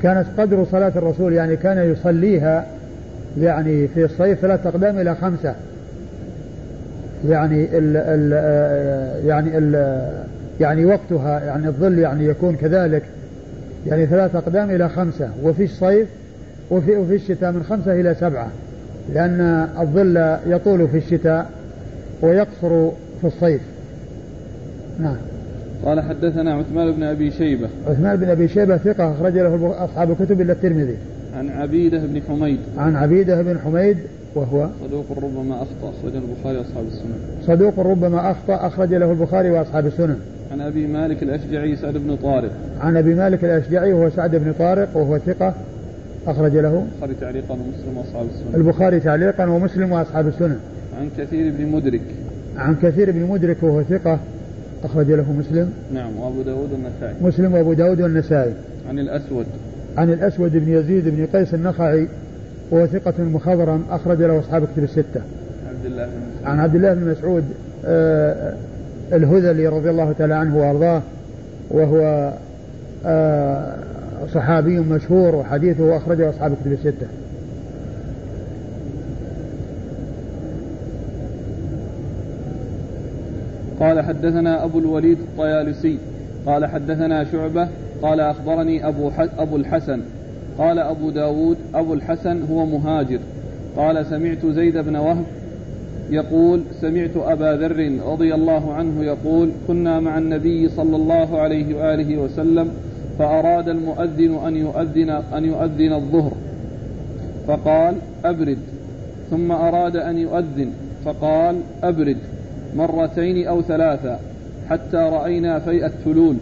كانت 0.02 0.26
قدر 0.38 0.64
صلاة 0.64 0.92
الرسول 0.96 1.32
يعني 1.32 1.56
كان 1.56 1.92
يصليها 1.92 2.66
يعني 3.40 3.88
في 3.88 4.04
الصيف 4.04 4.40
ثلاثة 4.40 4.68
أقدام 4.68 4.98
إلى 4.98 5.14
خمسة. 5.14 5.54
يعني 7.28 7.78
ال 7.78 7.96
ال 7.96 8.32
يعني 9.26 9.58
ال 9.58 10.02
يعني 10.60 10.84
وقتها 10.84 11.44
يعني 11.44 11.66
الظل 11.66 11.98
يعني 11.98 12.26
يكون 12.26 12.56
كذلك. 12.56 13.02
يعني 13.86 14.06
ثلاثة 14.06 14.38
أقدام 14.38 14.70
إلى 14.70 14.88
خمسة. 14.88 15.28
وفي 15.42 15.64
الصيف 15.64 16.08
وفي, 16.70 16.96
وفي 16.96 17.14
الشتاء 17.14 17.52
من 17.52 17.62
خمسة 17.62 18.00
إلى 18.00 18.14
سبعة 18.14 18.48
لأن 19.14 19.68
الظل 19.80 20.36
يطول 20.46 20.88
في 20.88 20.96
الشتاء 20.98 21.50
ويقصر 22.22 22.90
في 23.20 23.26
الصيف. 23.26 23.60
نعم. 25.00 25.16
قال 25.84 26.00
حدثنا 26.00 26.54
عثمان 26.54 26.92
بن 26.92 27.02
أبي 27.02 27.30
شيبة. 27.30 27.68
عثمان 27.86 28.16
بن 28.16 28.28
أبي 28.28 28.48
شيبة 28.48 28.76
ثقة 28.76 29.12
أخرج 29.12 29.32
له 29.32 29.84
أصحاب 29.84 30.10
الكتب 30.10 30.40
إلا 30.40 30.52
الترمذي. 30.52 30.96
عن 31.36 31.48
عبيدة 31.48 31.98
بن 31.98 32.22
حميد. 32.28 32.58
عن 32.78 32.96
عبيدة 32.96 33.42
بن 33.42 33.58
حميد 33.58 33.96
وهو 34.34 34.68
صدوق 34.84 35.04
ربما 35.22 35.54
أخطأ 35.54 35.92
أخرج 35.98 36.12
البخاري 36.16 36.58
وأصحاب 36.58 36.84
السنن. 36.86 37.18
صدوق 37.46 37.80
ربما 37.80 38.30
أخطأ 38.30 38.66
أخرج 38.66 38.94
له 38.94 39.10
البخاري 39.10 39.50
وأصحاب 39.50 39.86
السنن. 39.86 40.18
عن 40.52 40.60
أبي 40.60 40.86
مالك 40.86 41.22
الأشجعي 41.22 41.76
سعد 41.76 41.94
بن 41.94 42.16
طارق. 42.16 42.50
عن 42.80 42.96
أبي 42.96 43.14
مالك 43.14 43.44
الأشجعي 43.44 43.92
وهو 43.92 44.10
سعد 44.10 44.36
بن 44.36 44.52
طارق 44.58 44.96
وهو 44.96 45.18
ثقة 45.18 45.54
أخرج 46.28 46.56
له 46.56 46.86
البخاري 47.02 47.14
تعليقا 47.20 47.54
ومسلم 47.54 47.96
وأصحاب 47.96 48.26
السنن 48.26 48.54
البخاري 48.54 49.00
تعليقا 49.00 49.46
ومسلم 49.46 49.92
وأصحاب 49.92 50.28
السنن 50.28 50.58
عن 51.00 51.10
كثير 51.18 51.52
بن 51.58 51.66
مدرك. 51.66 52.00
عن 52.56 52.76
كثير 52.76 53.10
بن 53.10 53.22
مدرك 53.22 53.56
وهو 53.62 53.82
ثقة 53.82 54.18
أخرج 54.84 55.10
له 55.10 55.32
مسلم. 55.32 55.72
نعم 55.94 56.16
وأبو 56.18 56.42
داود 56.42 56.72
والنسائي. 56.72 57.14
مسلم 57.20 57.54
وأبو 57.54 57.72
داود 57.72 58.00
والنسائي. 58.00 58.52
عن 58.88 58.98
الأسود. 58.98 59.46
عن 59.96 60.12
الأسود 60.12 60.52
بن 60.52 60.72
يزيد 60.72 61.08
بن 61.08 61.26
قيس 61.26 61.54
النخعي 61.54 62.08
وهو 62.70 62.86
ثقة 62.86 63.24
مخضرم 63.24 63.84
أخرج 63.90 64.22
له 64.22 64.38
أصحاب 64.38 64.64
كتب 64.64 64.84
الستة. 64.84 65.20
عبد 65.68 65.86
الله 65.86 66.06
بن 66.06 66.12
مسعود. 66.12 66.46
عن 66.46 66.60
عبد 66.60 66.74
الله 66.74 66.94
بن 66.94 67.10
مسعود 67.10 67.44
آه 67.86 68.54
الهذلي 69.12 69.66
رضي 69.66 69.90
الله 69.90 70.12
تعالى 70.12 70.34
عنه 70.34 70.58
وأرضاه 70.58 71.02
وهو 71.70 72.32
آه 73.06 73.76
صحابي 74.26 74.78
مشهور 74.78 75.34
وحديثه 75.34 75.96
أخرجه 75.96 76.30
أصحاب 76.30 76.54
كتب 76.62 76.72
الستة. 76.72 77.06
قال 83.80 84.00
حدثنا 84.00 84.64
أبو 84.64 84.78
الوليد 84.78 85.18
الطيالسي 85.20 85.98
قال 86.46 86.66
حدثنا 86.66 87.24
شعبة 87.24 87.68
قال 88.02 88.20
أخبرني 88.20 88.88
أبو, 88.88 89.10
أبو 89.38 89.56
الحسن 89.56 90.00
قال 90.58 90.78
أبو 90.78 91.10
داود 91.10 91.56
أبو 91.74 91.94
الحسن 91.94 92.42
هو 92.42 92.66
مهاجر 92.66 93.18
قال 93.76 94.06
سمعت 94.06 94.46
زيد 94.46 94.78
بن 94.78 94.96
وهب 94.96 95.24
يقول 96.10 96.62
سمعت 96.80 97.16
أبا 97.16 97.56
ذر 97.56 97.98
رضي 98.06 98.34
الله 98.34 98.72
عنه 98.72 99.04
يقول 99.04 99.50
كنا 99.68 100.00
مع 100.00 100.18
النبي 100.18 100.68
صلى 100.68 100.96
الله 100.96 101.40
عليه 101.40 101.76
وآله 101.76 102.18
وسلم 102.18 102.70
فأراد 103.18 103.68
المؤذن 103.68 104.38
أن 104.46 104.56
يؤذن 104.56 105.10
أن 105.10 105.44
يؤذن 105.44 105.92
الظهر. 105.92 106.32
فقال 107.46 107.94
أبرد. 108.24 108.58
ثم 109.30 109.52
أراد 109.52 109.96
أن 109.96 110.18
يؤذن. 110.18 110.70
فقال 111.04 111.56
أبرد. 111.82 112.16
مرتين 112.76 113.46
أو 113.46 113.62
ثلاثا 113.62 114.20
حتى 114.70 114.96
رأينا 114.96 115.58
فيء 115.58 115.86
التلول 115.86 116.36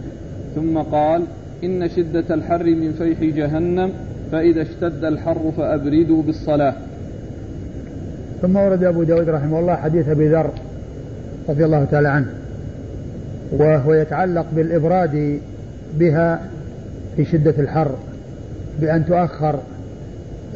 ثم 0.55 0.77
قال 0.77 1.21
إن 1.63 1.89
شدة 1.89 2.35
الحر 2.35 2.63
من 2.63 2.93
فيح 2.97 3.35
جهنم 3.35 3.91
فإذا 4.31 4.61
اشتد 4.61 5.03
الحر 5.03 5.51
فأبردوا 5.57 6.23
بالصلاة. 6.23 6.73
ثم 8.41 8.55
ورد 8.55 8.83
أبو 8.83 9.03
داود 9.03 9.29
رحمه 9.29 9.59
الله 9.59 9.75
حديث 9.75 10.07
أبي 10.09 10.27
ذر 10.27 10.51
رضي 11.49 11.65
الله 11.65 11.85
تعالى 11.85 12.07
عنه 12.07 12.27
وهو 13.51 13.93
يتعلق 13.93 14.45
بالإبراد 14.55 15.39
بها 15.99 16.41
في 17.17 17.25
شدة 17.25 17.53
الحر 17.59 17.91
بأن 18.81 19.05
تؤخر 19.05 19.59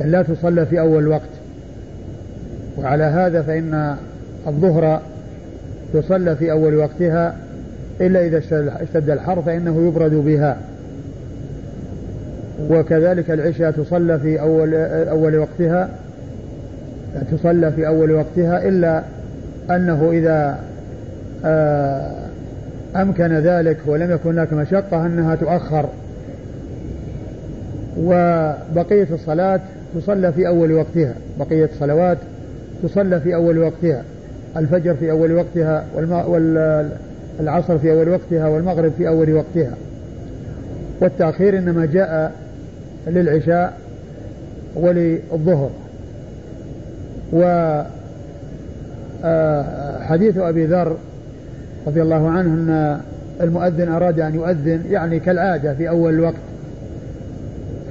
أن 0.01 0.11
لا 0.11 0.21
تصلى 0.21 0.65
في 0.65 0.79
أول 0.79 1.07
وقت. 1.07 1.29
وعلى 2.77 3.03
هذا 3.03 3.41
فإن 3.41 3.95
الظهر 4.47 5.01
تصلى 5.93 6.35
في 6.35 6.51
أول 6.51 6.75
وقتها 6.75 7.35
إلا 8.01 8.25
إذا 8.25 8.37
اشتد 8.81 9.09
الحر 9.09 9.41
فإنه 9.41 9.87
يبرد 9.87 10.13
بها. 10.13 10.57
وكذلك 12.69 13.31
العشاء 13.31 13.71
تصلى 13.71 14.19
في 14.19 14.41
أول 14.41 14.75
أول 15.05 15.37
وقتها 15.37 15.89
تصلى 17.31 17.71
في 17.71 17.87
أول 17.87 18.11
وقتها 18.11 18.67
إلا 18.67 19.03
أنه 19.69 20.11
إذا 20.11 20.59
آه 21.45 22.11
أمكن 22.95 23.33
ذلك 23.33 23.77
ولم 23.85 24.11
يكن 24.11 24.29
هناك 24.29 24.53
مشقة 24.53 25.05
أنها 25.05 25.35
تؤخر. 25.35 25.89
وبقية 27.97 29.07
الصلاة 29.11 29.59
تصلى 29.95 30.31
في 30.31 30.47
أول 30.47 30.71
وقتها. 30.71 31.13
بقية 31.39 31.69
الصلوات 31.73 32.17
تصلى 32.83 33.19
في 33.19 33.35
أول 33.35 33.57
وقتها. 33.57 34.03
الفجر 34.57 34.95
في 34.95 35.11
أول 35.11 35.31
وقتها 35.31 35.85
والعصر 37.39 37.77
في 37.77 37.91
أول 37.91 38.09
وقتها 38.09 38.47
والمغرب 38.47 38.91
في 38.97 39.07
أول 39.07 39.33
وقتها. 39.33 39.73
والتأخير 41.01 41.57
إنما 41.57 41.85
جاء 41.85 42.31
للعشاء 43.07 43.73
وللظهر. 44.75 45.69
وحديث 47.33 47.67
آه، 50.37 50.49
أبي 50.49 50.65
ذر 50.65 50.95
رضي 51.87 52.01
الله 52.01 52.29
عنه 52.29 52.53
أن 52.53 52.99
المؤذن 53.41 53.89
أراد 53.89 54.19
أن 54.19 54.35
يؤذن 54.35 54.81
يعني 54.89 55.19
كالعادة 55.19 55.73
في 55.73 55.89
أول 55.89 56.13
الوقت 56.13 56.50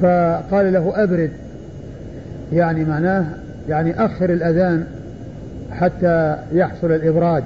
فقال 0.02 0.72
له 0.72 1.02
أبرد. 1.02 1.30
يعني 2.52 2.84
معناه 2.84 3.26
يعني 3.68 4.04
أخر 4.04 4.32
الأذان 4.32 4.84
حتى 5.70 6.36
يحصل 6.52 6.92
الإبراد. 6.92 7.44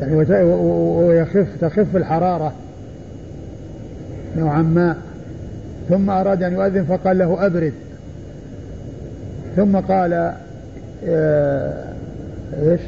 يعني 0.00 0.14
ويخف 0.14 1.46
تخف 1.60 1.96
الحرارة 1.96 2.52
نوعا 4.36 4.62
ما. 4.62 4.96
ثم 5.88 6.10
أراد 6.10 6.42
أن 6.42 6.52
يؤذن 6.52 6.84
فقال 6.84 7.18
له 7.18 7.46
أبرد. 7.46 7.72
ثم 9.56 9.76
قال 9.76 10.32
آه، 11.08 11.84
إيش؟ 12.62 12.80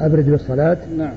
أبرد 0.00 0.30
بالصلاة. 0.30 0.76
نعم. 0.98 1.14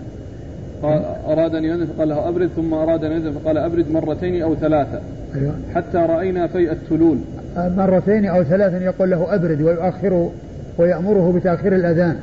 أراد 1.28 1.56
أن 1.56 1.64
يؤذن 1.64 1.86
فقال 1.86 2.10
له 2.10 2.30
أبرد 2.30 2.50
ثم 2.56 2.74
أراد 2.74 3.04
أن 3.04 3.12
يؤذن 3.12 3.32
فقال 3.32 3.58
أبرد 3.58 3.92
مرتين 3.92 4.42
أو 4.42 4.56
ثلاثة. 4.56 5.00
أيوة. 5.36 5.54
حتى 5.76 5.98
رأينا 5.98 6.48
في 6.48 6.72
التلول 6.72 7.18
آه، 7.58 7.70
مرتين 7.70 8.26
أو 8.26 8.44
ثلاثا 8.44 8.78
يقول 8.78 9.10
له 9.10 9.36
أبرد 9.36 9.62
ويؤخر 9.62 10.30
ويأمره 10.78 11.34
بتأخير 11.36 11.76
الأذان. 11.76 12.16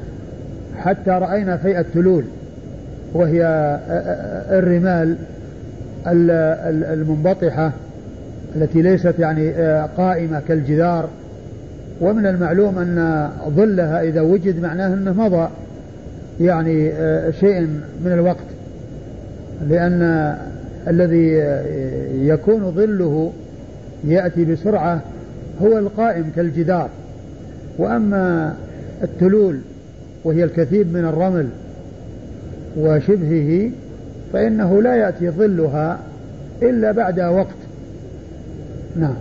حتى 0.77 1.11
رأينا 1.11 1.57
في 1.57 1.81
التلول 1.81 2.25
وهي 3.15 3.45
آه، 3.45 4.59
الرمال 4.59 5.17
المنبطحة 6.07 7.73
التي 8.57 8.83
ليست 8.83 9.15
يعني 9.19 9.53
قائمة 9.97 10.43
كالجدار. 10.49 11.09
ومن 12.01 12.27
المعلوم 12.27 12.79
أن 12.79 13.29
ظلها 13.49 14.03
إذا 14.03 14.21
وجد 14.21 14.63
معناه 14.63 14.95
أنه 14.95 15.13
مضى 15.13 15.49
يعني 16.41 16.93
آه، 16.93 17.31
شيء 17.31 17.61
من 18.05 18.13
الوقت. 18.13 18.47
لأن 19.69 20.35
الذي 20.89 21.29
يكون 22.29 22.71
ظله 22.71 23.33
يأتي 24.05 24.45
بسرعة 24.45 25.01
هو 25.63 25.79
القائم 25.79 26.31
كالجدار. 26.37 26.89
وأما 27.79 28.55
التلول 29.03 29.59
وهي 30.25 30.45
الكثيب 30.45 30.93
من 30.93 31.05
الرمل 31.05 31.49
وشبهه 32.79 33.71
فإنه 34.33 34.83
لا 34.83 34.97
يأتي 34.97 35.31
ظلها 35.31 35.99
إلا 36.63 36.93
بعد 36.93 37.21
وقت. 37.21 37.57
نعم. 38.97 39.17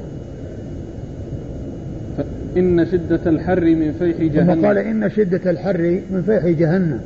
إن 2.57 2.86
شدة 2.86 3.20
الحر 3.26 3.61
من 3.61 3.93
فيح 3.99 4.34
جهنم. 4.34 4.55
ثم 4.55 4.66
قال 4.66 4.78
إن 4.78 5.09
شدة 5.09 5.51
الحر 5.51 5.99
من 6.11 6.22
فيح 6.26 6.47
جهنم. 6.47 6.99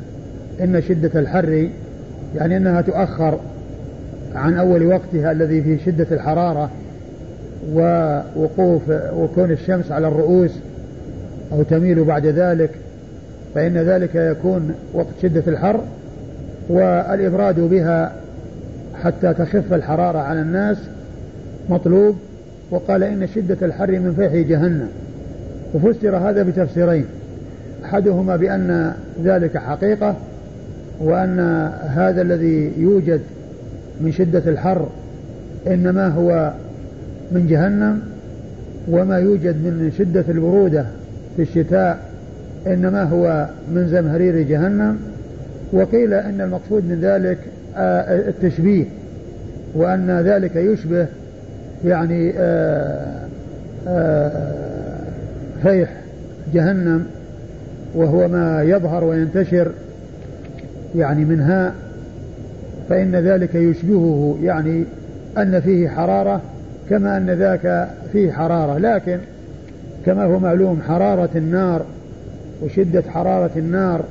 إن 0.60 0.82
شدة 0.82 1.20
الحر 1.20 1.68
يعني 2.36 2.56
أنها 2.56 2.80
تؤخر. 2.80 3.40
عن 4.34 4.54
أول 4.54 4.86
وقتها 4.86 5.32
الذي 5.32 5.62
فيه 5.62 5.78
شدة 5.84 6.06
الحرارة 6.12 6.70
ووقوف 7.72 8.82
وكون 9.16 9.50
الشمس 9.50 9.92
على 9.92 10.08
الرؤوس 10.08 10.50
أو 11.52 11.62
تميل 11.62 12.04
بعد 12.04 12.26
ذلك 12.26 12.70
فإن 13.54 13.78
ذلك 13.78 14.14
يكون 14.14 14.74
وقت 14.94 15.14
شدة 15.22 15.42
الحر 15.46 15.80
والإبراد 16.68 17.60
بها 17.60 18.12
حتى 19.02 19.34
تخف 19.34 19.72
الحرارة 19.72 20.18
على 20.18 20.40
الناس 20.40 20.76
مطلوب. 21.68 22.16
وقال 22.70 23.02
إن 23.02 23.26
شدة 23.26 23.56
الحر 23.62 23.90
من 23.90 24.14
فيح 24.14 24.48
جهنم. 24.48 24.88
وفسر 25.74 26.16
هذا 26.16 26.42
بتفسيرين 26.42 27.04
أحدهما 27.84 28.36
بأن 28.36 28.94
ذلك 29.24 29.58
حقيقة 29.58 30.16
وأن 31.00 31.40
هذا 31.82 32.22
الذي 32.22 32.72
يوجد 32.78 33.20
من 34.00 34.12
شدة 34.12 34.42
الحر 34.46 34.88
إنما 35.66 36.08
هو 36.08 36.52
من 37.32 37.46
جهنم 37.46 38.00
وما 38.88 39.18
يوجد 39.18 39.54
من 39.54 39.92
شدة 39.98 40.24
البرودة 40.28 40.84
في 41.36 41.42
الشتاء 41.42 41.98
إنما 42.66 43.02
هو 43.02 43.46
من 43.74 43.88
زمهرير 43.88 44.42
جهنم. 44.42 44.98
وقيل 45.72 46.14
إن 46.14 46.40
المقصود 46.40 46.84
من 46.84 47.00
ذلك 47.00 47.38
آه، 47.76 48.28
التشبيه 48.28 48.84
وأن 49.74 50.20
ذلك 50.20 50.56
يشبه 50.56 51.06
يعني 51.84 52.32
آآ 52.38 53.26
آه، 53.88 53.88
آه، 53.88 54.30
فيح 55.62 55.92
جهنم 56.54 57.06
وهو 57.94 58.28
ما 58.28 58.62
يظهر 58.62 59.04
وينتشر 59.04 59.70
يعني 60.96 61.24
منها. 61.24 61.72
فإن 62.90 63.16
ذلك 63.16 63.54
يشبهه 63.54 64.38
يعني 64.42 64.84
أن 65.38 65.60
فيه 65.60 65.88
حرارة 65.88 66.40
كما 66.90 67.16
أن 67.16 67.30
ذاك 67.30 67.88
فيه 68.12 68.32
حرارة 68.32 68.78
لكن 68.78 69.18
كما 70.06 70.24
هو 70.24 70.38
معلوم 70.38 70.80
حرارة 70.88 71.30
النار 71.36 71.84
وشدة 72.62 73.02
حرارة 73.08 73.50
النار 73.56 74.04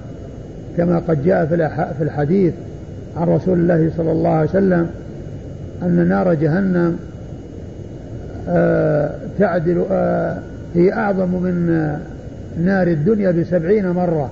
كما 0.78 1.00
قد 1.00 1.24
جاء 1.24 1.46
في 1.98 2.04
الحديث 2.04 2.54
عن 3.18 3.28
رسول 3.28 3.60
الله 3.60 3.92
صلى 3.98 4.12
الله 4.12 4.30
عليه 4.30 4.50
وسلم 4.50 4.90
أن 5.84 6.08
نار 6.08 6.34
جهنم 6.34 6.98
آه 8.50 9.12
تعدل 9.40 9.86
آه 9.92 10.38
هي 10.76 10.94
أعظم 10.94 11.30
من 11.30 11.68
نار 12.64 12.88
الدنيا 12.88 13.32
بسبعين 13.32 13.90
مرة 13.90 14.32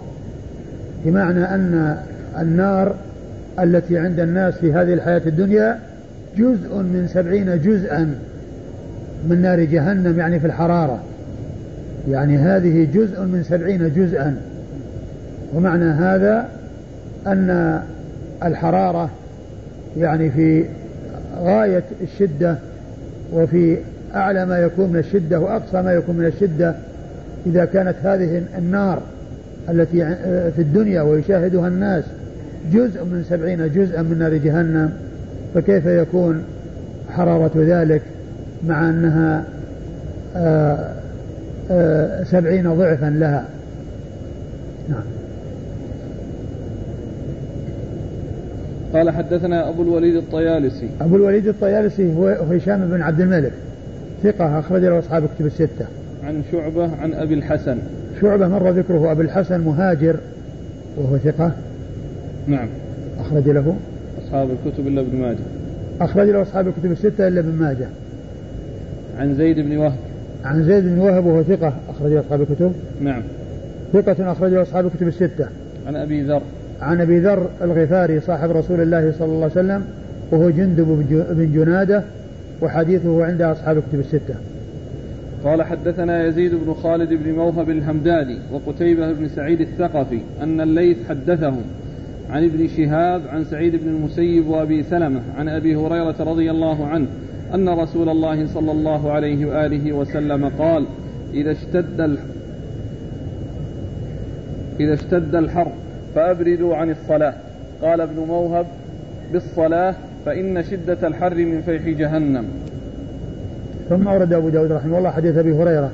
بمعنى 1.06 1.44
أن 1.44 1.98
النار 2.40 2.96
التي 3.60 3.98
عند 3.98 4.20
الناس 4.20 4.54
في 4.54 4.74
هذه 4.74 4.94
الحياة 4.94 5.22
الدنيا 5.26 5.80
جزء 6.38 6.76
من 6.76 7.10
سبعين 7.14 7.62
جزءا 7.62 8.16
من 9.30 9.42
نار 9.42 9.64
جهنم 9.64 10.20
يعني 10.20 10.40
في 10.40 10.48
الحرارة. 10.48 11.04
يعني 12.10 12.38
هذه 12.38 12.88
جزء 12.94 13.22
من 13.22 13.44
سبعين 13.44 13.94
جزءا. 13.94 14.38
ومعنى 15.56 15.86
هذا 15.86 16.50
أن 17.28 17.80
الحرارة 18.44 19.10
يعني 19.98 20.30
في 20.30 20.66
غاية 21.44 21.84
الشدة 22.02 22.56
وفي 23.34 23.78
أعلى 24.16 24.46
ما 24.46 24.58
يكون 24.60 24.90
من 24.90 25.00
الشدة 25.00 25.40
وأقصى 25.40 25.82
ما 25.82 25.94
يكون 25.94 26.16
من 26.16 26.26
الشدة 26.26 26.76
إذا 27.46 27.66
كانت 27.66 27.96
هذه 28.04 28.44
النار 28.58 29.02
التي 29.70 30.16
في 30.56 30.62
الدنيا 30.62 31.02
ويشاهدها 31.02 31.68
الناس 31.68 32.04
جزء 32.74 33.04
من 33.04 33.26
سبعين 33.30 33.72
جزءا 33.72 34.02
من 34.02 34.20
نار 34.20 34.38
جهنم 34.38 34.94
فكيف 35.54 35.86
يكون 35.86 36.44
حرارة 37.10 37.52
ذلك 37.56 38.02
مع 38.68 38.90
أنها 38.90 39.44
آه، 40.36 40.94
آه، 41.72 42.24
سبعين 42.24 42.74
ضعفا 42.74 43.10
لها 43.10 43.46
نعم 44.90 45.04
قال 48.94 49.10
حدثنا 49.10 49.70
أبو 49.70 49.84
الوليد 49.84 50.16
الطيالسي 50.16 50.90
أبو 51.02 51.16
الوليد 51.16 51.48
الطيالسي 51.48 52.14
هو 52.14 52.28
هشام 52.28 52.88
بن 52.88 53.02
عبد 53.02 53.22
الملك 53.22 53.52
ثقة 54.24 54.60
أخرج 54.60 54.82
له 54.82 55.00
أصحاب 55.00 55.24
كتب 55.36 55.46
الستة. 55.46 55.86
عن 56.24 56.44
شعبة 56.52 56.96
عن 57.02 57.14
أبي 57.14 57.34
الحسن. 57.34 57.78
شعبة 58.22 58.48
مر 58.48 58.70
ذكره 58.70 59.12
أبي 59.12 59.22
الحسن 59.22 59.62
مهاجر 59.62 60.16
وهو 60.98 61.18
ثقة. 61.18 61.52
نعم. 62.48 62.68
أخرج 63.20 63.50
له 63.50 63.76
أصحاب 64.24 64.50
الكتب 64.50 64.88
إلا 64.88 65.02
ابن 65.02 65.18
ماجه. 65.18 65.38
أخرج 66.02 66.30
له 66.30 66.42
أصحاب 66.42 66.68
الكتب 66.68 66.92
الستة 66.92 67.28
إلا 67.28 67.40
ابن 67.40 67.52
ماجه. 67.52 67.88
عن 69.18 69.36
زيد 69.36 69.60
بن 69.60 69.78
وهب. 69.78 69.98
عن 70.46 70.64
زيد 70.64 70.84
بن 70.84 71.00
وهب 71.00 71.26
وهو 71.26 71.44
ثقة 71.44 71.74
أخرج 71.90 72.12
له 72.12 72.20
أصحاب 72.20 72.42
الكتب. 72.42 72.72
نعم. 73.02 73.22
ثقة 73.94 74.32
أخرج 74.32 74.52
له 74.52 74.62
أصحاب 74.62 74.86
الكتب 74.86 75.08
الستة. 75.08 75.48
عن 75.88 75.96
أبي 75.96 76.22
ذر. 76.22 76.42
عن 76.82 77.02
أبي 77.02 77.20
ذر 77.20 77.50
الغفاري 77.62 78.20
صاحب 78.20 78.52
رسول 78.52 78.82
الله 78.82 79.14
صلى 79.20 79.28
الله 79.28 79.44
عليه 79.44 79.52
وسلم 79.52 79.86
وهو 80.32 80.50
جندب 80.50 81.06
بن 81.30 81.52
جنادة 81.54 82.04
وحديثه 82.62 83.26
عند 83.26 83.42
أصحاب 83.42 83.78
الكتب 83.78 84.00
الستة 84.00 84.36
قال 85.44 85.64
حدثنا 85.64 86.28
يزيد 86.28 86.56
بن 86.56 86.74
خالد 86.74 87.14
بن 87.14 87.32
موهب 87.32 87.70
الهمداني 87.70 88.38
وقتيبة 88.52 89.12
بن 89.12 89.28
سعيد 89.28 89.62
الثقفي 89.62 90.20
أن 90.42 90.62
الليث 90.62 90.98
حدثهم 91.10 91.62
عن 92.30 92.44
ابن 92.44 92.68
شهاب 92.68 93.22
عن 93.30 93.46
سعيد 93.46 93.76
بن 93.76 93.88
المسيب 93.90 94.48
وأبي 94.48 94.84
سلمة 94.84 95.22
عن 95.38 95.50
أبي 95.50 95.76
هريرة 95.76 96.16
رضي 96.20 96.52
الله 96.52 96.88
عنه 96.88 97.08
أن 97.54 97.70
رسول 97.70 98.10
الله 98.10 98.48
صلى 98.48 98.72
الله 98.72 99.12
عليه 99.12 99.46
وآله 99.46 99.94
وسلم 99.94 100.50
قال 100.60 100.86
إذا 101.34 101.52
اشتد 101.52 102.18
إذا 104.80 104.94
اشتد 104.94 105.36
الحر 105.36 105.72
فأبردوا 106.16 106.76
عن 106.76 106.90
الصلاة. 106.90 107.34
قال 107.82 108.02
ابن 108.02 108.20
موهب 108.20 108.66
بالصلاة 109.34 109.96
فإن 110.26 110.64
شدة 110.64 111.08
الحر 111.08 111.36
من 111.36 111.62
فيح 111.62 111.88
جهنم. 111.88 112.46
ثم 113.90 114.08
أورد 114.08 114.34
أبو 114.34 114.50
داود 114.50 114.72
رحمه 114.72 114.98
الله 114.98 115.10
حديث 115.10 115.38
أبي 115.38 115.52
هريرة 115.52 115.92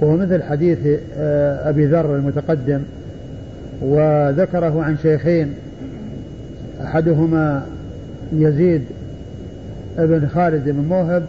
وهو 0.00 0.16
مثل 0.16 0.42
حديث 0.42 0.78
آه، 1.18 1.68
أبي 1.68 1.86
ذر 1.86 2.16
المتقدم 2.16 2.80
وذكره 3.82 4.82
عن 4.82 4.96
شيخين 5.02 5.54
أحدهما 6.84 7.62
يزيد 8.32 8.82
بن 9.98 10.28
خالد 10.28 10.68
بن 10.68 10.84
موهب 10.88 11.22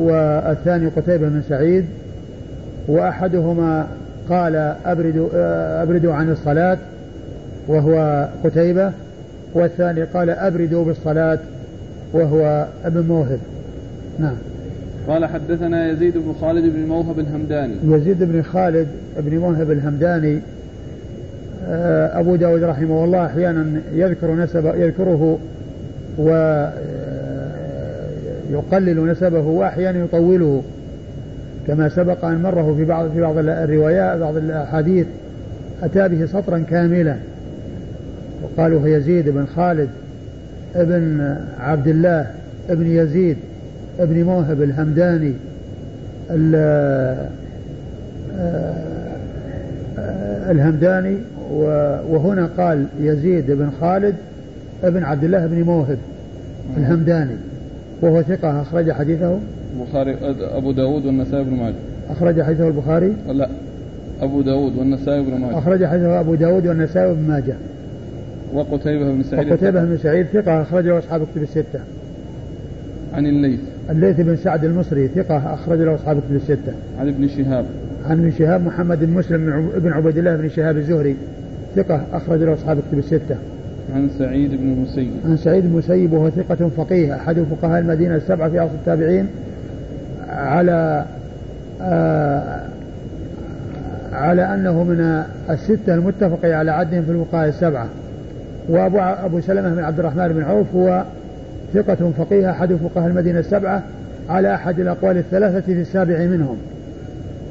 والثاني 0.00 0.86
قتيبة 0.86 1.28
بن 1.28 1.42
سعيد 1.48 1.84
وأحدهما 2.88 3.86
قال 4.28 4.56
أبردوا, 4.86 5.28
آه، 5.34 5.82
أبردوا 5.82 6.12
عن 6.12 6.30
الصلاة 6.30 6.78
وهو 7.68 8.28
قتيبة 8.44 8.92
والثاني 9.54 10.02
قال 10.02 10.30
أبردوا 10.30 10.84
بالصلاة 10.84 11.38
وهو 12.12 12.66
ابن 12.84 13.00
موهب. 13.00 13.38
نعم. 14.18 14.36
قال 15.08 15.26
حدثنا 15.26 15.90
يزيد 15.90 16.14
بن 16.14 16.34
خالد 16.40 16.64
بن 16.74 16.86
موهب 16.88 17.18
الهمداني. 17.18 17.74
يزيد 17.84 18.24
بن 18.24 18.42
خالد 18.42 18.86
بن 19.18 19.38
موهب 19.38 19.70
الهمداني 19.70 20.40
أبو 22.12 22.36
داود 22.36 22.62
رحمه 22.62 23.04
الله 23.04 23.26
أحيانا 23.26 23.80
يذكر 23.92 24.34
نسب 24.34 24.66
يذكره 24.66 25.38
ويقلل 26.18 26.68
آه، 28.98 29.12
نسبه 29.12 29.40
وأحيانا 29.40 30.04
يطوله 30.04 30.62
كما 31.66 31.88
سبق 31.88 32.24
أن 32.24 32.42
مره 32.42 32.74
في 32.76 32.84
بعض 32.84 33.10
في 33.10 33.20
بعض 33.20 33.38
الروايات 33.38 34.18
بعض 34.18 34.36
الأحاديث 34.36 35.06
أتى 35.82 36.08
به 36.08 36.26
سطرا 36.26 36.58
كاملا. 36.58 37.16
وقالوا 38.42 38.88
يزيد 38.88 39.28
بن 39.28 39.46
خالد 39.46 39.88
ابن 40.74 41.36
عبد 41.60 41.88
الله 41.88 42.26
ابن 42.70 42.86
يزيد 42.86 43.36
ابن 44.00 44.22
موهب 44.22 44.62
الهمداني 44.62 45.32
آه، 46.30 47.28
الهمداني 50.50 51.16
وهنا 51.50 52.48
قال 52.58 52.86
يزيد 53.00 53.50
بن 53.50 53.70
خالد 53.80 54.14
ابن 54.84 55.02
عبد 55.02 55.24
الله 55.24 55.46
بن 55.46 55.62
موهب 55.62 55.98
الهمداني 56.76 57.36
وهو 58.02 58.22
ثقة 58.22 58.62
أخرج 58.62 58.92
حديثه؟ 58.92 59.38
البخاري 59.80 60.16
أبو 60.40 60.72
داود 60.72 61.06
والنسائي 61.06 61.44
بن 61.44 61.56
ماجه. 61.56 61.74
أخرج 62.10 62.42
حديثه 62.42 62.68
البخاري؟ 62.68 63.16
لا 63.28 63.48
أبو 64.20 64.40
داود 64.42 64.76
والنسائي 64.76 65.22
بن 65.22 65.40
ماجه. 65.40 65.58
أخرج 65.58 65.84
حديثه 65.84 66.20
أبو 66.20 66.34
داود 66.34 66.66
والنسائي 66.66 67.14
بن 67.14 67.28
ماجه. 67.28 67.54
وقتيبة 68.54 69.12
بن 69.12 69.22
سعيد. 69.22 69.50
وقتيبة 69.50 69.84
بن 69.84 69.98
سعيد 69.98 70.26
ثقة 70.26 70.62
أخرجه 70.62 70.98
أصحاب 70.98 71.20
كتب 71.32 71.42
الستة. 71.42 71.80
عن 73.14 73.26
الليث. 73.26 73.60
الليث 73.90 74.20
بن 74.20 74.36
سعد 74.36 74.64
المصري 74.64 75.08
ثقة 75.08 75.54
أخرج 75.54 75.80
له 75.80 75.94
أصحاب 75.94 76.20
كتب 76.20 76.36
الستة. 76.36 76.72
عن 77.00 77.08
ابن 77.08 77.28
شهاب. 77.28 77.64
عن 78.08 78.18
ابن 78.18 78.30
شهاب 78.30 78.64
محمد 78.66 79.04
بن 79.04 79.12
مسلم 79.12 79.70
بن 79.76 79.92
عبيد 79.92 80.18
الله 80.18 80.36
بن 80.36 80.48
شهاب 80.48 80.76
الزهري 80.76 81.16
ثقة 81.76 82.00
أخرج 82.12 82.42
له 82.42 82.54
أصحاب 82.54 82.78
كتب 82.88 82.98
الستة. 82.98 83.36
عن 83.94 84.08
سعيد 84.18 84.50
بن 84.50 84.72
المسيب 84.72 85.10
عن 85.24 85.36
سعيد 85.36 85.64
بن 85.64 85.70
المسيب 85.70 86.12
وهو 86.12 86.30
ثقة 86.30 86.68
فقيه 86.76 87.14
أحد 87.14 87.40
فقهاء 87.40 87.80
المدينة 87.80 88.16
السبعة 88.16 88.48
في 88.48 88.60
أصل 88.60 88.74
التابعين 88.74 89.26
على 90.28 91.04
آه 91.82 92.60
على 94.12 94.54
أنه 94.54 94.84
من 94.84 95.24
الستة 95.50 95.94
المتفق 95.94 96.38
على 96.44 96.70
عدهم 96.70 97.02
في 97.02 97.10
الفقهاء 97.10 97.48
السبعة. 97.48 97.86
وأبو 98.68 98.98
أبو 98.98 99.40
سلمة 99.40 99.74
بن 99.74 99.84
عبد 99.84 99.98
الرحمن 99.98 100.28
بن 100.28 100.42
عوف 100.42 100.74
هو 100.74 101.04
ثقة 101.74 102.12
فقيه 102.18 102.50
أحد 102.50 102.74
فقهاء 102.74 103.06
المدينة 103.06 103.38
السبعة 103.38 103.82
على 104.28 104.54
أحد 104.54 104.80
الأقوال 104.80 105.18
الثلاثة 105.18 105.60
في 105.60 105.80
السابع 105.80 106.18
منهم. 106.18 106.56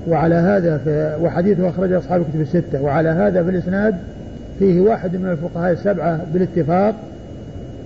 وعلى 0.08 0.36
هذا 0.36 0.78
في 0.78 1.18
وحديثه 1.22 1.70
أخرجه 1.70 1.97
أصحاب 1.97 2.22
الكتب 2.22 2.41
الستة. 2.41 2.82
وعلى 2.82 3.10
هذا 3.10 3.43
في 3.43 3.50
الإسناد 3.50 3.95
فيه 4.60 4.82
واحد 4.82 5.16
من 5.16 5.30
الفقهاء 5.30 5.72
السبعة 5.72 6.20
بالاتفاق 6.34 6.95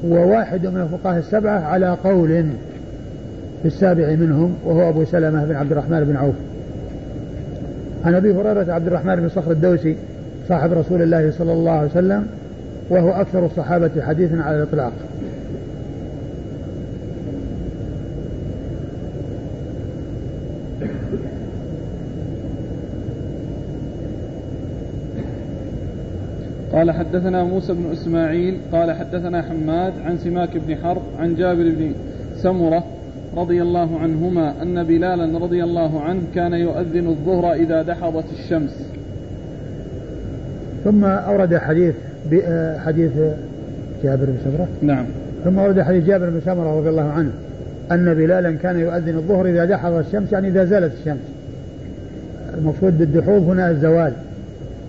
وواحد 0.03 0.67
من 0.67 0.81
الفقهاء 0.81 1.19
السبعة 1.19 1.59
على 1.59 1.97
قول 2.03 2.27
في 3.61 3.67
السابع 3.67 4.15
منهم 4.15 4.55
وهو 4.65 4.89
أبو 4.89 5.05
سلمة 5.05 5.45
بن 5.45 5.55
عبد 5.55 5.71
الرحمن 5.71 6.03
بن 6.03 6.15
عوف. 6.15 6.35
عن 8.05 8.15
أبي 8.15 8.31
هريرة 8.33 8.73
عبد 8.73 8.87
الرحمن 8.87 9.15
بن 9.15 9.29
صخر 9.29 9.51
الدوسي 9.51 9.95
صاحب 10.49 10.73
رسول 10.73 11.01
الله 11.01 11.31
صلى 11.31 11.53
الله 11.53 11.71
عليه 11.71 11.89
وسلم 11.89 12.27
وهو 12.89 13.09
أكثر 13.09 13.45
الصحابة 13.45 13.91
حديثا 14.01 14.35
على 14.41 14.57
الإطلاق. 14.57 14.91
قال 26.73 26.91
حدثنا 26.91 27.43
موسى 27.43 27.73
بن 27.73 27.91
إسماعيل 27.91 28.57
قال 28.71 28.91
حدثنا 28.91 29.41
حماد 29.41 29.93
عن 30.05 30.17
سماك 30.17 30.49
بن 30.67 30.75
حرب 30.75 31.01
عن 31.19 31.35
جابر 31.35 31.63
بن 31.63 31.91
سمرة 32.37 32.83
رضي 33.37 33.61
الله 33.61 33.99
عنهما 33.99 34.61
أن 34.61 34.83
بلالا 34.83 35.37
رضي 35.37 35.63
الله 35.63 36.01
عنه 36.01 36.21
كان 36.35 36.53
يؤذن 36.53 37.07
الظهر 37.07 37.53
إذا 37.53 37.81
دحضت 37.81 38.25
الشمس. 38.39 38.85
ثم 40.83 41.05
أورد 41.05 41.57
حديث 41.57 41.95
حديث 42.77 43.11
جابر 44.03 44.25
بن 44.25 44.37
سمرة 44.43 44.67
نعم 44.81 45.05
ثم 45.43 45.59
أورد 45.59 45.81
حديث 45.81 46.05
جابر 46.05 46.29
بن 46.29 46.41
سمرة 46.45 46.79
رضي 46.79 46.89
الله 46.89 47.09
عنه 47.11 47.31
أن 47.91 48.13
بلالا 48.13 48.51
كان 48.51 48.79
يؤذن 48.79 49.17
الظهر 49.17 49.45
إذا 49.45 49.65
دحضت 49.65 50.05
الشمس 50.07 50.31
يعني 50.31 50.47
إذا 50.47 50.65
زالت 50.65 50.93
الشمس. 50.99 51.21
المقصود 52.57 52.97
بالدحوب 52.97 53.43
هنا 53.43 53.69
الزوال 53.69 54.13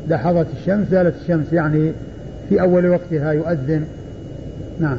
دحضت 0.08 0.46
الشمس 0.60 0.88
زالت 0.90 1.14
الشمس 1.22 1.52
يعني 1.52 1.92
في 2.48 2.60
أول 2.60 2.86
وقتها 2.86 3.32
يؤذن. 3.32 3.84
نعم. 4.80 4.98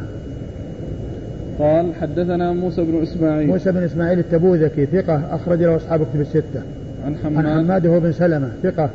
قال 1.59 1.95
حدثنا 2.01 2.51
موسى 2.51 2.83
بن 2.83 3.01
إسماعيل. 3.01 3.47
موسى 3.47 3.71
بن 3.71 3.83
إسماعيل 3.83 4.19
التبوذكي 4.19 4.85
ثقة 4.85 5.21
أخرج 5.31 5.63
له 5.63 5.75
أصحاب 5.75 5.99
كتب 5.99 6.21
الستة. 6.21 6.61
عن 7.05 7.15
حماد. 7.23 7.45
عن 7.45 7.65
حماد 7.65 7.87
هو 7.87 7.99
بن 7.99 8.11
سلمة 8.11 8.49
ثقة 8.63 8.89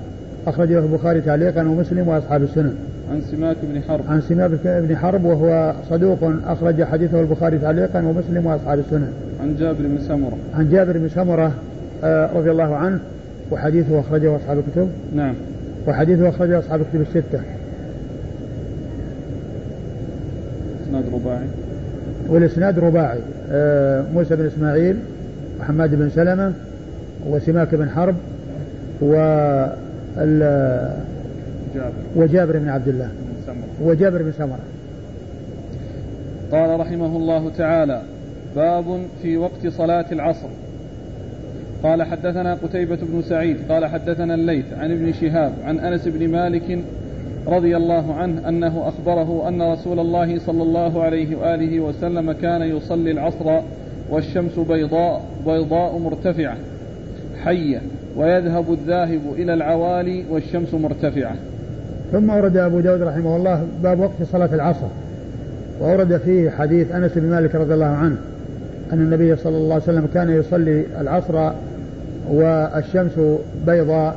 أخرج 0.46 0.72
له 0.72 0.78
البخاري 0.78 1.20
تعليقا 1.20 1.62
ومسلم 1.62 2.08
وأصحاب 2.08 2.42
السنن. 2.42 2.74
عن 3.10 3.20
سماك 3.20 3.56
بن 3.62 3.82
حرب. 3.88 4.04
عن 4.08 4.20
سماك 4.20 4.50
بن 4.64 4.96
حرب 4.96 5.24
وهو 5.24 5.74
صدوق 5.90 6.32
أخرج 6.46 6.82
حديثه 6.82 7.20
البخاري 7.20 7.58
تعليقا 7.58 7.98
ومسلم 7.98 8.46
وأصحاب 8.46 8.78
السنن. 8.78 9.12
عن 9.40 9.56
جابر 9.56 9.82
بن 9.82 9.98
سمرة. 10.08 10.36
عن 10.54 10.70
جابر 10.70 10.98
بن 10.98 11.08
سمرة 11.08 11.52
آه، 12.04 12.30
رضي 12.34 12.50
الله 12.50 12.76
عنه 12.76 13.00
وحديثه 13.50 14.00
أخرجه 14.00 14.36
أصحاب 14.36 14.58
الكتب. 14.58 14.88
نعم. 15.14 15.34
وحديثه 15.90 16.28
أخرجه 16.28 16.58
أصحاب 16.58 16.80
الكتب 16.80 17.00
الستة. 17.00 17.40
إسناد 20.84 21.04
رباعي. 21.14 21.46
والإسناد 22.28 22.78
رباعي. 22.78 23.20
آه 23.50 24.04
موسى 24.14 24.36
بن 24.36 24.46
إسماعيل 24.46 24.96
وحماد 25.60 25.94
بن 25.94 26.10
سلمة 26.10 26.52
وسماك 27.28 27.74
بن 27.74 27.90
حرب 27.90 28.14
و 29.02 29.12
جابر. 31.74 31.92
وجابر 32.16 32.58
بن 32.58 32.68
عبد 32.68 32.88
الله. 32.88 33.08
وجابر 33.82 34.22
بن 34.22 34.32
سمرة. 34.38 34.58
قال 36.52 36.80
رحمه 36.80 37.16
الله 37.16 37.50
تعالى 37.50 38.02
باب 38.56 39.02
في 39.22 39.36
وقت 39.36 39.66
صلاة 39.66 40.06
العصر. 40.12 40.48
قال 41.82 42.02
حدثنا 42.02 42.54
قتيبة 42.54 42.98
بن 43.02 43.22
سعيد 43.22 43.56
قال 43.68 43.86
حدثنا 43.86 44.34
الليث 44.34 44.64
عن 44.78 44.90
ابن 44.90 45.12
شهاب 45.12 45.52
عن 45.64 45.78
أنس 45.78 46.08
بن 46.08 46.28
مالك 46.28 46.78
رضي 47.46 47.76
الله 47.76 48.14
عنه 48.14 48.48
أنه 48.48 48.88
أخبره 48.88 49.48
أن 49.48 49.62
رسول 49.62 50.00
الله 50.00 50.38
صلى 50.38 50.62
الله 50.62 51.02
عليه 51.02 51.36
وآله 51.36 51.80
وسلم 51.80 52.32
كان 52.32 52.62
يصلي 52.62 53.10
العصر 53.10 53.60
والشمس 54.10 54.58
بيضاء 54.58 55.22
بيضاء 55.46 55.98
مرتفعة 55.98 56.56
حية 57.44 57.80
ويذهب 58.16 58.72
الذاهب 58.72 59.20
إلى 59.36 59.54
العوالي 59.54 60.24
والشمس 60.30 60.74
مرتفعة. 60.74 61.34
ثم 62.12 62.30
ورد 62.30 62.56
أبو 62.56 62.80
داود 62.80 63.02
رحمه 63.02 63.36
الله 63.36 63.66
باب 63.82 64.00
وقت 64.00 64.22
صلاة 64.32 64.54
العصر 64.54 64.86
وورد 65.80 66.16
فيه 66.16 66.50
حديث 66.50 66.92
أنس 66.92 67.12
بن 67.18 67.30
مالك 67.30 67.54
رضي 67.54 67.74
الله 67.74 67.86
عنه. 67.86 68.16
أن 68.92 68.98
النبي 68.98 69.36
صلى 69.36 69.56
الله 69.56 69.74
عليه 69.74 69.82
وسلم 69.84 70.08
كان 70.14 70.30
يصلي 70.30 70.84
العصر 71.00 71.52
والشمس 72.30 73.12
بيضاء 73.66 74.16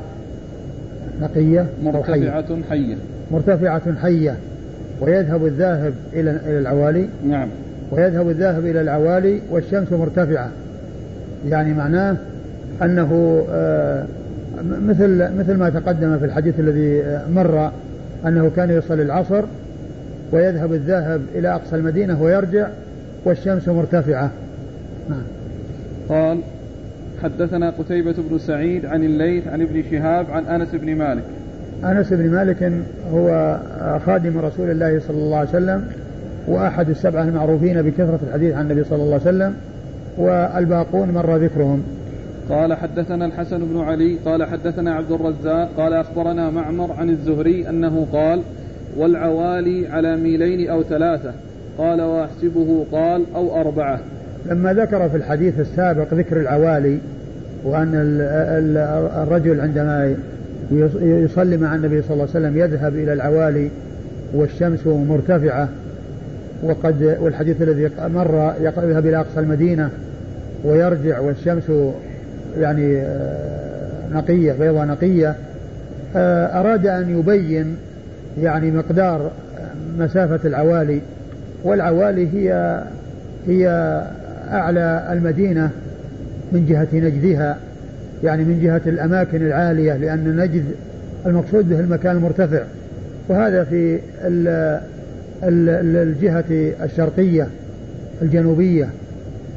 نقية 1.21 1.65
مرتفعة 1.83 2.63
حية. 2.69 2.97
مرتفعة 3.31 3.95
حية. 4.01 4.35
ويذهب 5.01 5.45
الذاهب 5.45 5.93
إلى 6.13 6.31
إلى 6.45 6.59
العوالي. 6.59 7.07
نعم. 7.27 7.47
ويذهب 7.91 8.29
الذاهب 8.29 8.65
إلى 8.65 8.81
العوالي 8.81 9.39
والشمس 9.51 9.91
مرتفعة. 9.91 10.49
يعني 11.49 11.73
معناه 11.73 12.15
أنه 12.81 13.43
آه، 13.51 14.05
مثل 14.81 15.37
مثل 15.37 15.53
ما 15.53 15.69
تقدم 15.69 16.17
في 16.17 16.25
الحديث 16.25 16.59
الذي 16.59 17.03
مر 17.33 17.71
أنه 18.27 18.51
كان 18.55 18.69
يصلي 18.69 19.03
العصر 19.03 19.43
ويذهب 20.31 20.73
الذاهب 20.73 21.21
إلى 21.35 21.55
أقصى 21.55 21.75
المدينة 21.75 22.21
ويرجع 22.21 22.67
والشمس 23.25 23.67
مرتفعة. 23.67 24.31
نعم 25.09 25.23
قال 26.09 26.39
حدثنا 27.23 27.69
قتيبة 27.69 28.15
بن 28.29 28.37
سعيد 28.37 28.85
عن 28.85 29.03
الليث 29.03 29.47
عن 29.47 29.61
ابن 29.61 29.83
شهاب 29.91 30.25
عن 30.31 30.45
أنس 30.45 30.69
بن 30.73 30.95
مالك. 30.95 31.23
أنس 31.83 32.13
بن 32.13 32.29
مالك 32.29 32.71
هو 33.13 33.57
خادم 34.05 34.37
رسول 34.37 34.71
الله 34.71 34.99
صلى 35.07 35.17
الله 35.17 35.37
عليه 35.37 35.49
وسلم 35.49 35.87
وأحد 36.47 36.89
السبعة 36.89 37.23
المعروفين 37.23 37.81
بكثرة 37.81 38.19
الحديث 38.27 38.55
عن 38.55 38.71
النبي 38.71 38.83
صلى 38.83 39.03
الله 39.03 39.13
عليه 39.13 39.23
وسلم 39.23 39.55
والباقون 40.17 41.11
مر 41.11 41.37
ذكرهم. 41.37 41.83
قال 42.49 42.73
حدثنا 42.73 43.25
الحسن 43.25 43.59
بن 43.59 43.79
علي 43.79 44.17
قال 44.25 44.43
حدثنا 44.43 44.93
عبد 44.95 45.11
الرزاق 45.11 45.69
قال 45.77 45.93
أخبرنا 45.93 46.49
معمر 46.49 46.91
عن 46.91 47.09
الزهري 47.09 47.69
أنه 47.69 48.07
قال 48.13 48.41
والعوالي 48.97 49.87
على 49.87 50.17
ميلين 50.17 50.69
أو 50.69 50.83
ثلاثة 50.83 51.33
قال 51.77 52.01
وأحسبه 52.01 52.85
قال 52.91 53.23
أو 53.35 53.61
أربعة. 53.61 53.99
لما 54.45 54.73
ذكر 54.73 55.09
في 55.09 55.17
الحديث 55.17 55.59
السابق 55.59 56.13
ذكر 56.13 56.39
العوالي 56.39 56.97
وأن 57.63 57.91
الرجل 59.23 59.61
عندما 59.61 60.15
يصلي 61.01 61.57
مع 61.57 61.75
النبي 61.75 62.01
صلى 62.01 62.13
الله 62.13 62.27
عليه 62.35 62.47
وسلم 62.47 62.57
يذهب 62.57 62.95
إلى 62.95 63.13
العوالي 63.13 63.69
والشمس 64.33 64.87
مرتفعة 64.87 65.69
وقد 66.63 67.17
والحديث 67.21 67.61
الذي 67.61 67.89
مر 67.99 68.53
يذهب 68.61 69.05
إلى 69.05 69.17
أقصى 69.17 69.39
المدينة 69.39 69.89
ويرجع 70.63 71.19
والشمس 71.19 71.71
يعني 72.57 73.03
نقية 74.13 74.53
بيضة 74.53 74.85
نقية 74.85 75.35
آه، 76.15 76.59
أراد 76.59 76.87
أن 76.87 77.19
يبين 77.19 77.77
يعني 78.41 78.71
مقدار 78.71 79.31
مسافة 79.99 80.39
العوالي 80.45 81.01
والعوالي 81.63 82.27
هي 82.33 82.79
هي 83.47 84.01
أعلى 84.51 85.07
المدينة 85.11 85.69
من 86.51 86.65
جهة 86.65 86.87
نجدها 86.93 87.57
يعني 88.23 88.43
من 88.43 88.59
جهة 88.63 88.81
الأماكن 88.85 89.45
العالية 89.45 89.93
لأن 89.93 90.37
نجد 90.37 90.63
المقصود 91.25 91.69
به 91.69 91.79
المكان 91.79 92.15
المرتفع. 92.15 92.63
وهذا 93.29 93.63
في 93.63 93.99
الجهة 95.43 96.73
الشرقية 96.83 97.47
الجنوبية. 98.21 98.89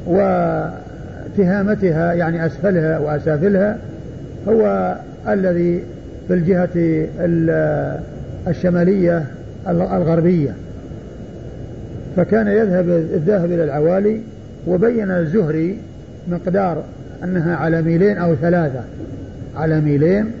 وتهامتها 0.07 2.13
يعني 2.13 2.45
أسفلها 2.45 2.99
وأسافلها 2.99 3.77
هو 4.47 4.95
الذي 5.27 5.83
في 6.27 6.33
الجهة 6.33 6.69
الشمالية 8.47 9.23
الغربية. 9.67 10.51
فكان 12.17 12.47
يذهب 12.47 12.89
الذاهب 12.89 13.51
إلى 13.51 13.63
العوالي 13.63 14.21
وبين 14.67 15.11
الزهري 15.11 15.77
مقدار 16.27 16.83
أنها 17.23 17.55
على 17.55 17.81
ميلين 17.81 18.17
أو 18.17 18.35
ثلاثة. 18.35 18.81
على 19.55 19.81
ميلين 19.81 20.31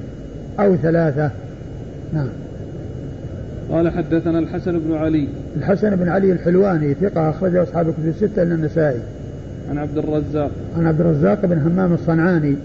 أو 0.59 0.75
ثلاثة. 0.75 1.31
نعم. 2.13 2.29
قال 3.71 3.89
حدثنا 3.89 4.39
الحسن 4.39 4.79
بن 4.79 4.93
علي. 4.93 5.27
الحسن 5.57 5.95
بن 5.95 6.09
علي 6.09 6.31
الحلواني 6.31 6.93
ثقة 6.93 7.29
أخرجه 7.29 7.63
أصحاب 7.63 7.89
الكتب 7.89 8.07
الستة 8.07 8.43
إلا 8.43 8.55
النسائي. 8.55 8.99
عن 9.69 9.77
عبد 9.77 9.97
الرزاق. 9.97 10.51
عن 10.77 10.87
عبد 10.87 11.01
الرزاق 11.01 11.45
بن 11.45 11.57
همام 11.57 11.93
الصنعاني 11.93 12.55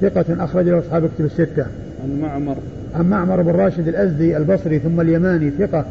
ثقة 0.00 0.44
أخرج 0.44 0.68
له 0.68 0.78
أصحاب 0.78 1.04
الكتب 1.04 1.24
الستة. 1.24 1.66
عن 2.04 2.20
معمر. 2.20 2.56
عن 2.94 3.10
معمر 3.10 3.42
بن 3.42 3.50
راشد 3.50 3.88
الأزدي 3.88 4.36
البصري 4.36 4.78
ثم 4.78 5.00
اليماني 5.00 5.50
ثقة 5.50 5.84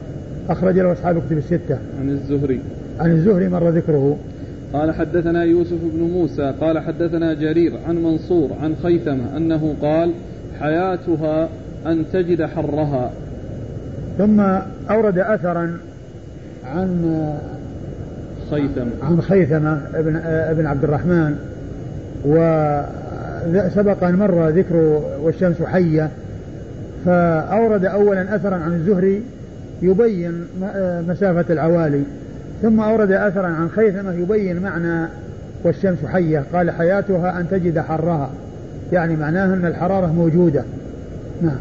أخرج 0.50 0.80
له 0.80 0.92
أصحاب 0.92 1.18
الكتب 1.18 1.38
الستة. 1.38 1.78
عن 2.02 2.10
الزهري. 2.10 2.60
عن 3.00 3.12
الزهري 3.12 3.50
مر 3.50 3.70
ذكره. 3.70 4.18
قال 4.74 4.92
حدثنا 4.92 5.44
يوسف 5.44 5.78
بن 5.94 6.00
موسى 6.00 6.54
قال 6.62 6.80
حدثنا 6.80 7.34
جرير 7.34 7.74
عن 7.88 7.96
منصور 8.04 8.50
عن 8.62 8.76
خيثمة 8.84 9.38
أنه 9.38 9.76
قال 9.82 10.12
حياتها 10.60 11.50
أن 11.86 12.06
تجد 12.14 12.46
حرها. 12.46 13.12
ثم 14.18 14.40
أورد 14.90 15.18
أثرا 15.18 15.78
عن 16.66 17.30
خيثمة. 18.52 18.92
عن 19.02 19.22
خيثمة 19.22 19.82
ابن 19.94 20.16
ابن 20.26 20.66
عبد 20.66 20.84
الرحمن 20.84 21.36
وسبق 22.26 24.04
أن 24.04 24.16
مر 24.16 24.50
ذكر 24.50 24.76
والشمس 25.22 25.62
حية 25.62 26.10
فأورد 27.06 27.86
أولا 27.86 28.36
أثرا 28.36 28.56
عن 28.56 28.74
الزهري 28.74 29.22
يبين 29.82 30.46
مسافة 31.08 31.54
العوالي. 31.54 32.04
ثم 32.64 32.80
أورد 32.80 33.12
أثرا 33.12 33.48
عن 33.48 33.70
خيثمة 33.70 34.14
يبين 34.14 34.62
معنى 34.62 35.10
والشمس 35.64 36.06
حية. 36.06 36.44
قال 36.54 36.72
حياتها 36.72 37.40
أن 37.40 37.50
تجد 37.52 37.80
حرها. 37.80 38.30
يعني 38.92 39.16
معناه 39.16 39.54
أن 39.54 39.66
الحرارة 39.66 40.14
موجودة. 40.14 40.64
نعم. 41.42 41.60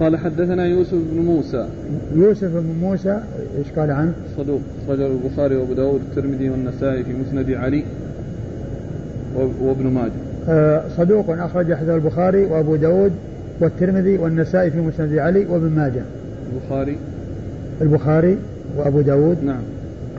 قال 0.00 0.16
حدثنا 0.16 0.66
يوسف 0.66 0.98
بن 1.12 1.20
موسى. 1.20 1.68
يوسف 2.14 2.50
بن 2.52 2.74
موسى 2.80 3.20
إيش 3.58 3.66
قال 3.76 3.90
عنه؟ 3.90 4.12
صدوق 4.36 4.60
أخرجه 4.88 5.06
البخاري 5.06 5.56
وأبو 5.56 5.74
داود 5.74 6.00
والترمذي 6.00 6.50
والنسائي 6.50 7.04
في 7.04 7.12
مسند 7.12 7.50
علي 7.50 7.84
وابن 9.60 9.86
ماجه. 9.86 10.12
آه 10.48 10.82
صدوق 10.96 11.30
أخرج 11.30 11.74
حديث 11.74 11.88
البخاري 11.88 12.44
وأبو 12.44 12.76
داود 12.76 13.12
والترمذي 13.60 14.18
والنسائي 14.18 14.70
في 14.70 14.80
مسند 14.80 15.18
علي 15.18 15.46
وابن 15.46 15.70
ماجه. 15.70 16.02
البخاري. 16.52 16.98
البخاري. 17.80 18.38
وأبو 18.76 19.00
داود 19.00 19.44
نعم 19.44 19.62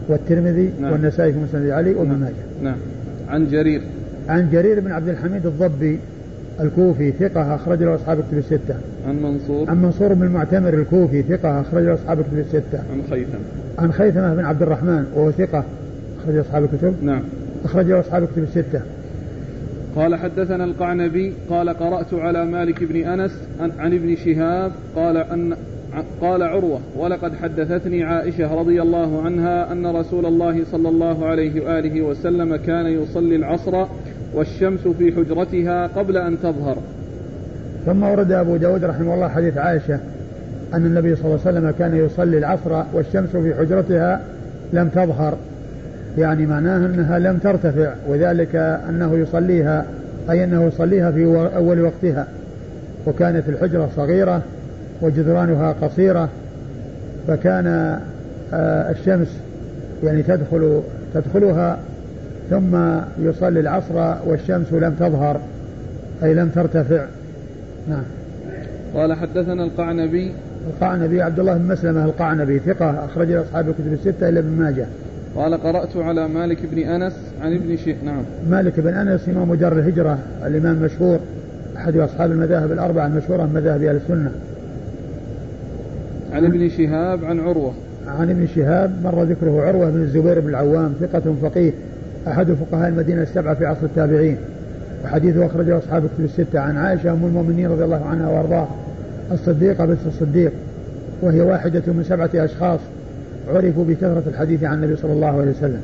والترمذي 0.07 0.69
نعم. 0.81 0.91
والنسائي 0.91 1.33
في 1.33 1.39
مسند 1.39 1.69
علي 1.69 1.93
وابن 1.93 2.09
نعم. 2.09 2.19
ماجه 2.19 2.33
نعم 2.63 2.77
عن 3.29 3.47
جرير 3.47 3.81
عن 4.29 4.49
جرير 4.51 4.79
بن 4.79 4.91
عبد 4.91 5.09
الحميد 5.09 5.45
الضبي 5.45 5.99
الكوفي 6.59 7.11
ثقة 7.11 7.55
أخرج 7.55 7.83
له 7.83 7.95
أصحاب 7.95 8.19
الكتب 8.19 8.37
الستة. 8.37 8.75
عن 9.07 9.21
منصور 9.21 9.69
عن 9.69 9.81
منصور 9.81 10.13
بن 10.13 10.23
المعتمر 10.23 10.73
الكوفي 10.73 11.23
ثقة 11.23 11.61
أخرج 11.61 11.83
له 11.83 11.93
أصحاب 11.93 12.19
الكتب 12.19 12.39
الستة. 12.39 12.77
عن 12.77 13.01
خيثمة 13.09 13.39
عن 13.77 13.91
خيثمة 13.91 14.35
بن 14.35 14.45
عبد 14.45 14.61
الرحمن 14.61 15.05
وهو 15.15 15.31
ثقة 15.31 15.63
أخرج 16.23 16.37
أصحاب 16.37 16.63
الكتب 16.63 16.95
نعم 17.01 17.21
أخرج 17.65 17.85
له 17.85 17.99
أصحاب 17.99 18.23
الكتب 18.23 18.43
الستة. 18.43 18.81
قال 19.95 20.15
حدثنا 20.15 20.63
القعنبي 20.63 21.33
قال 21.49 21.69
قرأت 21.69 22.13
على 22.13 22.45
مالك 22.45 22.83
بن 22.83 22.95
أنس 22.95 23.31
عن, 23.59 23.71
عن 23.79 23.93
ابن 23.93 24.15
شهاب 24.15 24.71
قال 24.95 25.17
أن 25.17 25.55
قال 26.21 26.43
عروة 26.43 26.79
ولقد 26.97 27.35
حدثتني 27.35 28.03
عائشة 28.03 28.55
رضي 28.55 28.81
الله 28.81 29.21
عنها 29.21 29.71
أن 29.71 29.87
رسول 29.87 30.25
الله 30.25 30.63
صلى 30.71 30.89
الله 30.89 31.25
عليه 31.25 31.61
وآله 31.61 32.01
وسلم 32.01 32.55
كان 32.55 32.85
يصلي 32.85 33.35
العصر 33.35 33.85
والشمس 34.33 34.79
في 34.87 35.11
حجرتها 35.11 35.87
قبل 35.87 36.17
أن 36.17 36.37
تظهر. 36.43 36.77
ثم 37.85 38.03
ورد 38.03 38.31
أبو 38.31 38.57
داود 38.57 38.83
رحمه 38.83 39.13
الله 39.13 39.27
حديث 39.27 39.57
عائشة 39.57 39.99
أن 40.73 40.85
النبي 40.85 41.15
صلى 41.15 41.25
الله 41.25 41.39
عليه 41.45 41.57
وسلم 41.57 41.73
كان 41.79 41.95
يصلي 41.95 42.37
العصر 42.37 42.83
والشمس 42.93 43.29
في 43.29 43.55
حجرتها 43.55 44.21
لم 44.73 44.89
تظهر. 44.89 45.37
يعني 46.17 46.45
معناه 46.45 46.85
أنها 46.85 47.19
لم 47.19 47.37
ترتفع 47.37 47.93
وذلك 48.07 48.55
أنه 48.89 49.17
يصليها 49.17 49.85
أي 50.29 50.43
أنه 50.43 50.63
يصليها 50.63 51.11
في 51.11 51.49
أول 51.55 51.81
وقتها. 51.81 52.27
وكانت 53.07 53.49
الحجرة 53.49 53.89
صغيرة 53.95 54.41
وجدرانها 55.01 55.75
قصيرة 55.81 56.29
فكان 57.27 57.67
آه، 58.53 58.91
الشمس 58.91 59.27
يعني 60.03 60.23
تدخل 60.23 60.81
تدخلها 61.13 61.77
ثم 62.49 62.77
يصلي 63.19 63.59
العصر 63.59 64.15
والشمس 64.25 64.73
لم 64.73 64.95
تظهر 64.99 65.39
أي 66.23 66.33
لم 66.33 66.49
ترتفع. 66.49 67.05
نعم. 67.89 68.03
قال 68.95 69.13
حدثنا 69.13 69.63
القعنبي. 69.63 70.31
القعنبي 70.67 71.21
عبد 71.21 71.39
الله 71.39 71.57
بن 71.57 71.67
مسلمة 71.67 72.05
القعنبي 72.05 72.59
ثقة 72.59 73.05
أخرج 73.05 73.31
أصحاب 73.31 73.69
الكتب 73.69 73.93
الستة 73.93 74.29
إلا 74.29 74.39
ابن 74.39 74.49
ماجه. 74.49 74.85
قال 75.35 75.53
قرأت 75.53 75.97
على 75.97 76.27
مالك 76.27 76.57
بن 76.71 76.77
أنس 76.77 77.13
عن 77.41 77.53
ابن 77.55 77.77
شيخ 77.77 77.97
نعم. 78.05 78.23
مالك 78.49 78.79
بن 78.79 78.93
أنس 78.93 79.29
إمام 79.29 79.55
دار 79.55 79.73
الهجرة 79.73 80.19
الإمام 80.45 80.75
المشهور 80.75 81.19
أحد 81.77 81.97
أصحاب 81.97 82.31
المذاهب 82.31 82.71
الأربعة 82.71 83.07
المشهورة 83.07 83.43
من 83.43 83.53
مذاهب 83.53 83.83
أهل 83.83 83.95
السنة. 83.95 84.31
عن 86.33 86.45
ابن 86.45 86.69
شهاب 86.69 87.25
عن 87.25 87.39
عروة. 87.39 87.73
عن 88.07 88.29
ابن 88.29 88.47
شهاب 88.55 88.91
مر 89.03 89.23
ذكره 89.23 89.61
عروة 89.61 89.89
بن 89.89 90.01
الزبير 90.01 90.39
بن 90.39 90.49
العوام 90.49 90.93
ثقة 90.99 91.35
فقيه 91.41 91.71
أحد 92.27 92.51
فقهاء 92.51 92.89
المدينة 92.89 93.21
السبعة 93.21 93.55
في 93.55 93.65
عصر 93.65 93.83
التابعين. 93.83 94.37
وحديثه 95.03 95.45
أخرجه 95.45 95.77
أصحاب 95.77 96.05
الكتب 96.05 96.23
الستة. 96.23 96.59
عن 96.59 96.77
عائشة 96.77 97.11
أم 97.11 97.25
المؤمنين 97.25 97.67
رضي 97.71 97.83
الله 97.83 98.05
عنها 98.05 98.29
وأرضاها 98.29 98.75
الصديقة 99.31 99.85
بنت 99.85 99.99
الصديق 100.07 100.51
وهي 101.21 101.41
واحدة 101.41 101.83
من 101.87 102.03
سبعة 102.03 102.29
أشخاص 102.35 102.79
عرفوا 103.47 103.85
بكثرة 103.85 104.23
الحديث 104.27 104.63
عن 104.63 104.77
النبي 104.77 104.95
صلى 104.95 105.13
الله 105.13 105.41
عليه 105.41 105.51
وسلم. 105.51 105.81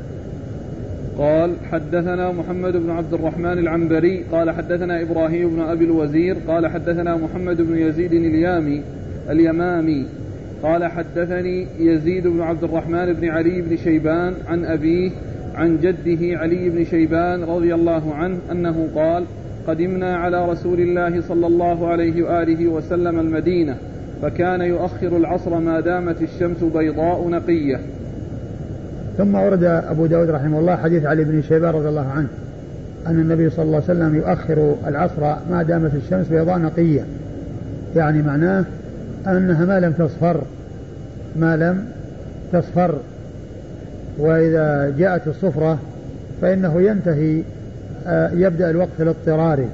قال 1.18 1.52
حدثنا 1.72 2.32
محمد 2.32 2.72
بن 2.72 2.90
عبد 2.90 3.14
الرحمن 3.14 3.58
العنبري 3.58 4.24
قال 4.32 4.50
حدثنا 4.50 5.02
إبراهيم 5.02 5.50
بن 5.50 5.60
أبي 5.60 5.84
الوزير 5.84 6.36
قال 6.48 6.66
حدثنا 6.66 7.16
محمد 7.16 7.56
بن 7.56 7.78
يزيد 7.78 8.12
اليامي 8.12 8.82
اليمامي 9.30 10.06
قال 10.64 10.84
حدثني 10.84 11.66
يزيد 11.78 12.26
بن 12.26 12.40
عبد 12.40 12.64
الرحمن 12.64 13.12
بن 13.12 13.28
علي 13.28 13.62
بن 13.62 13.76
شيبان 13.76 14.34
عن 14.48 14.64
أبيه 14.64 15.10
عن 15.54 15.78
جده 15.78 16.38
علي 16.38 16.70
بن 16.70 16.84
شيبان 16.84 17.44
رضي 17.44 17.74
الله 17.74 18.14
عنه 18.14 18.38
أنه 18.52 18.88
قال 18.94 19.24
قدمنا 19.66 20.16
على 20.16 20.50
رسول 20.50 20.80
الله 20.80 21.20
صلى 21.20 21.46
الله 21.46 21.88
عليه 21.88 22.22
وآله 22.22 22.68
وسلم 22.68 23.20
المدينة 23.20 23.76
فكان 24.22 24.60
يؤخر 24.60 25.16
العصر 25.16 25.58
ما 25.58 25.80
دامت 25.80 26.22
الشمس 26.22 26.64
بيضاء 26.76 27.28
نقية. 27.28 27.80
ثم 29.18 29.34
ورد 29.34 29.64
أبو 29.64 30.06
داود 30.06 30.30
رحمه 30.30 30.58
الله 30.58 30.76
حديث 30.76 31.04
علي 31.04 31.24
بن 31.24 31.42
شيبان 31.42 31.74
رضي 31.74 31.88
الله 31.88 32.08
عنه 32.08 32.28
أن 33.06 33.20
النبي 33.20 33.50
صلى 33.50 33.64
الله 33.64 33.74
عليه 33.74 33.84
وسلم 33.84 34.14
يؤخر 34.14 34.74
العصر 34.86 35.22
ما 35.50 35.62
دامت 35.62 35.94
الشمس 35.94 36.28
بيضاء 36.28 36.58
نقية. 36.58 37.04
يعني 37.96 38.22
معناه 38.22 38.64
أنها 39.26 39.64
ما 39.64 39.80
لم 39.80 39.92
تصفر 39.92 40.40
ما 41.36 41.56
لم 41.56 41.84
تصفر. 42.52 42.98
وإذا 44.18 44.94
جاءت 44.98 45.28
الصفرة 45.28 45.78
فإنه 46.42 46.82
ينتهي 46.82 47.42
آه، 48.06 48.30
يبدأ 48.30 48.70
الوقت 48.70 49.00
الاضطراري 49.00 49.68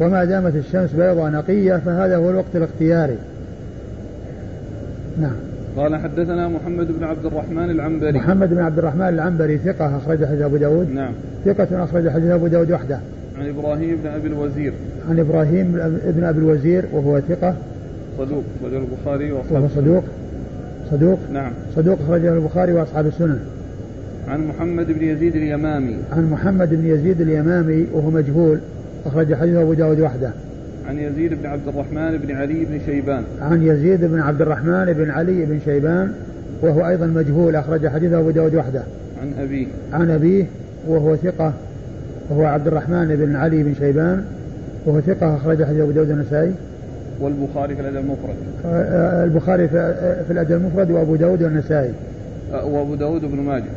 وما 0.00 0.24
دامت 0.24 0.54
الشمس 0.54 0.92
بيضاء 0.92 1.30
نقية 1.30 1.76
فهذا 1.76 2.16
هو 2.16 2.30
الوقت 2.30 2.56
الاختياري 2.56 3.16
نعم. 5.20 5.36
قال 5.76 5.96
حدثنا 5.96 6.48
محمد 6.48 6.98
بن 6.98 7.04
عبد 7.04 7.26
الرحمن 7.26 7.70
العنبري. 7.70 8.12
محمد 8.12 8.50
بن 8.50 8.58
عبد 8.58 8.78
الرحمن 8.78 9.08
العنبري 9.08 9.58
ثقة 9.58 9.96
أخرج 9.96 10.24
حديث 10.24 10.40
أبو 10.40 10.56
داود. 10.56 10.90
نعم. 10.90 11.12
ثقة 11.44 11.84
أخرج 11.84 12.08
حديث 12.08 12.30
أبو 12.30 12.46
داود 12.46 12.70
وحده. 12.70 13.00
عن 13.38 13.48
إبراهيم 13.48 13.96
بن 13.96 14.10
أبي 14.10 14.28
الوزير. 14.28 14.72
عن 15.10 15.18
إبراهيم 15.18 15.72
بن 16.04 16.24
أبي 16.24 16.38
الوزير 16.38 16.84
وهو 16.92 17.20
ثقة 17.20 17.54
صدوق 18.18 18.44
أخرجه 18.60 18.78
البخاري 18.78 19.32
وأصحاب 19.32 19.68
صدوق؟ 19.76 20.04
صدوق؟ 20.90 21.18
نعم. 21.32 21.52
صدوق 21.76 21.98
أخرجه 22.00 22.34
البخاري 22.34 22.72
وأصحاب 22.72 23.06
السنن 23.06 23.38
عن 24.28 24.46
محمد 24.46 24.86
بن 24.86 25.04
يزيد 25.04 25.36
اليمامي. 25.36 25.96
عن 26.12 26.30
محمد 26.30 26.74
بن 26.74 26.86
يزيد 26.86 27.20
اليمامي 27.20 27.86
وهو 27.92 28.10
مجهول 28.10 28.58
أخرج 29.06 29.34
حديث 29.34 29.56
أبو 29.56 29.74
داود 29.74 30.00
وحده. 30.00 30.30
عن 30.88 30.98
يزيد 30.98 31.34
بن 31.34 31.46
عبد 31.46 31.68
الرحمن 31.68 32.18
بن 32.18 32.34
علي 32.34 32.64
بن 32.64 32.80
شيبان. 32.86 33.24
عن 33.40 33.62
يزيد 33.62 34.04
بن 34.04 34.20
عبد 34.20 34.42
الرحمن 34.42 34.92
بن 34.92 35.10
علي 35.10 35.44
بن 35.44 35.58
شيبان 35.64 36.12
وهو 36.62 36.88
أيضا 36.88 37.06
مجهول 37.06 37.56
أخرج 37.56 37.88
حديثه 37.88 38.18
أبو 38.18 38.30
داود 38.30 38.54
وحده. 38.54 38.82
عن 39.22 39.32
أبيه. 39.44 39.66
عن 39.92 40.10
أبيه 40.10 40.44
وهو 40.88 41.16
ثقة 41.16 41.52
وهو 42.30 42.44
عبد 42.44 42.66
الرحمن 42.66 43.16
بن 43.16 43.36
علي 43.36 43.62
بن 43.62 43.74
شيبان 43.74 44.24
وهو 44.86 45.00
ثقة 45.00 45.36
أخرج 45.36 45.64
حديث 45.64 45.80
أبو 45.80 45.90
داود 45.90 46.10
النسائي 46.10 46.52
والبخاري 47.20 47.74
في 47.74 47.80
الأدب 47.80 47.96
المفرد. 47.96 48.34
آه، 48.64 48.68
آه، 48.68 49.24
البخاري 49.24 49.68
في 49.68 50.30
الأدب 50.30 50.52
المفرد 50.52 50.90
وأبو 50.90 51.16
داود 51.16 51.42
والنسائي. 51.42 51.92
آه، 52.52 52.66
وأبو 52.66 52.94
داود 52.94 53.24
وابن 53.24 53.40
ماجه. 53.40 53.70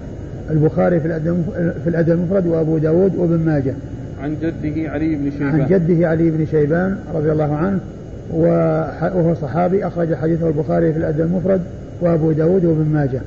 البخاري 0.49 0.99
في 0.99 1.07
الأدب 1.07 1.43
في 1.83 1.89
الأدب 1.89 2.11
المفرد 2.11 2.47
وأبو 2.47 2.77
داود 2.77 3.15
وابن 3.15 3.39
ماجه. 3.39 3.73
عن 4.21 4.35
جده 4.41 4.89
علي 4.91 5.15
بن 5.15 5.31
شيبان. 5.31 5.61
عن 5.61 5.67
جده 5.67 6.07
علي 6.07 6.29
بن 6.31 6.45
شيبان 6.45 6.97
رضي 7.13 7.31
الله 7.31 7.55
عنه 7.55 7.79
وهو 8.31 9.35
صحابي 9.35 9.87
أخرج 9.87 10.13
حديثه 10.13 10.47
البخاري 10.47 10.93
في 10.93 10.99
الأدب 10.99 11.21
المفرد 11.21 11.61
وأبو 12.01 12.31
داود 12.31 12.65
وابن 12.65 12.85
ماجه. 12.85 13.21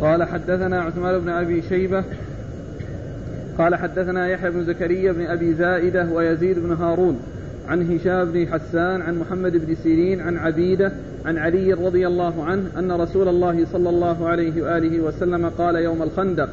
قال 0.00 0.24
حدثنا 0.24 0.80
عثمان 0.80 1.18
بن 1.18 1.28
أبي 1.28 1.62
شيبة 1.62 2.04
قال 3.58 3.74
حدثنا 3.74 4.28
يحيى 4.28 4.50
بن 4.50 4.64
زكريا 4.64 5.12
بن 5.12 5.26
أبي 5.26 5.54
زائدة 5.54 6.06
ويزيد 6.12 6.58
بن 6.58 6.72
هارون 6.72 7.20
عن 7.68 7.94
هشام 7.94 8.32
بن 8.32 8.46
حسان 8.46 9.02
عن 9.02 9.18
محمد 9.18 9.52
بن 9.52 9.74
سيرين 9.74 10.20
عن 10.20 10.36
عبيدة 10.36 10.92
عن 11.24 11.38
علي 11.38 11.72
رضي 11.72 12.06
الله 12.06 12.44
عنه 12.44 12.62
أن 12.78 12.92
رسول 12.92 13.28
الله 13.28 13.66
صلى 13.72 13.88
الله 13.88 14.28
عليه 14.28 14.62
وآله 14.62 15.00
وسلم 15.00 15.50
قال 15.58 15.76
يوم 15.76 16.02
الخندق 16.02 16.48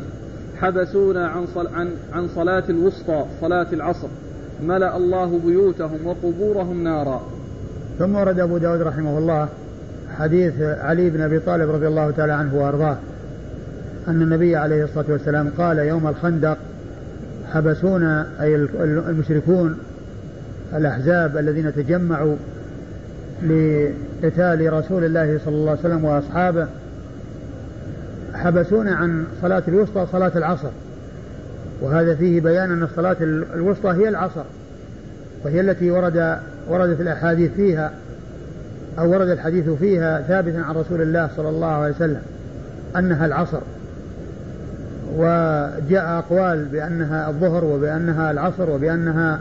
حبسونا 0.62 1.28
عن, 1.28 1.48
صل 1.56 1.68
عن, 1.68 1.90
عن 2.14 2.28
صلاة 2.28 2.64
الوسطى 2.70 3.26
صلاة 3.42 3.68
العصر. 3.74 4.08
ملأ 4.64 4.98
الله 4.98 5.40
بيوتهم 5.46 6.00
وقبورهم 6.06 6.84
نارا. 6.84 7.22
ثم 8.00 8.16
ورد 8.16 8.40
أبو 8.40 8.58
داود 8.58 8.82
رحمه 8.82 9.18
الله 9.18 9.50
حديث 10.18 10.54
علي 10.62 11.10
بن 11.10 11.22
أبي 11.22 11.40
طالب 11.40 11.70
رضي 11.70 11.88
الله 11.88 12.12
تعالى 12.12 12.34
عنه 12.34 12.56
وأرضاه 12.56 12.98
أن 14.08 14.22
النبي 14.22 14.56
عليه 14.56 14.84
الصلاة 14.84 15.06
والسلام 15.12 15.52
قال 15.58 15.80
يوم 15.80 16.08
الخندق 16.08 16.58
حبسونا 17.54 18.28
أي 18.42 18.56
المشركون 18.84 19.78
الأحزاب 20.76 21.38
الذين 21.38 21.74
تجمعوا 21.76 22.36
لقتال 23.44 24.74
رسول 24.74 25.04
الله 25.04 25.40
صلى 25.46 25.56
الله 25.56 25.70
عليه 25.70 25.80
وسلم 25.80 26.06
وأصحابه 26.06 26.68
حبسونا 28.34 28.96
عن 28.96 29.26
صلاة 29.42 29.64
الوسطى 29.68 30.08
صلاة 30.12 30.32
العصر. 30.36 30.70
وهذا 31.82 32.16
فيه 32.16 32.42
بيان 32.42 32.72
أن 32.72 32.84
الصلاة 32.84 33.18
الوسطى 33.56 33.90
هي 33.90 34.10
العصر 34.10 34.44
وهي 35.46 35.62
التي 35.62 35.92
ورد 35.92 36.38
وردت 36.70 37.02
الأحاديث 37.02 37.52
فيها 37.52 37.92
أو 39.00 39.12
ورد 39.12 39.30
الحديث 39.30 39.70
فيها 39.70 40.22
ثابتا 40.22 40.58
عن 40.58 40.76
رسول 40.76 41.02
الله 41.02 41.30
صلى 41.38 41.50
الله 41.50 41.68
عليه 41.68 41.96
وسلم 41.96 42.22
أنها 42.98 43.26
العصر. 43.26 43.62
وجاء 45.16 46.06
أقوال 46.18 46.66
بأنها 46.66 47.30
الظهر 47.30 47.66
وبأنها 47.66 48.32
العصر 48.32 48.70
وبأنها 48.70 49.40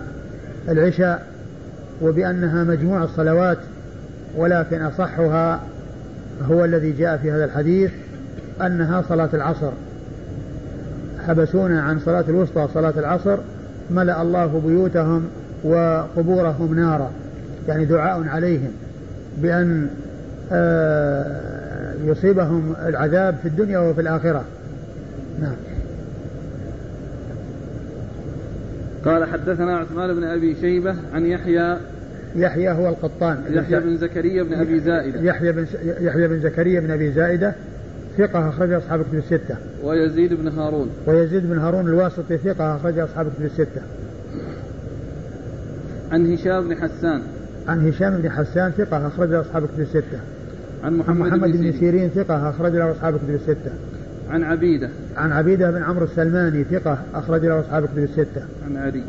العشاء 0.68 1.23
وبأنها 2.03 2.64
مجموع 2.64 3.05
الصلوات 3.05 3.59
ولكن 4.37 4.83
أصحها 4.83 5.61
هو 6.51 6.64
الذي 6.64 6.93
جاء 6.93 7.16
في 7.16 7.31
هذا 7.33 7.45
الحديث 7.45 7.91
أنها 8.62 9.03
صلاة 9.09 9.29
العصر. 9.35 9.71
حبسونا 11.27 11.83
عن 11.83 11.99
صلاة 11.99 12.25
الوسطى 12.29 12.68
صلاة 12.75 12.95
العصر 12.97 13.38
ملأ 13.91 14.22
الله 14.22 14.63
بيوتهم 14.67 15.25
وقبورهم 15.64 16.75
نارا 16.75 17.11
يعني 17.68 17.84
دعاء 17.84 18.29
عليهم 18.29 18.71
بأن 19.38 19.88
آه، 20.53 21.95
يصيبهم 22.05 22.75
العذاب 22.87 23.34
في 23.42 23.49
الدنيا 23.49 23.79
وفي 23.79 24.01
الآخرة. 24.01 24.45
نعم 25.41 25.57
قال 29.04 29.25
حدثنا 29.25 29.76
عثمان 29.76 30.14
بن 30.14 30.25
أبي 30.25 30.57
شيبة 30.61 30.95
عن 31.12 31.26
يحيى 31.26 31.76
يحيى 32.37 32.71
هو 32.71 32.88
القطان 32.88 33.38
يحيى 33.50 33.80
بن 33.80 33.96
زكريا 33.96 34.42
بن 34.42 34.54
أبي 34.54 34.80
زائدة 34.80 35.21
يحيى 35.21 35.53
بن 35.53 35.67
يحيى 36.00 36.29
بن 36.29 36.41
زكريا 36.41 36.80
بن 36.80 36.91
أبي 36.91 37.12
زائدة 37.12 37.54
ثقة 38.18 38.49
أخرج 38.49 38.72
أصحاب 38.72 39.03
كتب 39.03 39.14
الستة. 39.14 39.57
ويزيد 39.83 40.34
بن 40.34 40.49
هارون. 40.49 40.91
ويزيد 41.07 41.46
بن 41.50 41.58
هارون 41.58 41.88
الواسطي 41.88 42.38
ثقة 42.38 42.76
أخرج 42.76 42.99
أصحاب 42.99 43.33
كتب 43.33 43.45
الستة. 43.45 43.83
عن 46.12 46.33
هشام 46.33 46.68
بن 46.68 46.76
حسان. 46.76 47.22
عن 47.68 47.88
هشام 47.88 48.17
بن 48.17 48.30
حسان 48.30 48.71
ثقة 48.71 49.07
أخرج 49.07 49.33
أصحاب 49.33 49.67
كتب 49.67 49.80
الستة. 49.80 50.21
عن 50.84 50.96
محمد, 50.96 51.22
عن 51.22 51.29
محمد 51.29 51.57
بن 51.57 51.72
سيرين 51.72 52.08
ثقة 52.08 52.50
أخرج 52.50 52.72
له 52.72 52.91
أصحاب 52.91 53.17
كتب 53.17 53.30
الستة. 53.30 53.72
عن 54.30 54.42
عبيدة. 54.42 54.90
عن 55.16 55.32
عبيدة 55.32 55.70
بن 55.70 55.82
عمرو 55.82 56.04
السلماني 56.04 56.64
ثقة 56.64 56.98
أخرج 57.14 57.46
له 57.46 57.61
أصحاب 57.61 57.86
كتب 57.86 57.98
الستة. 57.98 58.42
عن 58.66 58.76
علي. 58.76 59.02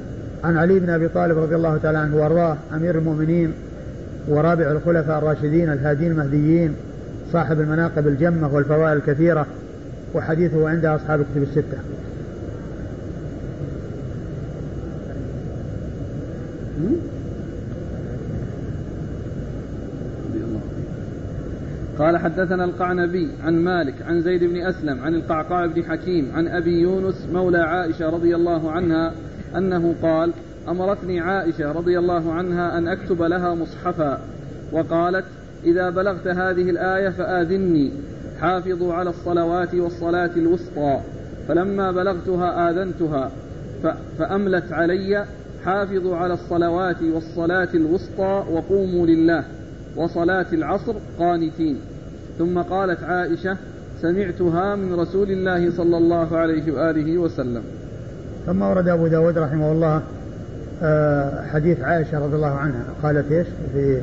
عن 0.44 0.58
علي 0.58 0.80
بن 0.80 0.90
أبي 0.90 1.08
طالب 1.08 1.38
رضي 1.38 1.56
الله 1.56 1.78
تعالى 1.78 1.98
عنه 1.98 2.16
وأرضاه 2.16 2.58
أمير 2.74 2.98
المؤمنين 2.98 3.54
ورابع 4.28 4.72
الخلفاء 4.72 5.18
الراشدين 5.18 5.72
الهادين 5.72 6.12
المهديين 6.12 6.76
صاحب 7.32 7.60
المناقب 7.60 8.08
الجمة 8.08 8.54
والفوائد 8.54 8.98
الكثيرة 8.98 9.46
وحديثه 10.14 10.70
عند 10.70 10.86
أصحاب 10.86 11.20
الكتب 11.22 11.44
الستة. 11.44 11.78
قال 22.02 22.18
حدثنا 22.18 22.64
القعنبي 22.64 23.30
عن 23.44 23.64
مالك 23.64 24.02
عن 24.02 24.22
زيد 24.22 24.44
بن 24.44 24.62
أسلم 24.62 25.00
عن 25.02 25.16
القعقاع 25.16 25.66
بن 25.66 25.84
حكيم 25.84 26.32
عن 26.36 26.48
أبي 26.48 26.80
يونس 26.80 27.28
مولى 27.34 27.58
عائشة 27.58 28.10
رضي 28.10 28.36
الله 28.36 28.72
عنها 28.72 29.14
أنه 29.58 29.96
قال 30.02 30.32
أمرتني 30.70 31.20
عائشة 31.20 31.72
رضي 31.72 32.00
الله 32.00 32.34
عنها 32.34 32.78
أن 32.78 32.88
أكتب 32.88 33.22
لها 33.22 33.56
مصحفا 33.56 34.22
وقالت 34.72 35.26
إذا 35.64 35.90
بلغت 35.90 36.28
هذه 36.28 36.70
الآية 36.70 37.10
فآذني 37.10 37.92
حافظوا 38.40 38.94
على 38.94 39.10
الصلوات 39.10 39.76
والصلاة 39.76 40.32
الوسطى 40.36 41.00
فلما 41.48 41.92
بلغتها 41.92 42.70
آذنتها 42.70 43.32
فأملت 44.20 44.72
علي 44.72 45.26
حافظوا 45.66 46.16
على 46.16 46.34
الصلوات 46.34 47.02
والصلاة 47.02 47.70
الوسطى 47.74 48.44
وقوموا 48.52 49.08
لله. 49.08 49.44
وصلاة 49.96 50.46
العصر 50.54 50.94
قانتين. 51.20 51.78
ثم 52.38 52.62
قالت 52.62 53.04
عائشة 53.04 53.58
سمعتها 54.02 54.76
من 54.76 54.94
رسول 54.94 55.32
الله 55.32 55.72
صلى 55.72 55.98
الله 55.98 56.38
عليه 56.38 56.74
وآله 56.74 57.18
وسلم. 57.18 57.64
ثم 58.46 58.62
ورد 58.62 58.88
أبو 58.88 59.08
داود 59.08 59.38
رحمه 59.38 59.72
الله 59.72 60.02
آه، 60.84 61.46
حديث 61.46 61.80
عائشة 61.80 62.26
رضي 62.26 62.36
الله 62.36 62.52
عنها. 62.52 62.86
قالت 63.04 63.32
إيش؟ 63.32 63.48
في 63.74 64.02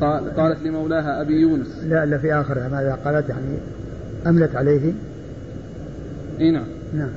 قال 0.00 0.36
قالت 0.36 0.62
لمولاها 0.62 1.20
أبي 1.20 1.40
يونس. 1.40 1.84
لا 1.84 2.06
لا 2.06 2.18
في 2.18 2.34
آخرها. 2.34 2.68
ماذا 2.68 2.98
قالت؟ 3.04 3.28
يعني 3.28 3.58
أملت 4.26 4.56
عليه. 4.56 4.92
إي 6.40 6.50
نعم. 6.50 6.66
نعم. 6.94 7.10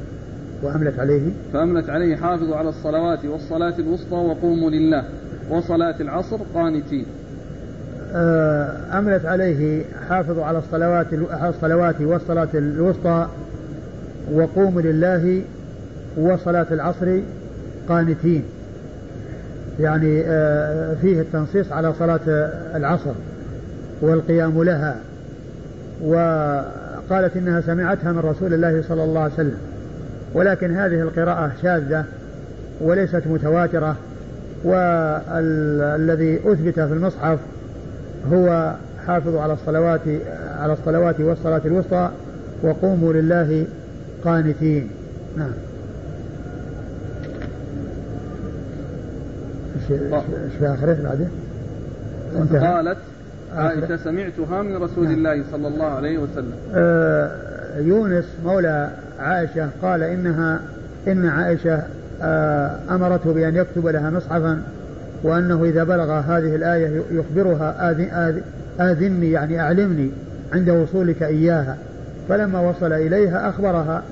وأملت 0.63 0.99
عليه. 0.99 1.31
فأملت 1.53 1.89
عليه 1.89 2.15
حافظوا 2.15 2.55
على 2.55 2.69
الصلوات 2.69 3.25
والصلاة 3.25 3.73
الوسطى 3.79 4.15
وقوموا 4.15 4.69
لله. 4.69 5.03
وصلاة 5.49 5.95
العصر 6.01 6.37
قانتين. 6.53 7.05
أملت 8.93 9.25
عليه 9.25 9.83
حافظوا 10.09 10.45
على 10.45 10.57
الصلوات 10.57 11.07
الصلوات 11.43 12.01
والصلاة 12.01 12.47
الوسطى 12.53 13.27
وقوموا 14.33 14.81
لله 14.81 15.41
وصلاة 16.17 16.65
العصر 16.71 17.19
قانتين. 17.89 18.43
يعني 19.79 20.23
آه، 20.25 20.93
فيه 21.01 21.21
التنصيص 21.21 21.71
على 21.71 21.93
صلاة 21.93 22.19
العصر 22.75 23.13
والقيام 24.01 24.63
لها. 24.63 24.95
وقالت 26.03 27.37
إنها 27.37 27.61
سمعتها 27.61 28.11
من 28.11 28.19
رسول 28.19 28.53
الله 28.53 28.83
صلى 28.87 29.03
الله 29.03 29.21
عليه 29.21 29.33
وسلم. 29.33 29.57
ولكن 30.33 30.75
هذه 30.75 31.01
القراءة 31.01 31.51
شاذة 31.61 32.05
وليست 32.81 33.23
متواترة 33.25 33.95
والذي 34.63 36.39
أثبت 36.45 36.73
في 36.73 36.93
المصحف 36.93 37.39
هو 38.33 38.75
حافظوا 39.07 39.41
على 39.41 39.53
الصلوات 39.53 40.01
على 40.59 40.73
الصلوات 40.73 41.19
والصلاة 41.19 41.61
الوسطى 41.65 42.09
وقوموا 42.63 43.13
لله 43.13 43.65
قانتين. 44.25 44.89
نعم. 45.37 45.51
إيش 49.91 50.53
في 50.59 50.67
آخره 50.67 50.97
بعده؟ 51.03 51.27
قالت 52.59 52.97
عائشة 53.55 53.97
سمعتها 53.97 54.61
من 54.61 54.75
رسول 54.83 55.03
نعم. 55.03 55.13
الله 55.13 55.43
صلى 55.51 55.67
الله 55.67 55.85
عليه 55.85 56.17
وسلم. 56.17 56.53
آه 56.75 57.31
يونس 57.77 58.25
مولى 58.45 58.89
عائشة 59.19 59.69
قال 59.81 60.03
إنها 60.03 60.59
إن 61.07 61.25
عائشة 61.25 61.83
آه 62.21 62.79
أمرته 62.89 63.33
بأن 63.33 63.55
يكتب 63.55 63.87
لها 63.87 64.09
مصحفا 64.09 64.61
وأنه 65.23 65.63
إذا 65.63 65.83
بلغ 65.83 66.11
هذه 66.11 66.55
الآية 66.55 67.01
يخبرها 67.11 67.91
آذن 67.91 68.41
آذني 68.79 69.31
يعني 69.31 69.59
أعلمني 69.59 70.11
عند 70.53 70.69
وصولك 70.69 71.23
إياها. 71.23 71.77
فلما 72.29 72.69
وصل 72.69 72.93
إليها 72.93 73.49
أخبرها 73.49 74.03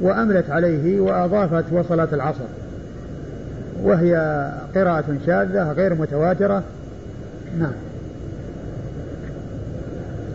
وأملت 0.00 0.50
عليه 0.50 1.00
وأضافت 1.00 1.64
وصلت 1.72 2.14
العصر. 2.14 2.44
وهي 3.82 4.14
قراءة 4.74 5.04
شاذة 5.26 5.72
غير 5.72 5.94
متواترة. 5.94 6.62
نعم. 7.58 7.72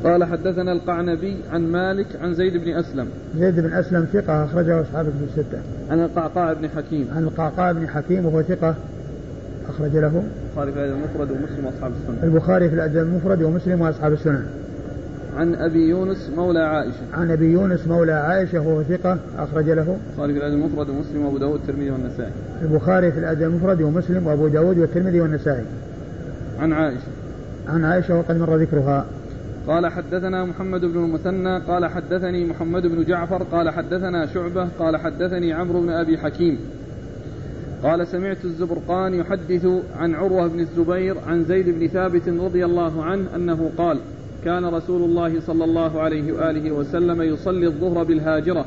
قال 0.04 0.24
حدثنا 0.24 0.72
القعنبي 0.72 1.38
عن 1.52 1.62
مالك 1.62 2.08
عن 2.22 2.34
زيد 2.34 2.54
بن 2.54 2.78
أسلم. 2.78 3.08
زيد 3.38 3.60
بن 3.60 3.74
أسلم 3.74 4.08
ثقة 4.14 4.46
أخرجه 4.46 4.82
أصحاب 4.82 5.06
الكتب 5.06 5.24
الستة. 5.24 5.58
عن 5.92 6.00
القعقاع 6.00 6.54
بن 6.54 6.70
حكيم. 6.70 7.08
عن 7.16 7.24
القعقاع 7.24 7.72
بن 7.72 7.88
حكيم 7.88 8.26
وهو 8.26 8.42
ثقة 8.42 8.76
أخرج 9.70 9.98
له 9.98 10.24
البخاري 10.54 10.72
في 10.72 10.76
الأدب 10.76 10.98
المفرد 10.98 11.32
ومسلم 11.32 11.66
وأصحاب 11.66 11.92
السنن 11.92 12.24
البخاري 12.24 12.70
في 12.70 12.76
الأدب 12.76 12.98
المفرد 12.98 13.42
ومسلم 13.42 13.82
وأصحاب 13.82 14.14
السنن 14.14 14.46
عن 15.38 15.56
أبي 15.56 15.90
يونس 15.90 16.32
مولى 16.38 16.60
عائشة. 16.60 17.02
عن 17.14 17.32
أبي 17.32 17.46
يونس 17.46 17.88
مولى 17.88 18.12
عائشة 18.12 18.60
وهو 18.60 18.84
ثقة 18.84 19.18
أخرج 19.38 19.70
له 19.70 19.98
البخاري 20.12 20.34
في 20.34 20.40
الأدب 20.40 20.54
المفرد 20.54 20.90
ومسلم 20.90 21.26
وأبو 21.26 21.38
داود 21.38 21.52
والترمذي 21.52 21.92
والنسائي. 21.92 22.32
البخاري 22.62 23.12
في 23.12 23.20
الأدب 23.20 23.44
المفرد 23.44 23.82
ومسلم 23.82 24.28
وأبو 24.28 24.48
داود 24.48 24.78
والترمذي 24.78 25.22
والنسائي. 25.22 25.64
عن 26.60 26.74
عائشة. 26.74 27.08
عن 27.68 27.86
عائشة 27.86 28.18
وقد 28.18 28.38
مر 28.38 28.58
ذكرها. 28.58 29.06
قال 29.68 29.88
حدثنا 29.88 30.46
محمد 30.46 30.82
بن 30.82 31.04
المثنى 31.04 31.60
قال 31.60 31.86
حدثني 31.86 32.46
محمد 32.46 32.82
بن 32.82 33.04
جعفر 33.04 33.44
قال 33.44 33.70
حدثنا 33.70 34.26
شعبة 34.26 34.68
قال 34.80 34.98
حدثني 34.98 35.54
عمرو 35.54 35.82
بن 35.82 35.90
أبي 35.90 36.18
حكيم. 36.18 36.58
قال 37.84 38.08
سمعت 38.08 38.46
الزبرقان 38.46 39.14
يحدث 39.14 39.68
عن 39.98 40.16
عروة 40.16 40.48
بن 40.48 40.60
الزبير 40.60 41.18
عن 41.28 41.44
زيد 41.44 41.70
بن 41.70 41.88
ثابت 41.88 42.30
رضي 42.30 42.66
الله 42.66 43.04
عنه 43.04 43.36
أنه 43.36 43.72
قال 43.78 43.98
كان 44.46 44.66
رسول 44.66 45.02
الله 45.02 45.42
صلى 45.42 45.64
الله 45.64 46.02
عليه 46.02 46.34
وآله 46.34 46.72
وسلم 46.72 47.22
يصلي 47.22 47.68
الظهر 47.68 48.04
بالهاجرة 48.04 48.66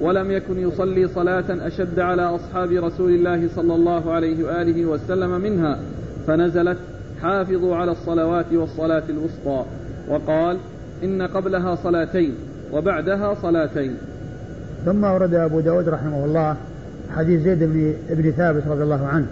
ولم 0.00 0.30
يكن 0.30 0.58
يصلي 0.58 1.08
صلاة 1.08 1.66
أشد 1.66 1.98
على 2.00 2.22
أصحاب 2.22 2.72
رسول 2.72 3.12
الله 3.12 3.48
صلى 3.56 3.74
الله 3.74 4.12
عليه 4.12 4.44
وآله 4.44 4.84
وسلم 4.84 5.40
منها 5.40 5.78
فنزلت 6.26 6.78
حافظوا 7.22 7.76
على 7.76 7.92
الصلوات 7.92 8.52
والصلاة 8.52 9.02
الوسطى 9.08 9.64
وقال 10.08 10.56
إن 11.04 11.22
قبلها 11.22 11.74
صلاتين 11.74 12.34
وبعدها 12.72 13.34
صلاتين. 13.34 13.96
ثم 14.84 15.04
ورد 15.04 15.34
أبو 15.34 15.60
داود 15.60 15.88
رحمه 15.88 16.24
الله 16.24 16.56
حديث 17.16 17.42
زيد 17.42 17.58
بن 17.58 17.94
ابن 18.10 18.30
ثابت 18.30 18.62
رضي 18.66 18.82
الله 18.82 19.06
عنه 19.06 19.26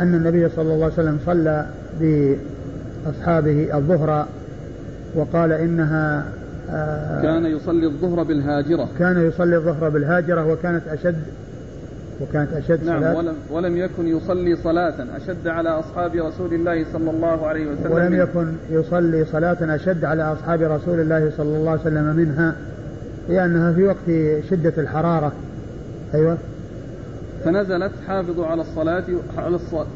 أن 0.00 0.14
النبي 0.14 0.48
صلى 0.48 0.74
الله 0.74 0.84
عليه 0.84 0.94
وسلم 0.94 1.18
صلى 1.26 1.66
بأصحابه 2.00 3.76
الظهر 3.76 4.26
وقال 5.14 5.52
إنها 5.52 6.24
آه 6.70 7.22
كان 7.22 7.46
يصلي 7.46 7.86
الظهر 7.86 8.22
بالهاجرة. 8.22 8.88
كان 8.98 9.28
يصلي 9.28 9.56
الظهر 9.56 9.88
بالهاجرة 9.88 10.52
وكانت 10.52 10.88
أشد 10.88 11.22
وكانت 12.20 12.52
أشد 12.52 12.84
نعم 12.84 13.00
صلاة. 13.00 13.16
ولم, 13.16 13.34
ولم 13.50 13.76
يكن 13.76 14.06
يصلي 14.06 14.56
صلاة 14.56 14.94
أشد 15.16 15.46
على 15.46 15.68
أصحاب 15.68 16.14
رسول 16.14 16.54
الله 16.54 16.84
صلى 16.92 17.10
الله 17.10 17.46
عليه 17.46 17.66
وسلم 17.66 17.92
ولم 17.92 18.14
يكن 18.14 18.52
يصلي 18.70 19.24
صلاة 19.24 19.74
أشد 19.74 20.04
على 20.04 20.22
أصحاب 20.22 20.62
رسول 20.62 21.00
الله 21.00 21.30
صلى 21.36 21.56
الله 21.56 21.70
عليه 21.70 21.80
وسلم 21.80 22.16
منها 22.16 22.54
لأنها 23.28 23.72
في 23.72 23.84
وقت 23.84 24.42
شدة 24.50 24.72
الحرارة. 24.78 25.32
أيوة. 26.14 26.38
فنزلت 27.44 27.92
حافظوا 28.06 28.46
على 28.46 28.62
الصلاة 28.62 29.04
على 29.38 29.56
الصلاة 29.56 29.86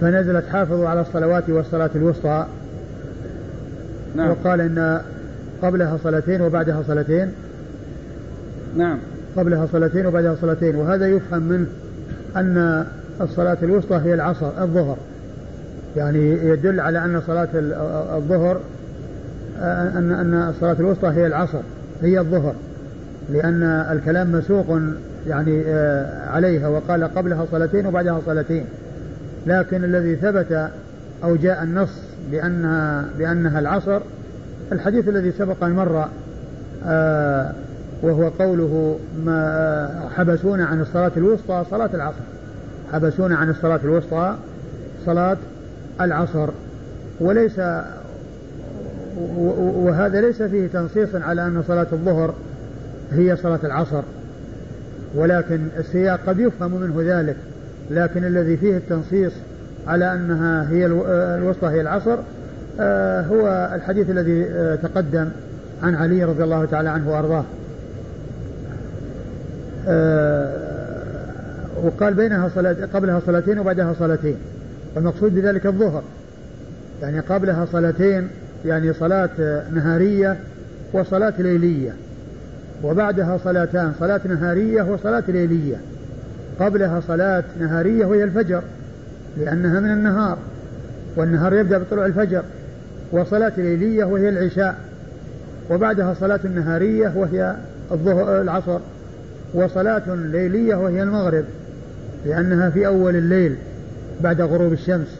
فنزلت 0.00 0.44
حافظوا 0.52 0.88
على 0.88 1.00
الصلوات 1.00 1.50
والصلاة 1.50 1.90
الوسطى. 1.94 2.46
نعم. 4.16 4.30
وقال 4.30 4.60
إن 4.60 5.00
قبلها 5.62 5.96
صلاتين 6.04 6.40
وبعدها 6.40 6.82
صلاتين. 6.86 7.32
نعم. 8.76 8.98
قبلها 9.36 9.66
صلاتين 9.72 10.06
وبعدها 10.06 10.36
صلاتين. 10.40 10.76
وهذا 10.76 11.06
يفهم 11.06 11.42
منه 11.42 11.66
أن 12.36 12.86
الصلاة 13.20 13.56
الوسطى 13.62 13.96
هي 13.96 14.14
العصر 14.14 14.62
الظهر. 14.62 14.96
يعني 15.96 16.48
يدل 16.48 16.80
على 16.80 17.04
أن 17.04 17.22
صلاة 17.26 17.48
الظهر 18.16 18.60
أن 19.62 20.12
أن 20.12 20.48
الصلاة 20.48 20.76
الوسطى 20.80 21.08
هي 21.08 21.26
العصر 21.26 21.60
هي 22.02 22.18
الظهر. 22.18 22.54
لأن 23.30 23.62
الكلام 23.62 24.32
مسوق 24.32 24.80
يعني 25.26 25.62
آه، 25.66 26.28
عليها 26.28 26.68
وقال 26.68 27.04
قبلها 27.04 27.46
صلاتين 27.50 27.86
وبعدها 27.86 28.20
صلاتين. 28.26 28.64
لكن 29.46 29.84
الذي 29.84 30.16
ثبت 30.16 30.70
أو 31.24 31.36
جاء 31.36 31.62
النص 31.62 31.90
بأنها 32.30 33.04
بأنها 33.18 33.60
العصر 33.60 34.00
الحديث 34.72 35.08
الذي 35.08 35.32
سبق 35.32 35.64
أن 35.64 35.72
مر 35.72 36.08
آه 36.86 37.52
وهو 38.02 38.28
قوله 38.28 38.98
ما 39.24 40.08
حبسونا 40.16 40.64
عن 40.64 40.80
الصلاة 40.80 41.12
الوسطى 41.16 41.64
صلاة 41.70 41.90
العصر. 41.94 42.20
حبسونا 42.92 43.36
عن 43.36 43.50
الصلاة 43.50 43.80
الوسطى 43.84 44.34
صلاة 45.06 45.36
العصر. 46.00 46.48
وليس 47.20 47.60
وهذا 49.76 50.20
ليس 50.20 50.42
فيه 50.42 50.66
تنصيص 50.66 51.14
على 51.14 51.46
أن 51.46 51.62
صلاة 51.68 51.86
الظهر 51.92 52.34
هي 53.12 53.36
صلاة 53.36 53.60
العصر. 53.64 54.02
ولكن 55.14 55.60
السياق 55.78 56.20
قد 56.26 56.38
يفهم 56.38 56.80
منه 56.80 57.20
ذلك 57.20 57.36
لكن 57.90 58.24
الذي 58.24 58.56
فيه 58.56 58.76
التنصيص 58.76 59.32
على 59.86 60.12
أنها 60.12 60.70
هي 60.70 60.86
الوسطى 61.36 61.66
هي 61.66 61.80
العصر 61.80 62.16
آه، 62.80 63.22
هو 63.22 63.70
الحديث 63.74 64.10
الذي 64.10 64.44
آه، 64.44 64.74
تقدم 64.74 65.28
عن 65.82 65.94
علي 65.94 66.24
رضي 66.24 66.44
الله 66.44 66.64
تعالى 66.64 66.88
عنه 66.88 67.10
وأرضاه. 67.10 67.44
آه، 69.88 70.52
وقال 71.84 72.14
بينها 72.14 72.48
صلاة 72.48 72.76
قبلها 72.94 73.20
صلاتين 73.26 73.58
وبعدها 73.58 73.94
صلاتين 73.98 74.36
والمقصود 74.96 75.34
بذلك 75.34 75.66
الظهر. 75.66 76.02
يعني 77.02 77.20
قبلها 77.20 77.66
صلاتين 77.72 78.28
يعني 78.64 78.92
صلاة 78.92 79.62
نهارية 79.70 80.36
وصلاة 80.92 81.34
ليلية. 81.38 81.92
وبعدها 82.84 83.38
صلاتان 83.44 83.92
صلاة 84.00 84.20
نهارية 84.24 84.82
وصلاة 84.82 85.22
ليلية. 85.28 85.76
قبلها 86.60 87.00
صلاة 87.00 87.44
نهارية 87.60 88.06
وهي 88.06 88.24
الفجر 88.24 88.62
لأنها 89.38 89.80
من 89.80 89.90
النهار 89.92 90.38
والنهار 91.16 91.54
يبدأ 91.54 91.78
بطلوع 91.78 92.06
الفجر 92.06 92.42
وصلاة 93.12 93.52
ليلية 93.56 94.04
وهي 94.04 94.28
العشاء. 94.28 94.74
وبعدها 95.70 96.14
صلاة 96.14 96.40
نهارية 96.54 97.12
وهي 97.16 97.54
الظهر 97.92 98.40
العصر 98.40 98.78
وصلاة 99.54 100.14
ليلية 100.14 100.74
وهي 100.74 101.02
المغرب 101.02 101.44
لأنها 102.26 102.70
في 102.70 102.86
أول 102.86 103.16
الليل 103.16 103.56
بعد 104.20 104.40
غروب 104.40 104.72
الشمس. 104.72 105.18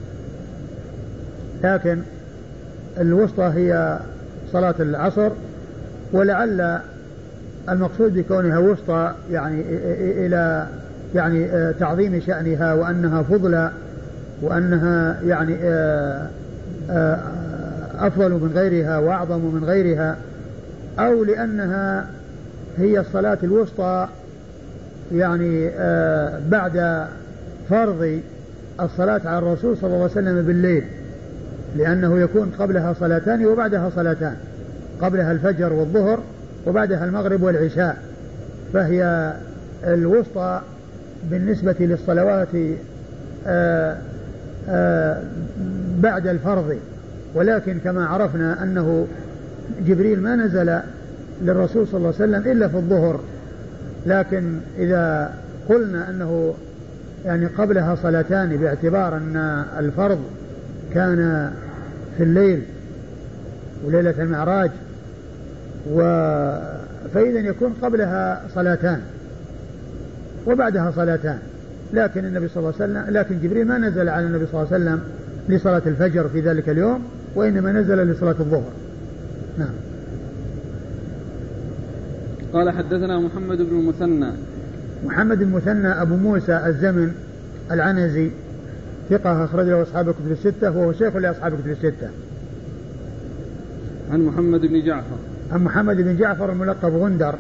لكن 1.65 1.99
الوسطى 3.01 3.53
هي 3.55 3.99
صلاة 4.53 4.74
العصر 4.81 5.31
ولعل 6.12 6.81
المقصود 7.69 8.15
بكونها 8.15 8.59
وسطى 8.59 9.15
يعني 9.31 9.65
إلى 10.27 10.66
يعني 11.15 11.73
تعظيم 11.73 12.20
شأنها 12.20 12.74
وأنها 12.74 13.23
فضلى 13.23 13.70
وأنها 14.43 15.20
يعني 15.23 15.57
أفضل 17.99 18.31
من 18.31 18.51
غيرها 18.55 18.99
وأعظم 18.99 19.41
من 19.41 19.65
غيرها 19.65 20.16
أو 20.99 21.24
لأنها 21.24 22.07
هي 22.78 23.01
الصلاة 23.01 23.39
الوسطى 23.43 24.09
يعني 25.12 25.70
بعد 26.49 27.07
فرض 27.70 28.20
الصلاة 28.81 29.20
على 29.24 29.39
الرسول 29.39 29.77
صلى 29.77 29.86
الله 29.86 30.03
عليه 30.03 30.12
وسلم 30.12 30.43
بالليل 30.43 30.85
لأنه 31.77 32.20
يكون 32.20 32.53
قبلها 32.59 32.93
صلاتان 33.01 33.47
وبعدها 33.47 33.91
صلاتان 33.97 34.36
قبلها 35.01 35.32
الفجر 35.32 35.73
والظهر 35.73 36.20
وبعدها 36.66 37.05
المغرب 37.05 37.43
والعشاء 37.43 37.97
فهي 38.73 39.32
الوسطى 39.85 40.61
بالنسبة 41.31 41.74
للصلوات 41.81 42.49
آه، 43.47 43.97
آه، 44.69 45.23
بعد 45.99 46.27
الفرض. 46.27 46.78
ولكن 47.35 47.78
كما 47.85 48.07
عرفنا 48.07 48.62
أنه 48.62 49.07
جبريل 49.86 50.20
ما 50.20 50.36
نزل 50.36 50.78
للرسول 51.43 51.86
صلى 51.86 51.97
الله 51.97 52.15
عليه 52.20 52.24
وسلم 52.24 52.53
إلا 52.53 52.69
في 52.69 52.77
الظهر. 52.77 53.20
لكن 54.07 54.59
إذا 54.78 55.35
قلنا 55.69 56.11
أنه 56.11 56.55
يعني 57.24 57.47
قبلها 57.47 57.95
صلاتان 57.95 58.57
باعتبار 58.57 59.16
أن 59.16 59.65
الفرض 59.78 60.19
كان 60.95 61.51
في 62.16 62.23
الليل 62.23 62.62
وليلة 63.85 64.15
المعراج 64.19 64.70
و 65.93 66.01
فإذا 67.15 67.40
يكون 67.40 67.73
قبلها 67.82 68.43
صلاتان 68.55 69.01
وبعدها 70.47 70.90
صلاتان 70.90 71.39
لكن 71.93 72.24
النبي 72.24 72.48
صلى 72.48 72.56
الله 72.56 72.74
عليه 72.81 72.93
وسلم 72.93 73.16
لكن 73.16 73.40
جبريل 73.43 73.66
ما 73.66 73.78
نزل 73.78 74.09
على 74.09 74.27
النبي 74.27 74.47
صلى 74.47 74.62
الله 74.62 74.73
عليه 74.73 74.85
وسلم 74.85 75.01
لصلاة 75.48 75.82
الفجر 75.86 76.28
في 76.28 76.40
ذلك 76.40 76.69
اليوم 76.69 77.02
وإنما 77.35 77.73
نزل 77.73 78.11
لصلاة 78.11 78.36
الظهر 78.40 78.73
نعم 79.59 79.74
قال 82.52 82.70
حدثنا 82.70 83.20
محمد 83.20 83.59
بن 83.59 83.78
المثنى 83.78 84.31
محمد 85.05 85.39
بن 85.39 85.44
المثنى 85.44 85.89
أبو 85.89 86.16
موسى 86.16 86.62
الزمن 86.66 87.12
العنزي 87.70 88.31
ثقة 89.11 89.44
أخرج 89.44 89.66
له 89.66 89.82
أصحاب 89.82 90.09
الكتب 90.09 90.31
الستة 90.31 90.70
وهو 90.70 90.93
شيخ 90.93 91.16
لأصحاب 91.16 91.55
الكتب 91.55 91.70
الستة. 91.70 92.09
عن 94.12 94.20
محمد 94.20 94.61
بن 94.61 94.85
جعفر. 94.85 95.16
عن 95.53 95.65
محمد 95.65 95.97
بن 95.97 96.16
جعفر 96.16 96.53
الملقب 96.53 96.93
غندر 96.93 97.35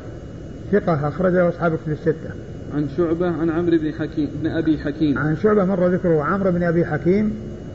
ثقة 0.72 1.08
أخرج 1.08 1.32
له 1.32 1.48
أصحاب 1.48 1.72
الكتب 1.72 1.92
الستة. 1.92 2.30
عن 2.74 2.88
شعبة 2.96 3.26
عن 3.26 3.50
عمرو 3.50 3.78
بن 3.78 3.92
حكيم 3.92 4.30
بن 4.42 4.50
أبي 4.50 4.78
حكيم. 4.78 5.18
عن 5.18 5.36
شعبة 5.36 5.64
مر 5.64 5.88
ذكره 5.88 6.22
عمرو 6.22 6.50
بن 6.50 6.62
أبي 6.62 6.84
حكيم 6.84 7.32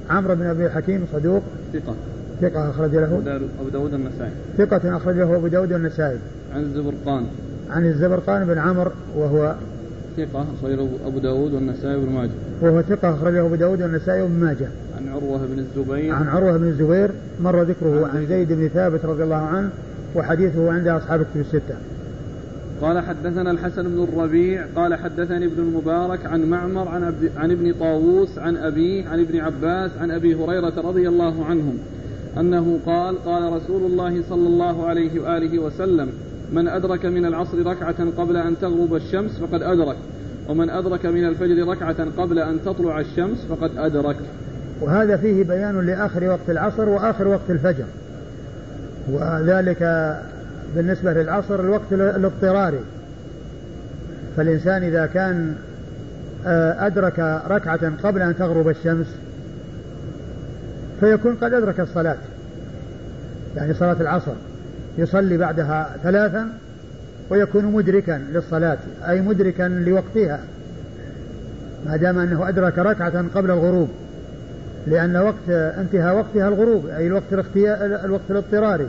عمرو 0.09 0.35
بن 0.35 0.45
أبي 0.45 0.69
حكيم 0.69 1.05
صدوق 1.13 1.43
ثقة. 1.73 1.95
ثقة 2.41 2.69
أخرج 2.69 2.95
له 2.95 3.39
أبو 3.59 3.69
داود 3.69 3.93
النسائي. 3.93 4.31
ثقة 4.57 4.97
أخرج 4.97 5.15
له 5.15 5.35
أبو 5.35 5.47
داود 5.47 5.73
النسائي. 5.73 6.17
عن 6.53 6.61
الزبرقان. 6.61 7.25
عن 7.69 7.85
الزبرقان 7.85 8.45
بن 8.45 8.57
عمرو 8.57 8.91
وهو 9.15 9.55
ثقة 10.17 10.45
أخرجه 10.59 10.87
أبو 11.05 11.19
داود 11.19 11.53
والنسائي 11.53 11.95
وابن 11.95 12.11
ماجه 12.11 12.31
وهو 12.61 12.81
ثقة 12.81 13.15
أخرجه 13.15 13.45
أبو 13.45 13.55
داود 13.55 13.81
والنسائي 13.81 14.21
وابن 14.21 14.33
ماجه 14.33 14.67
عن 14.97 15.07
عروة 15.09 15.45
بن 15.45 15.59
الزبير 15.59 16.13
عن 16.13 16.27
عروة 16.27 16.57
بن 16.57 16.67
الزبير 16.67 17.11
مر 17.41 17.61
ذكره 17.61 18.07
عن 18.07 18.25
زيد 18.25 18.53
بن 18.53 18.67
ثابت 18.67 19.05
رضي 19.05 19.23
الله 19.23 19.35
عنه 19.35 19.69
وحديثه 20.15 20.71
عند 20.71 20.87
أصحاب 20.87 21.21
الكتب 21.21 21.39
الستة. 21.39 21.75
قال 22.81 22.99
حدثنا 22.99 23.51
الحسن 23.51 23.83
بن 23.83 24.03
الربيع 24.03 24.65
قال 24.75 24.95
حدثني 24.95 25.45
ابن 25.45 25.59
المبارك 25.63 26.25
عن 26.25 26.49
معمر 26.49 26.87
عن, 26.87 27.03
عبد 27.03 27.31
عن 27.37 27.51
ابن 27.51 27.73
طاووس 27.73 28.39
عن 28.39 28.57
أبيه 28.57 29.09
عن 29.09 29.19
ابن 29.19 29.39
عباس 29.39 29.91
عن 30.01 30.11
أبي 30.11 30.35
هريرة 30.35 30.73
رضي 30.77 31.07
الله 31.07 31.45
عنهم 31.45 31.77
أنه 32.37 32.79
قال 32.85 33.23
قال 33.25 33.53
رسول 33.53 33.91
الله 33.91 34.23
صلى 34.29 34.47
الله 34.47 34.87
عليه 34.87 35.21
وآله 35.21 35.59
وسلم 35.59 36.09
من 36.53 36.67
أدرك 36.67 37.05
من 37.05 37.25
العصر 37.25 37.65
ركعة 37.65 38.11
قبل 38.17 38.37
أن 38.37 38.55
تغرب 38.61 38.95
الشمس 38.95 39.31
فقد 39.39 39.63
أدرك 39.63 39.97
ومن 40.49 40.69
أدرك 40.69 41.05
من 41.05 41.25
الفجر 41.25 41.67
ركعة 41.67 42.07
قبل 42.17 42.39
أن 42.39 42.59
تطلع 42.65 42.99
الشمس 42.99 43.45
فقد 43.49 43.71
أدرك. 43.77 44.15
وهذا 44.81 45.17
فيه 45.17 45.43
بيان 45.43 45.85
لآخر 45.85 46.23
وقت 46.23 46.49
العصر 46.49 46.89
وآخر 46.89 47.27
وقت 47.27 47.49
الفجر. 47.49 47.85
وذلك 49.11 50.13
بالنسبة 50.75 51.13
للعصر 51.13 51.59
الوقت 51.59 51.93
الاضطراري. 51.93 52.79
فالإنسان 54.37 54.83
إذا 54.83 55.05
كان 55.05 55.55
آه، 56.45 56.87
أدرك 56.87 57.19
ركعة 57.49 57.91
قبل 58.03 58.21
أن 58.21 58.37
تغرب 58.37 58.69
الشمس 58.69 59.07
فيكون 60.99 61.35
قد 61.35 61.53
أدرك 61.53 61.79
الصلاة 61.79 62.17
يعني 63.55 63.73
صلاة 63.73 64.01
العصر. 64.01 64.33
يصلي 64.97 65.37
بعدها 65.37 65.89
ثلاثا 66.03 66.49
ويكون 67.29 67.65
مدركا 67.65 68.21
للصلاة 68.31 68.77
أي 69.07 69.21
مدركا 69.21 69.63
لوقتها. 69.63 70.39
ما 71.85 71.97
دام 71.97 72.19
أنه 72.19 72.49
أدرك 72.49 72.77
ركعة 72.77 73.25
قبل 73.35 73.51
الغروب. 73.51 73.89
لأن 74.89 75.17
وقت 75.17 75.49
انتهى 75.49 76.11
وقتها 76.11 76.47
الغروب 76.47 76.85
أي 76.85 77.07
الوقت 77.07 77.33
الوقت 78.05 78.21
الاضطراري. 78.29 78.87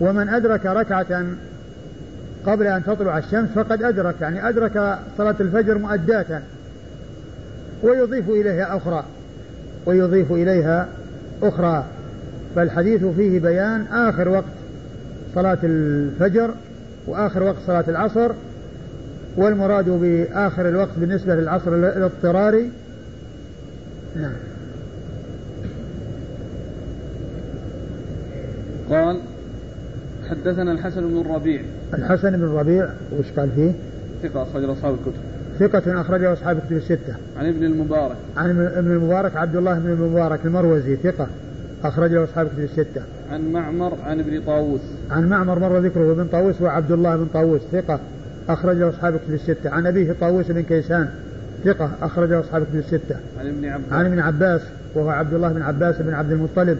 ومن 0.00 0.28
أدرك 0.28 0.66
ركعة 0.66 1.24
قبل 2.46 2.66
أن 2.66 2.84
تطلع 2.84 3.18
الشمس 3.18 3.48
فقد 3.54 3.82
أدرك 3.82 4.14
يعني 4.20 4.48
أدرك 4.48 4.98
صلاة 5.18 5.34
الفجر 5.40 5.78
مؤداة. 5.78 6.42
ويضيف 7.82 8.28
إليها 8.28 8.76
أخرى 8.76 9.04
ويضيف 9.86 10.32
إليها 10.32 10.88
أخرى. 11.42 11.84
فالحديث 12.56 13.04
فيه 13.04 13.40
بيان 13.40 13.86
آخر 13.92 14.28
وقت 14.28 14.44
صلاة 15.34 15.58
الفجر 15.62 16.50
وآخر 17.06 17.42
وقت 17.42 17.56
صلاة 17.66 17.84
العصر 17.88 18.30
والمراد 19.36 19.88
بآخر 19.88 20.68
الوقت 20.68 20.92
بالنسبة 20.96 21.34
للعصر 21.34 21.74
الاضطراري. 21.74 22.70
نعم. 24.16 24.47
قال 28.90 29.20
حدثنا 30.30 30.72
الحسن 30.72 31.08
بن 31.08 31.20
الربيع 31.20 31.62
الحسن 31.94 32.30
بن 32.30 32.44
الربيع 32.44 32.88
وش 33.18 33.26
قال 33.36 33.50
فيه؟ 33.50 33.72
ثقة 34.22 34.42
أخرج 34.42 34.64
أصحاب 34.64 34.94
الكتب 34.94 35.22
ثقة 35.58 36.00
أخرجه 36.00 36.32
أصحاب 36.32 36.56
الكتب 36.56 36.76
الستة. 36.76 37.14
عن 37.36 37.46
ابن 37.46 37.64
المبارك. 37.64 38.16
عن 38.36 38.50
ابن 38.50 38.90
المبارك 38.90 39.36
عبد 39.36 39.56
الله 39.56 39.78
بن 39.78 39.90
المبارك 39.90 40.40
المروزي 40.44 40.96
ثقة 40.96 41.26
أخرجه 41.84 42.24
أصحاب 42.24 42.46
الكتب 42.46 42.62
الستة. 42.62 43.02
عن 43.32 43.52
معمر 43.52 43.92
عن 44.04 44.20
ابن 44.20 44.42
طاووس. 44.46 44.80
عن 45.10 45.28
معمر 45.28 45.58
مر 45.58 45.78
ذكره 45.78 46.12
ابن 46.12 46.26
طاووس 46.32 46.62
وعبد 46.62 46.92
الله 46.92 47.16
بن 47.16 47.26
طاووس 47.34 47.60
ثقة 47.72 48.00
أخرجه 48.48 48.88
أصحاب 48.88 49.14
الكتب 49.14 49.34
الستة. 49.34 49.70
عن 49.70 49.86
أبيه 49.86 50.12
طاووس 50.20 50.46
بن 50.46 50.62
كيسان 50.62 51.08
ثقة 51.64 51.90
أخرجه 52.02 52.40
أصحاب 52.40 52.62
الكتب 52.62 52.78
الستة. 52.78 53.16
عن 53.40 53.46
ابن 53.46 53.64
عباس. 53.64 53.92
عن 53.92 54.06
ابن 54.06 54.18
عباس 54.18 54.60
وهو 54.94 55.08
عبد 55.08 55.34
الله 55.34 55.52
بن 55.52 55.62
عباس 55.62 55.96
بن 55.98 56.14
عبد 56.14 56.32
المطلب 56.32 56.78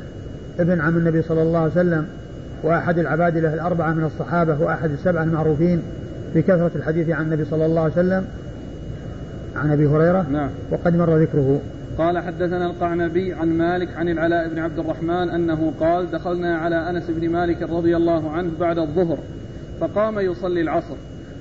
ابن 0.61 0.81
عم 0.81 0.97
النبي 0.97 1.23
صلى 1.23 1.43
الله 1.43 1.59
عليه 1.59 1.73
وسلم 1.73 2.07
وأحد 2.63 2.99
العبادلة 2.99 3.55
الأربعة 3.55 3.93
من 3.93 4.05
الصحابة 4.05 4.61
وأحد 4.61 4.91
السبعة 4.91 5.23
المعروفين 5.23 5.83
بكثرة 6.35 6.71
الحديث 6.77 7.09
عن 7.09 7.25
النبي 7.25 7.45
صلى 7.45 7.67
الله 7.67 7.81
عليه 7.81 7.93
وسلم 7.93 8.25
عن 9.57 9.71
أبي 9.71 9.87
هريرة 9.87 10.27
نعم. 10.31 10.51
وقد 10.71 10.97
مر 10.97 11.17
ذكره. 11.17 11.61
قال 11.99 12.19
حدثنا 12.19 12.67
القعنبي 12.67 13.33
عن 13.33 13.49
مالك 13.49 13.89
عن 13.97 14.09
العلاء 14.09 14.49
بن 14.49 14.59
عبد 14.59 14.79
الرحمن 14.79 15.31
أنه 15.31 15.73
قال 15.81 16.11
دخلنا 16.11 16.59
على 16.59 16.91
أنس 16.91 17.11
بن 17.11 17.29
مالك 17.31 17.63
رضي 17.63 17.97
الله 17.97 18.31
عنه 18.31 18.51
بعد 18.61 18.79
الظهر 18.79 19.19
فقام 19.81 20.19
يصلي 20.19 20.61
العصر 20.61 20.97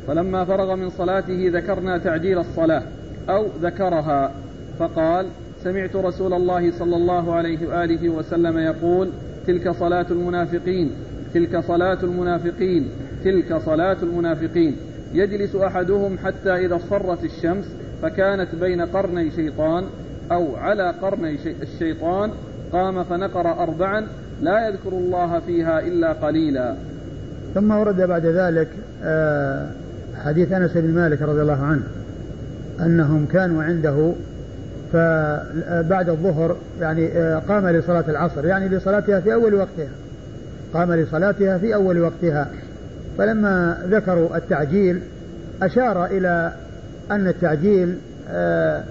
فلما 0.07 0.45
فرغ 0.45 0.76
من 0.76 0.89
صلاته 0.89 1.52
ذكرنا 1.53 1.98
تعجيل 1.98 2.39
الصلاة 2.39 2.84
أو 3.30 3.45
ذكرها 3.61 4.31
فقال 4.80 5.26
سمعت 5.68 5.95
رسول 5.95 6.34
الله 6.34 6.72
صلى 6.72 6.95
الله 6.95 7.35
عليه 7.35 7.68
وآله 7.68 8.10
وسلم 8.10 8.57
يقول 8.57 9.10
تلك 9.48 9.72
صلاة 9.72 10.06
المنافقين 10.11 10.91
تلك 11.34 11.60
صلاة 11.60 11.98
المنافقين 12.03 12.88
تلك 13.23 13.57
صلاة 13.65 13.98
المنافقين. 14.03 14.76
يجلس 15.14 15.56
أحدهم 15.56 16.18
حتى 16.18 16.49
إذا 16.65 16.76
اصفرت 16.76 17.23
الشمس 17.23 17.65
فكانت 18.02 18.56
بين 18.56 18.81
قرني 18.81 19.31
شيطان 19.31 19.84
أو 20.31 20.56
على 20.56 20.94
قرني 21.02 21.38
الشيطان 21.61 22.31
قام 22.72 23.03
فنقر 23.03 23.64
أربعا 23.64 24.07
لا 24.41 24.68
يذكر 24.68 24.89
الله 24.89 25.39
فيها 25.39 25.80
إلا 25.80 26.14
قليلا. 26.14 26.76
ثم 27.56 27.72
ورد 27.72 28.02
بعد 28.02 28.26
ذلك 28.26 28.68
آه، 29.03 29.69
حديث 30.26 30.52
أنس 30.52 30.72
بن 30.77 30.94
مالك 30.94 31.22
رضي 31.22 31.41
الله 31.41 31.64
عنه 31.64 31.84
أنهم 32.85 33.26
كانوا 33.26 33.64
عنده 33.64 34.14
فبعد 34.93 36.09
الظهر 36.09 36.55
يعني 36.81 37.07
آه، 37.07 37.39
قام 37.39 37.68
لصلاة 37.68 38.03
العصر 38.09 38.45
يعني 38.45 38.69
لصلاتها 38.69 39.19
في 39.19 39.34
أول 39.34 39.53
وقتها. 39.53 39.89
قام 40.73 40.93
لصلاتها 40.93 41.57
في 41.57 41.76
أول 41.76 42.01
وقتها. 42.01 42.47
فلما 43.18 43.77
ذكروا 43.89 44.38
التعجيل 44.38 45.01
أشار 45.61 46.05
إلى 46.05 46.53
أن 47.11 47.27
التعجيل 47.27 47.97
آه، 48.30 48.84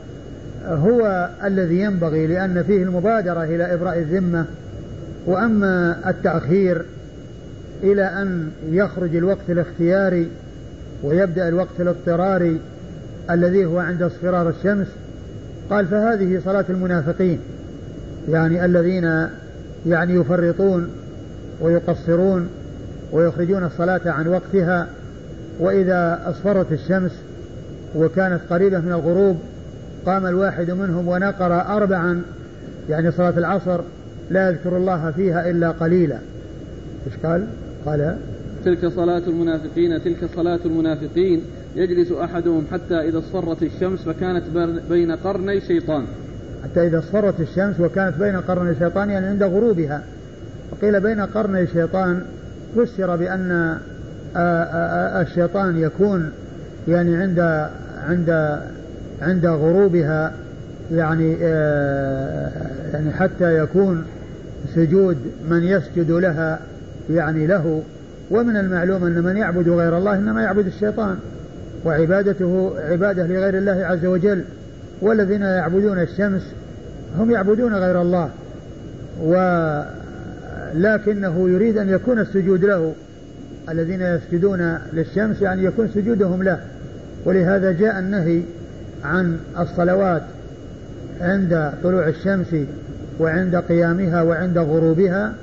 هو 0.67 1.29
الذي 1.45 1.81
ينبغي 1.81 2.27
لأن 2.27 2.63
فيه 2.63 2.83
المبادرة 2.83 3.45
إلى 3.45 3.75
إبراء 3.75 3.99
الذمة. 3.99 4.45
وأما 5.27 5.97
التأخير 6.07 6.83
إلى 7.83 8.05
أن 8.05 8.51
يخرج 8.71 9.17
الوقت 9.17 9.51
الاختياري 9.51 10.29
ويبدأ 11.03 11.49
الوقت 11.49 11.81
الاضطراري 11.81 12.61
الذي 13.31 13.65
هو 13.65 13.79
عند 13.79 14.03
اصفرار 14.03 14.49
الشمس 14.49 14.87
قال 15.71 15.87
فهذه 15.87 16.41
صلاة 16.45 16.65
المنافقين 16.71 17.39
يعني 18.29 18.65
الذين 18.65 19.29
يعني 19.87 20.15
يفرطون 20.15 20.89
ويقصرون 21.61 22.49
ويخرجون 23.13 23.65
الصلاة 23.65 24.01
عن 24.07 24.29
وقتها 24.29 24.89
وإذا 25.61 26.21
أصفرت 26.27 26.73
الشمس 26.73 27.13
وكانت 27.95 28.41
قريبة 28.51 28.79
من 28.79 28.93
الغروب 28.93 29.37
قام 30.07 30.27
الواحد 30.27 30.71
منهم 30.71 31.09
ونقر 31.09 31.61
أربعا 31.61 32.23
يعني 32.89 33.11
صلاة 33.11 33.39
العصر 33.39 33.81
لا 34.31 34.49
يذكر 34.49 34.77
الله 34.77 35.11
فيها 35.11 35.51
إلا 35.51 35.71
قليلا 35.71 36.19
إيش 37.07 37.27
قال؟ 37.27 37.47
قال 37.87 38.17
تلك 38.65 38.87
صلاة 38.89 39.23
المنافقين 39.27 40.03
تلك 40.03 40.29
صلاة 40.37 40.61
المنافقين 40.65 41.43
يجلس 41.77 42.13
أحدهم 42.13 42.65
حتى 42.73 42.95
إذا 42.95 43.19
اصفرت 43.19 43.63
الشمس 43.63 44.01
فكانت 44.03 44.45
بين 44.91 45.13
قرني 45.13 45.61
شيطان. 45.61 46.05
حتى 46.65 46.87
إذا 46.87 46.99
اصفرت 46.99 47.41
الشمس 47.41 47.81
وكانت 47.81 48.19
بين 48.19 48.37
قرني 48.37 48.75
شيطان 48.79 49.11
يعني 49.11 49.27
عند 49.27 49.43
غروبها. 49.43 50.03
وقيل 50.73 51.01
بين 51.01 51.21
قرني 51.21 51.67
شيطان 51.67 52.23
فسر 52.77 53.17
بأن 53.17 53.79
الشيطان 55.23 55.79
يكون 55.79 56.31
يعني 56.89 57.17
عند 57.17 57.69
عند 58.09 58.61
عند 59.23 59.47
غروبها 59.47 60.33
يعني 60.93 61.33
يعني 62.93 63.13
حتى 63.13 63.59
يكون 63.59 64.05
سجود 64.75 65.17
من 65.51 65.65
يسجد 65.65 66.11
لها 66.11 66.59
يعني 67.11 67.47
له. 67.47 67.83
ومن 68.31 68.57
المعلوم 68.57 69.05
أن 69.05 69.23
من 69.23 69.37
يعبد 69.37 69.69
غير 69.69 69.99
الله 69.99 70.15
إنما 70.15 70.43
يعبد 70.43 70.67
الشيطان. 70.67 71.17
وعبادته 71.87 72.73
عبادة 72.79 73.27
لغير 73.27 73.59
الله 73.59 73.87
عز 73.87 74.05
وجل 74.05 74.45
والذين 75.01 75.43
يعبدون 75.43 75.99
الشمس 75.99 76.43
هم 77.19 77.31
يعبدون 77.31 77.75
غير 77.75 78.03
الله 78.03 78.31
ولكنه 80.75 81.49
يريد 81.49 81.79
أن 81.79 81.89
يكون 81.89 82.19
السجود 82.19 82.65
له. 82.65 82.93
الذين 83.69 84.03
يسجدون 84.03 84.79
للشمس 84.93 85.43
يعني 85.43 85.65
يكون 85.65 85.89
سجودهم 85.89 86.43
له. 86.43 86.61
ولهذا 87.25 87.73
جاء 87.73 87.99
النهي 87.99 88.43
عن 89.05 89.39
الصلوات 89.59 90.23
عند 91.21 91.73
طلوع 91.83 92.09
الشمس 92.09 92.57
وعند 93.21 93.57
قيامها 93.57 94.23
وعند 94.23 94.59
غروبها 94.59 95.35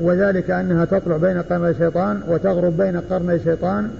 وذلك 0.00 0.50
أنها 0.50 0.84
تطلع 0.84 1.16
بين 1.16 1.42
قرني 1.42 1.70
الشيطان 1.70 2.20
وتغرب 2.28 2.76
بين 2.76 3.00
قرني 3.00 3.34
الشيطان 3.34 3.90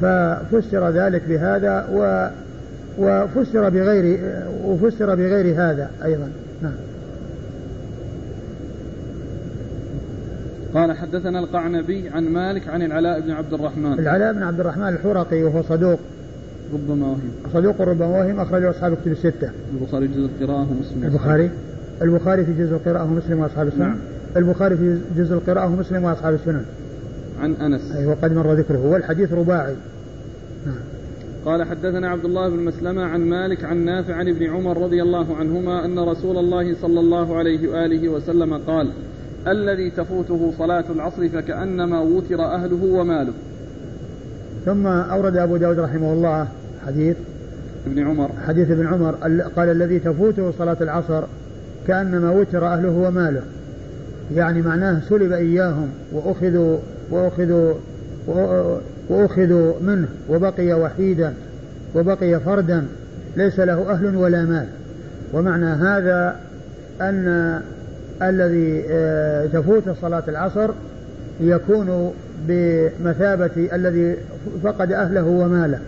ففسر 0.00 0.90
ذلك 0.90 1.22
بهذا 1.28 1.88
و 1.92 2.28
وفسر 2.98 3.68
بغير 3.68 4.20
وفسر 4.64 5.14
بغير 5.14 5.54
هذا 5.54 5.90
أيضا. 6.04 6.28
نعم. 6.62 6.72
قال 10.74 10.96
حدثنا 10.96 11.38
القعنبي 11.38 12.08
عن 12.08 12.24
مالك 12.24 12.68
عن 12.68 12.82
العلاء 12.82 13.20
بن 13.20 13.30
عبد 13.30 13.52
الرحمن. 13.52 13.98
العلاء 13.98 14.32
بن 14.32 14.42
عبد 14.42 14.60
الرحمن 14.60 14.88
الحرقي 14.88 15.42
وهو 15.42 15.62
صدوق. 15.62 15.98
ربما 16.74 17.06
وهم. 17.06 17.30
صدوق 17.52 17.80
ربما 17.80 18.06
وهم 18.06 18.40
أخرجه 18.40 18.70
أصحاب 18.70 18.92
الكتب 18.92 19.12
الستة. 19.12 19.50
البخاري 19.74 20.06
جزء 20.06 20.30
القراءة 20.40 20.68
ومسلم. 20.70 21.04
البخاري؟ 21.04 21.50
البخاري 22.02 22.44
في 22.44 22.52
جزء 22.52 22.72
القراءة 22.72 23.04
ومسلم 23.04 23.40
وأصحاب 23.40 23.66
السنن. 23.66 23.80
نعم. 23.80 23.98
البخاري 24.36 24.76
في 24.76 24.98
جزء 25.16 25.34
القراءة 25.34 25.66
ومسلم 25.66 26.04
وأصحاب 26.04 26.34
السنن. 26.34 26.64
عن 27.44 27.52
أنس. 27.52 27.96
أي 27.96 28.06
وقد 28.06 28.32
مر 28.32 28.54
ذكره 28.54 28.86
والحديث 28.86 29.32
رباعي. 29.32 29.74
نعم. 30.66 30.76
قال 31.44 31.64
حدثنا 31.64 32.08
عبد 32.08 32.24
الله 32.24 32.48
بن 32.48 32.56
مسلمة 32.56 33.02
عن 33.02 33.20
مالك 33.20 33.64
عن 33.64 33.84
نافع 33.84 34.14
عن 34.14 34.28
ابن 34.28 34.46
عمر 34.50 34.82
رضي 34.82 35.02
الله 35.02 35.36
عنهما 35.36 35.84
أن 35.84 35.98
رسول 35.98 36.38
الله 36.38 36.74
صلى 36.82 37.00
الله 37.00 37.36
عليه 37.36 37.68
وآله 37.68 38.08
وسلم 38.08 38.54
قال 38.54 38.88
الذي 39.48 39.90
تفوته 39.90 40.52
صلاة 40.58 40.84
العصر 40.90 41.28
فكأنما 41.28 42.00
وتر 42.00 42.44
أهله 42.44 42.84
وماله. 42.84 43.32
ثم 44.64 44.86
أورد 44.86 45.36
أبو 45.36 45.56
داود 45.56 45.78
رحمه 45.78 46.12
الله 46.12 46.48
حديث. 46.86 47.16
ابن 47.86 48.06
عمر. 48.06 48.30
حديث 48.46 48.70
ابن 48.70 48.86
عمر 48.86 49.12
قال 49.56 49.68
الذي 49.68 49.98
تفوته 49.98 50.52
صلاة 50.58 50.76
العصر 50.80 51.22
كأنما 51.86 52.30
وتر 52.30 52.66
أهله 52.66 52.90
وماله. 52.90 53.42
يعني 54.34 54.62
معناه 54.62 55.00
سلب 55.08 55.32
إياهم 55.32 55.88
وأخذوا 56.12 56.78
وأخذوا 57.10 57.74
وأخذوا 59.08 59.72
منه 59.80 60.08
وبقي 60.28 60.72
وحيدا 60.72 61.34
وبقي 61.94 62.40
فردا 62.40 62.86
ليس 63.36 63.60
له 63.60 63.90
أهل 63.90 64.16
ولا 64.16 64.44
مال. 64.44 64.66
ومعنى 65.32 65.66
هذا 65.66 66.36
أن 67.00 67.60
الذي 68.22 68.84
آه، 68.90 69.46
تفوت 69.46 69.84
صلاة 70.00 70.22
العصر 70.28 70.70
يكون 71.40 72.12
بمثابة 72.48 73.68
الذي 73.72 74.16
فقد 74.62 74.92
أهله 74.92 75.24
وماله. 75.24 75.78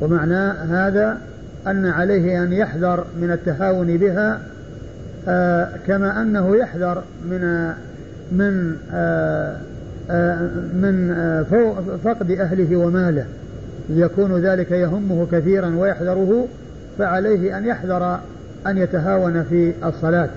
ومعنى 0.00 0.52
هذا 0.70 1.18
أن 1.66 1.86
عليه 1.86 2.42
أن 2.42 2.52
يحذر 2.52 3.04
من 3.20 3.30
التهاون 3.30 3.96
بها 3.96 4.40
آه 5.28 5.68
كما 5.86 6.22
أنه 6.22 6.56
يحذر 6.56 7.02
من 7.30 7.72
من 8.32 8.76
آه 8.92 9.56
آه 9.56 9.56
من 10.74 11.10
آه 11.10 11.42
فقد 12.04 12.30
أهله 12.30 12.76
وماله. 12.76 13.26
يكون 13.90 14.36
ذلك 14.36 14.70
يهمه 14.70 15.26
كثيرا 15.32 15.76
ويحذره 15.76 16.48
فعليه 16.98 17.58
أن 17.58 17.66
يحذر 17.66 18.20
أن 18.66 18.78
يتهاون 18.78 19.42
في 19.42 19.72
الصلاة. 19.84 20.28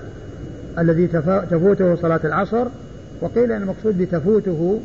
الذي 0.78 1.06
تفوته 1.50 1.94
صلاة 1.94 2.20
العصر. 2.24 2.66
وقيل 3.20 3.52
أن 3.52 3.62
المقصود 3.62 3.98
بتفوته 3.98 4.80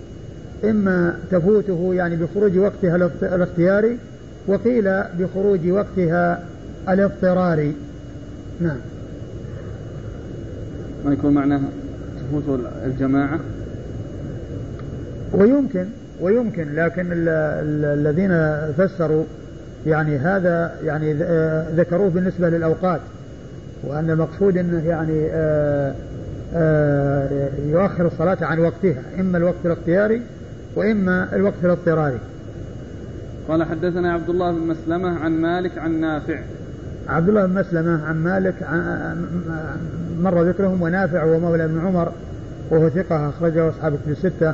إما 0.64 1.16
تفوته 1.32 1.94
يعني 1.94 2.16
بخروج 2.16 2.58
وقتها 2.58 2.96
الاختياري 3.36 3.98
وقيل 4.48 5.04
بخروج 5.20 5.70
وقتها 5.70 6.44
الاضطراري 6.90 7.76
نعم. 8.62 8.78
ما 11.06 11.14
يكون 11.14 11.34
معناها 11.34 11.70
تفوت 12.20 12.60
الجماعة؟ 12.86 13.40
ويمكن 15.34 15.86
ويمكن 16.22 16.76
لكن 16.76 17.06
الذين 17.12 18.58
فسروا 18.78 19.24
يعني 19.86 20.18
هذا 20.18 20.72
يعني 20.84 21.14
ذكروه 21.76 22.10
بالنسبة 22.10 22.50
للأوقات 22.50 23.02
وأن 23.84 24.10
المقصود 24.10 24.58
أنه 24.58 24.88
يعني 24.88 25.28
آآ 25.32 25.94
آآ 26.56 27.50
يؤخر 27.66 28.08
الصلاة 28.08 28.38
عن 28.42 28.60
وقتها 28.60 29.02
إما 29.20 29.38
الوقت 29.38 29.66
الاختياري 29.66 30.22
وإما 30.76 31.36
الوقت 31.36 31.56
الاضطراري. 31.64 32.20
قال 33.48 33.64
حدثنا 33.64 34.14
عبد 34.14 34.30
الله 34.30 34.52
بن 34.52 34.60
مسلمة 34.60 35.20
عن 35.20 35.32
مالك 35.32 35.78
عن 35.78 36.02
نافع. 36.02 36.40
عبد 37.08 37.30
الله 37.30 37.46
بن 37.46 37.54
مسلمة 37.54 38.06
عن 38.06 38.16
مالك 38.24 38.56
مر 40.20 40.44
ذكرهم 40.44 40.82
ونافع 40.82 41.24
هو 41.24 41.40
مولى 41.40 41.68
بن 41.68 41.80
عمر 41.80 42.12
وهو 42.70 42.90
ثقة 42.90 43.30
أخرجه 43.30 43.70
أصحاب 43.70 43.94
الكتب 43.94 44.12
الستة. 44.12 44.54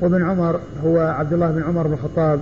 وابن 0.00 0.22
عمر 0.22 0.60
هو 0.84 0.98
عبد 0.98 1.32
الله 1.32 1.50
بن 1.50 1.62
عمر 1.62 1.86
بن 1.86 1.92
الخطاب 1.92 2.40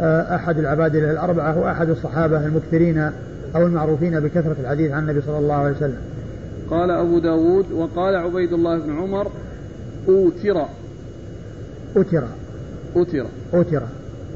آه، 0.00 0.36
أحد 0.36 0.58
العبادلة 0.58 1.10
الأربعة 1.10 1.58
وأحد 1.58 1.90
الصحابة 1.90 2.46
المكثرين 2.46 3.10
أو 3.56 3.66
المعروفين 3.66 4.20
بكثرة 4.20 4.56
الحديث 4.60 4.92
عن 4.92 5.02
النبي 5.02 5.20
صلى 5.20 5.38
الله 5.38 5.54
عليه 5.54 5.76
وسلم. 5.76 5.98
قال 6.70 6.90
أبو 6.90 7.18
داود 7.18 7.72
وقال 7.72 8.16
عبيد 8.16 8.52
الله 8.52 8.78
بن 8.78 8.96
عمر 8.96 9.30
أوتر. 10.08 10.66
أوتر. 11.96 12.24
أوتر. 12.96 13.26
أوتر. 13.54 13.82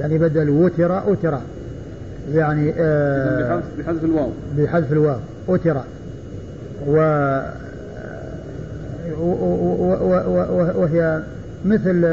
يعني 0.01 0.19
بدل 0.19 0.51
وتر 0.51 0.99
أوتر. 0.99 1.39
يعني 2.33 2.75
آه 2.79 3.49
بحذف 3.49 3.79
بحذف 3.79 4.05
الواو. 4.05 4.31
بحذف 4.59 4.93
الواو. 4.93 5.19
أوتر. 5.49 5.77
و 6.87 6.97
وهي 10.77 11.23
مثل 11.65 12.05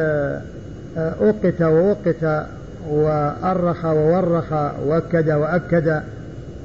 أوقت 0.97 1.61
ووقت 1.61 2.47
وأرخ 2.89 3.85
وورخ 3.85 4.53
وأكد 4.85 5.29
وأكد 5.29 6.01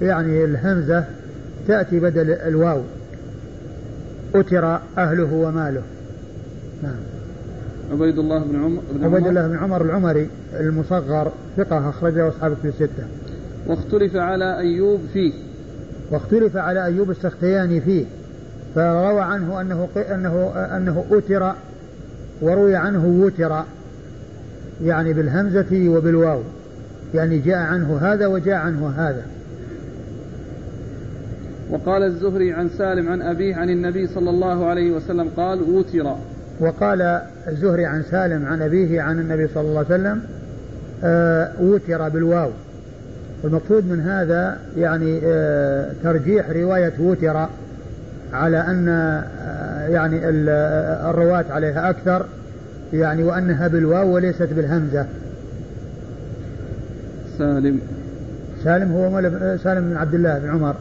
يعني 0.02 0.44
الهمزة 0.44 1.04
تأتي 1.68 2.00
بدل 2.00 2.30
الواو. 2.30 2.80
أتر 4.34 4.78
أهله 4.98 5.32
وماله. 5.32 5.82
نعم. 6.82 6.96
عبيد 7.92 8.18
الله 8.18 8.44
بن 8.44 8.64
عمر 8.64 8.82
بن 8.92 9.04
عبيد 9.04 9.26
الله 9.26 9.48
بن 9.48 9.56
عمر 9.56 9.82
العمري 9.82 10.28
المصغر 10.60 11.32
ثقة 11.56 11.88
أخرجه 11.88 12.28
أصحاب 12.28 12.56
في 12.62 12.68
الستة. 12.68 13.04
واختلف 13.66 14.16
على 14.16 14.58
أيوب 14.58 15.00
فيه. 15.12 15.32
واختلف 16.10 16.56
على 16.56 16.84
أيوب 16.84 17.10
السختياني 17.10 17.80
فيه 17.80 18.04
فروى 18.74 19.20
عنه 19.20 19.60
أنه 19.60 19.88
أنه 19.96 20.52
أنه 20.76 21.04
أتر 21.10 21.54
وروي 22.40 22.76
عنه 22.76 23.06
وتر 23.06 23.62
يعني 24.84 25.12
بالهمزة 25.12 25.88
وبالواو 25.88 26.40
يعني 27.14 27.38
جاء 27.38 27.56
عنه 27.56 27.98
هذا 27.98 28.26
وجاء 28.26 28.54
عنه 28.54 28.88
هذا. 28.88 29.22
وقال 31.70 32.02
الزهري 32.02 32.52
عن 32.52 32.68
سالم 32.68 33.08
عن 33.08 33.22
أبيه 33.22 33.56
عن 33.56 33.70
النبي 33.70 34.06
صلى 34.06 34.30
الله 34.30 34.66
عليه 34.66 34.92
وسلم 34.92 35.28
قال 35.36 35.62
وتر. 35.62 36.16
وقال 36.60 37.22
الزهري 37.48 37.86
عن 37.86 38.02
سالم 38.02 38.46
عن 38.46 38.62
أبيه 38.62 39.02
عن 39.02 39.18
النبي 39.18 39.48
صلى 39.54 39.68
الله 39.68 39.78
عليه 39.78 39.94
وسلم 39.94 40.22
آه 41.04 41.52
وتر 41.60 42.08
بالواو. 42.08 42.50
المقصود 43.44 43.90
من 43.90 44.00
هذا 44.00 44.58
يعني 44.76 45.20
آه 45.24 45.92
ترجيح 46.02 46.50
رواية 46.50 46.92
وتر. 47.00 47.46
على 48.32 48.60
أن 48.60 48.88
آه 48.88 49.88
يعني 49.88 50.20
الرواة 51.10 51.44
عليها 51.50 51.90
أكثر 51.90 52.26
يعني 52.92 53.22
وأنها 53.22 53.68
بالواو 53.68 54.14
وليست 54.14 54.48
بالهمزة. 54.52 55.06
سالم. 57.38 57.80
سالم 58.64 58.92
هو 58.92 59.22
سالم 59.56 59.90
بن 59.90 59.96
عبد 59.96 60.14
الله 60.14 60.38
بن 60.38 60.50
عمر. 60.50 60.74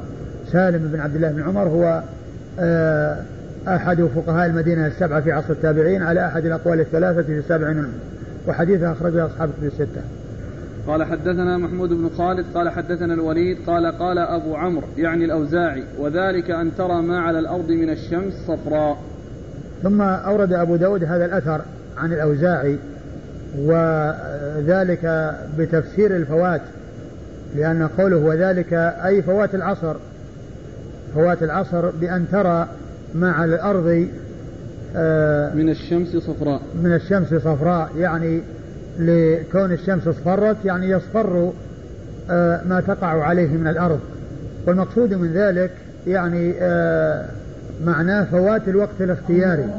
سالم 0.51 0.89
بن 0.93 0.99
عبد 0.99 1.15
الله 1.15 1.31
بن 1.31 1.43
عمر 1.43 1.67
هو 1.67 2.03
آه، 2.59 3.17
أحد 3.67 4.01
فقهاء 4.15 4.45
المدينة 4.45 4.87
السبعة 4.87 5.21
في 5.21 5.31
عصر 5.31 5.53
التابعين 5.53 6.03
على 6.03 6.27
أحد 6.27 6.45
الأقوال 6.45 6.79
الثلاثة 6.79 7.21
في 7.21 7.39
السابعين 7.39 7.77
منهم 7.77 7.93
وحديثه 8.47 8.91
أخرجه 8.91 9.25
أصحاب 9.25 9.49
في 9.61 9.67
الستة. 9.67 10.01
قال 10.87 11.03
حدثنا 11.03 11.57
محمود 11.57 11.89
بن 11.89 12.09
خالد 12.17 12.45
قال 12.53 12.69
حدثنا 12.69 13.13
الوليد 13.13 13.57
قال 13.67 13.85
قال 13.85 14.17
أبو 14.17 14.55
عمرو 14.55 14.87
يعني 14.97 15.25
الأوزاعي 15.25 15.83
وذلك 15.99 16.51
أن 16.51 16.71
ترى 16.77 17.01
ما 17.01 17.19
على 17.19 17.39
الأرض 17.39 17.71
من 17.71 17.89
الشمس 17.89 18.33
صفراء. 18.47 18.97
ثم 19.83 20.01
أورد 20.01 20.53
أبو 20.53 20.75
داود 20.75 21.03
هذا 21.03 21.25
الأثر 21.25 21.61
عن 21.97 22.13
الأوزاعي 22.13 22.77
وذلك 23.57 25.35
بتفسير 25.57 26.15
الفوات 26.15 26.61
لأن 27.55 27.87
قوله 27.87 28.17
وذلك 28.17 28.73
أي 29.05 29.21
فوات 29.21 29.55
العصر 29.55 29.95
فوات 31.15 31.43
العصر 31.43 31.89
بأن 31.89 32.25
ترى 32.31 32.67
ما 33.15 33.31
على 33.31 33.55
الأرض 33.55 34.07
آه، 34.97 35.53
من 35.53 35.69
الشمس 35.69 36.07
صفراء. 36.07 36.61
من 36.83 36.93
الشمس 36.93 37.27
صفراء 37.27 37.89
يعني 37.97 38.41
لكون 38.99 39.71
الشمس 39.71 40.07
اصفرت 40.07 40.57
يعني 40.65 40.89
يصفر 40.89 41.51
آه، 42.29 42.61
ما 42.63 42.81
تقع 42.81 43.23
عليه 43.23 43.47
من 43.47 43.67
الأرض. 43.67 43.99
والمقصود 44.67 45.13
من 45.13 45.33
ذلك 45.33 45.71
يعني 46.07 46.53
آه، 46.59 47.25
معناه 47.85 48.23
فوات 48.23 48.67
الوقت 48.67 49.01
الاختياري. 49.01 49.69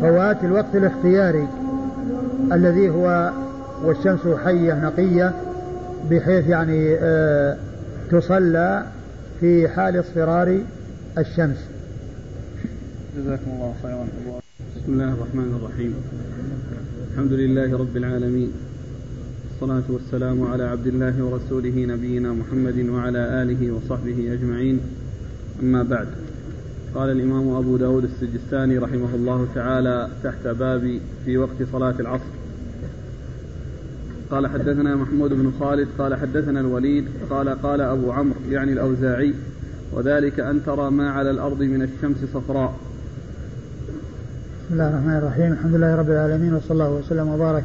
فوات 0.00 0.44
الوقت 0.44 0.74
الاختياري 0.74 1.48
الذي 2.52 2.90
هو 2.90 3.30
والشمس 3.84 4.20
حية 4.44 4.74
نقية 4.74 5.32
بحيث 6.10 6.48
يعني 6.48 6.96
تصلى 8.10 8.84
في 9.40 9.68
حال 9.68 10.00
اصفرار 10.00 10.60
الشمس. 11.18 11.56
جزاكم 13.16 13.50
الله 13.50 13.74
خيرا. 13.82 14.06
بسم 14.76 14.92
الله 14.92 15.12
الرحمن 15.12 15.60
الرحيم. 15.60 15.94
الحمد 17.16 17.32
لله 17.32 17.78
رب 17.78 17.96
العالمين. 17.96 18.52
الصلاة 19.54 19.82
والسلام 19.88 20.42
على 20.42 20.64
عبد 20.64 20.86
الله 20.86 21.24
ورسوله 21.24 21.86
نبينا 21.86 22.32
محمد 22.32 22.88
وعلى 22.88 23.42
آله 23.42 23.72
وصحبه 23.72 24.32
أجمعين. 24.32 24.80
أما 25.62 25.82
بعد 25.82 26.08
قال 26.94 27.10
الإمام 27.10 27.48
أبو 27.48 27.76
داود 27.76 28.04
السجستاني 28.04 28.78
رحمه 28.78 29.14
الله 29.14 29.48
تعالى 29.54 30.08
تحت 30.24 30.46
باب 30.46 31.00
في 31.24 31.38
وقت 31.38 31.62
صلاة 31.72 31.94
العصر. 32.00 32.32
قال 34.30 34.46
حدثنا 34.46 34.96
محمود 34.96 35.32
بن 35.32 35.52
خالد 35.60 35.88
قال 35.98 36.14
حدثنا 36.14 36.60
الوليد 36.60 37.04
قال 37.30 37.48
قال 37.48 37.80
أبو 37.80 38.12
عمرو 38.12 38.40
يعني 38.50 38.72
الأوزاعي 38.72 39.34
وذلك 39.92 40.40
أن 40.40 40.60
ترى 40.66 40.90
ما 40.90 41.10
على 41.10 41.30
الأرض 41.30 41.62
من 41.62 41.82
الشمس 41.82 42.16
صفراء 42.34 42.74
بسم 44.66 44.74
الله 44.74 44.88
الرحمن 44.88 45.16
الرحيم. 45.16 45.52
الحمد 45.52 45.74
لله 45.74 45.94
رب 45.94 46.10
العالمين 46.10 46.54
وصلى 46.54 46.70
الله 46.70 46.90
وسلم 46.90 47.28
وبارك 47.28 47.64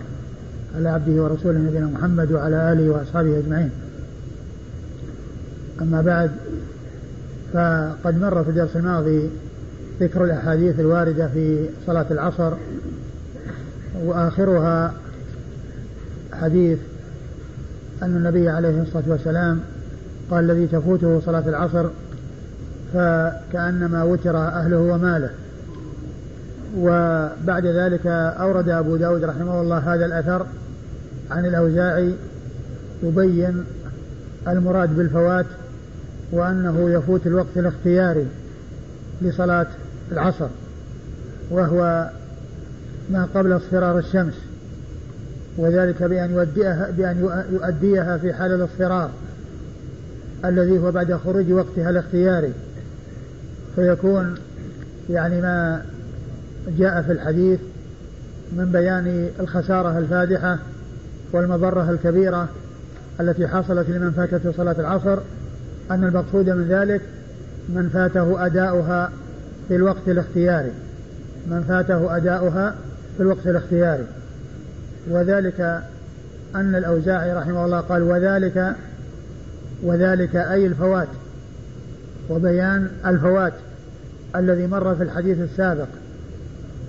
على 0.76 0.90
عبده 0.90 1.24
ورسوله 1.24 1.60
نبينا 1.60 1.86
محمد 1.86 2.32
وعلى 2.32 2.72
آله 2.72 2.90
وأصحابه 2.90 3.40
أجمعين. 3.40 3.70
أما 5.82 6.02
بعد 6.02 6.32
فقد 7.54 8.22
مر 8.22 8.44
في 8.44 8.50
الدرس 8.50 8.76
الماضي 8.76 9.30
ذكر 10.00 10.24
الأحاديث 10.24 10.80
الواردة 10.80 11.28
في 11.28 11.70
صلاة 11.88 12.06
العصر 12.12 12.54
وآخرها 14.04 14.94
حديث 16.34 16.80
أن 18.04 18.16
النبي 18.18 18.50
عليه 18.50 18.82
الصلاة 18.82 19.04
والسلام 19.08 19.60
قال 20.32 20.52
الذي 20.52 20.68
تفوته 20.68 21.22
صلاة 21.26 21.50
العصر 21.50 21.86
فكأنما 22.94 24.04
وتر 24.04 24.38
أهله 24.38 24.78
وماله. 24.78 25.30
وبعد 26.78 27.66
ذلك 27.66 28.08
أورد 28.08 28.70
أبو 28.70 28.96
داود 28.96 29.24
رحمه 29.24 29.62
الله 29.62 29.78
هذا 29.78 30.06
الأثر 30.06 30.46
عن 31.32 31.46
الأوزاعي 31.46 32.16
يبين 33.04 33.64
المراد 34.48 34.96
بالفوات 34.96 35.46
وأنه 36.32 36.90
يفوت 36.90 37.28
الوقت 37.28 37.58
الاختياري 37.58 38.28
لصلاة 39.22 39.68
العصر 40.12 40.48
وهو 41.50 42.10
ما 43.10 43.28
قبل 43.36 43.56
اصفرار 43.56 44.00
الشمس 44.00 44.34
وذلك 45.58 46.04
بأن 46.04 46.32
يؤديها 46.32 46.92
بأن 46.98 47.44
يؤديها 47.52 48.18
في 48.18 48.34
حال 48.34 48.52
الاصفرار 48.52 49.10
الذي 50.46 50.80
هو 50.80 50.92
بعد 50.92 51.14
خروج 51.14 51.52
وقتها 51.52 51.90
الاختياري 51.90 52.54
فيكون 53.76 54.36
يعني 55.10 55.42
ما 55.42 55.82
جاء 56.68 57.02
في 57.02 57.12
الحديث 57.12 57.60
من 58.52 58.72
بيان 58.72 59.30
الخسارة 59.40 59.98
الفادحة 59.98 60.58
والمضرة 61.32 61.92
الكبيرة 61.92 62.50
التي 63.20 63.48
حصلت 63.48 63.90
لمن 63.90 64.12
فاتته 64.12 64.52
صلاة 64.52 64.76
العصر 64.80 65.20
أن 65.92 66.04
المقصود 66.04 66.50
من 66.50 66.68
ذلك 66.68 67.02
من 67.70 67.90
فاته 67.94 68.46
أداؤها 68.46 69.12
في 69.68 69.76
الوقت 69.76 70.08
الاختياري 70.08 70.72
من 71.48 71.64
فاته 71.68 72.18
أداؤها 72.18 72.76
في 73.18 73.24
الوقت 73.24 73.48
الاختياري 73.48 74.06
وذلك 75.10 75.82
أن 76.56 76.76
الأوزاعي 76.76 77.34
رحمه 77.34 77.66
الله 77.66 77.80
قال 77.80 78.04
وذلك 78.04 78.76
وذلك 79.84 80.36
أي 80.36 80.66
الفوات. 80.66 81.08
وبيان 82.30 82.90
الفوات 83.06 83.54
الذي 84.36 84.68
مر 84.68 84.96
في 84.96 85.04
الحديث 85.04 85.40
السابق. 85.40 85.88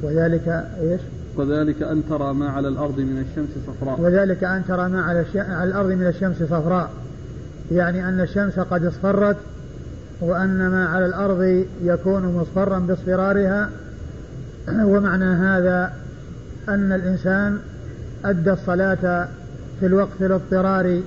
وذلك 0.02 0.64
إيش؟ 0.80 1.00
وذلك 1.36 1.82
أن 1.82 2.02
ترى 2.08 2.34
ما 2.34 2.50
على 2.50 2.68
الأرض 2.68 2.98
من 2.98 3.24
الشمس 3.30 3.48
صفراء. 3.66 4.00
وذلك 4.00 4.44
أن 4.44 4.62
ترى 4.68 4.88
ما 4.88 5.02
على, 5.02 5.24
على 5.34 5.70
الأرض 5.70 5.88
من 5.88 6.06
الشمس 6.06 6.36
صفراء. 6.36 6.90
يعني 7.72 8.08
أن 8.08 8.20
الشمس 8.20 8.58
قد 8.58 8.84
اصفرت 8.84 9.36
وأن 10.20 10.68
ما 10.68 10.86
على 10.86 11.06
الأرض 11.06 11.64
يكون 11.82 12.34
مصفرا 12.34 12.78
باصفرارها. 12.78 13.70
ومعنى 14.92 15.24
هذا 15.24 15.92
أن 16.68 16.92
الإنسان 16.92 17.58
أدى 18.24 18.52
الصلاة 18.52 19.28
في 19.80 19.86
الوقت 19.86 20.22
الاضطراري 20.22 21.04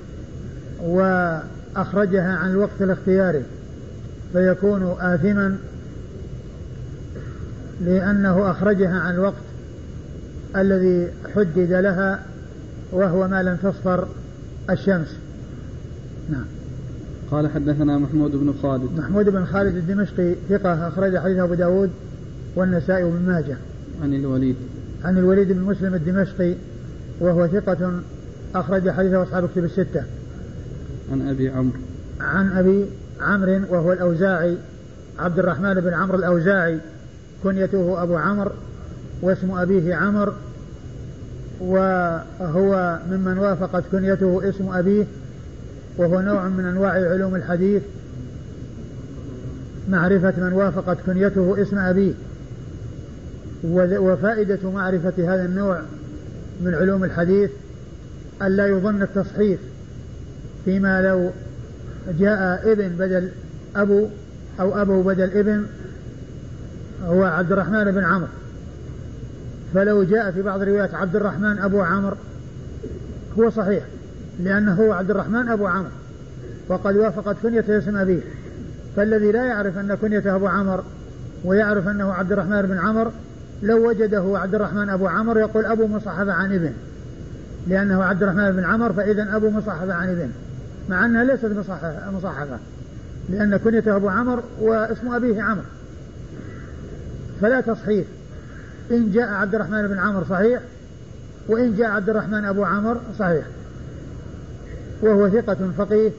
وأخرجها 0.82 2.38
عن 2.38 2.52
الوقت 2.52 2.82
الاختياري 2.82 3.44
فيكون 4.34 4.96
آثما 5.00 5.58
لأنه 7.82 8.52
أخرجها 8.52 9.00
عن 9.00 9.14
الوقت 9.14 9.44
الذي 10.56 11.12
حدد 11.36 11.72
لها 11.72 12.24
وهو 12.92 13.28
ما 13.28 13.44
لم 13.44 13.56
تصفر 13.56 14.08
الشمس. 14.70 15.18
نعم. 16.30 16.46
قال 17.32 17.48
حدثنا 17.48 17.98
محمود 17.98 18.32
بن 18.32 18.54
خالد. 18.62 18.90
محمود 18.98 19.30
بن 19.30 19.46
خالد 19.46 19.76
الدمشقي 19.76 20.36
ثقة 20.50 20.88
أخرج 20.88 21.18
حديث 21.18 21.38
أبو 21.38 21.54
داود 21.54 21.90
والنسائي 22.56 23.04
وابن 23.04 23.26
ماجه. 23.26 23.58
عن 24.02 24.14
الوليد. 24.14 24.56
عن 25.04 25.18
الوليد 25.18 25.52
بن 25.52 25.62
مسلم 25.62 25.94
الدمشقي 25.94 26.56
وهو 27.20 27.48
ثقة 27.48 28.02
أخرج 28.56 28.90
حديثه 28.90 29.24
أصحاب 29.24 29.50
كتب 29.50 29.64
الستة. 29.64 30.04
عن 31.12 31.28
أبي 31.30 31.50
عمرو. 31.50 31.80
عن 32.20 32.52
أبي 32.52 32.86
عمرو 33.22 33.62
وهو 33.70 33.94
الأوزاعي 33.94 34.58
عبد 35.20 35.40
الرحمن 35.40 35.74
بن 35.74 35.94
عمرو 35.94 36.18
الأوزاعي 36.18 36.80
كنيته 37.46 38.04
أبو 38.04 38.16
عمرو 38.16 38.52
واسم 39.22 39.52
أبيه 39.52 39.96
عمر 39.96 40.34
وهو 41.60 43.00
ممن 43.12 43.38
وافقت 43.38 43.84
كنيته 43.92 44.50
اسم 44.50 44.72
أبيه 44.72 45.06
وهو 45.98 46.22
نوع 46.22 46.48
من 46.48 46.66
أنواع 46.66 46.92
علوم 46.92 47.36
الحديث 47.36 47.82
معرفة 49.90 50.34
من 50.38 50.54
وافقت 50.54 50.98
كنيته 51.06 51.62
اسم 51.62 51.78
أبيه. 51.78 52.14
وفائدة 53.64 54.70
معرفة 54.70 55.14
هذا 55.18 55.46
النوع 55.46 55.82
من 56.62 56.76
علوم 56.76 57.04
الحديث 57.04 57.50
ألا 58.42 58.68
يظن 58.68 59.02
التصحيف 59.02 59.60
فيما 60.66 61.02
لو 61.02 61.30
جاء 62.20 62.72
ابن 62.72 62.88
بدل 62.88 63.30
أبو 63.76 64.08
أو 64.60 64.82
أبو 64.82 65.02
بدل 65.02 65.38
ابن 65.38 65.66
هو 67.04 67.24
عبد 67.24 67.52
الرحمن 67.52 67.92
بن 67.92 68.04
عمرو. 68.04 68.28
فلو 69.74 70.04
جاء 70.04 70.32
في 70.32 70.42
بعض 70.42 70.62
الروايات 70.62 70.94
عبد 70.94 71.16
الرحمن 71.16 71.60
أبو 71.60 71.82
عمرو 71.82 72.16
هو 73.40 73.50
صحيح 73.50 73.84
لأنه 74.40 74.74
هو 74.74 74.94
عبد 74.94 75.12
الرحمن 75.12 75.50
أبو 75.50 75.68
عمرو 75.68 75.90
وقد 76.70 76.96
وافقت 76.96 77.36
كنيته 77.44 77.78
اسم 77.78 77.98
أبيه. 77.98 78.22
فالذي 78.96 79.32
لا 79.32 79.46
يعرف 79.46 79.78
أن 79.78 79.96
كنيته 79.96 80.36
أبو 80.36 80.48
عمرو 80.48 80.84
ويعرف 81.46 81.88
أنه 81.88 82.14
عبد 82.14 82.32
الرحمن 82.32 82.62
بن 82.62 82.78
عمرو 82.78 83.12
لو 83.64 83.90
وجده 83.90 84.40
عبد 84.40 84.56
الرحمن 84.56 84.90
أبو 84.90 85.08
عمرو 85.08 85.40
يقول 85.40 85.66
أبو 85.66 85.88
مصحف 85.88 86.30
عن 86.30 86.54
ابن. 86.54 86.74
لأنه 87.68 88.04
عبد 88.04 88.24
الرحمن 88.24 88.52
بن 88.52 88.64
عمر 88.64 88.94
فإذا 88.94 89.36
أبو 89.36 89.50
مصحف 89.50 89.90
عن 89.90 90.10
ابن 90.10 90.30
مع 90.90 91.06
أنها 91.06 91.24
ليست 91.24 91.52
مصحفة 92.14 92.58
لأن 93.30 93.58
كنيته 93.58 93.96
أبو 93.96 94.10
عمر 94.10 94.44
واسم 94.62 95.14
أبيه 95.14 95.42
عمر 95.42 95.64
فلا 97.42 97.62
تصحيف 97.62 98.08
إن 98.92 99.12
جاء 99.12 99.30
عبد 99.30 99.56
الرحمن 99.56 99.88
بن 99.88 100.00
عمر 100.00 100.24
صحيح 100.30 100.62
وإن 101.48 101.76
جاء 101.76 101.88
عبد 101.88 102.10
الرحمن 102.10 102.46
أبو 102.46 102.64
عمر 102.64 103.02
صحيح. 103.20 103.46
وهو 105.02 105.30
ثقة 105.30 105.72
فقيه 105.78 106.12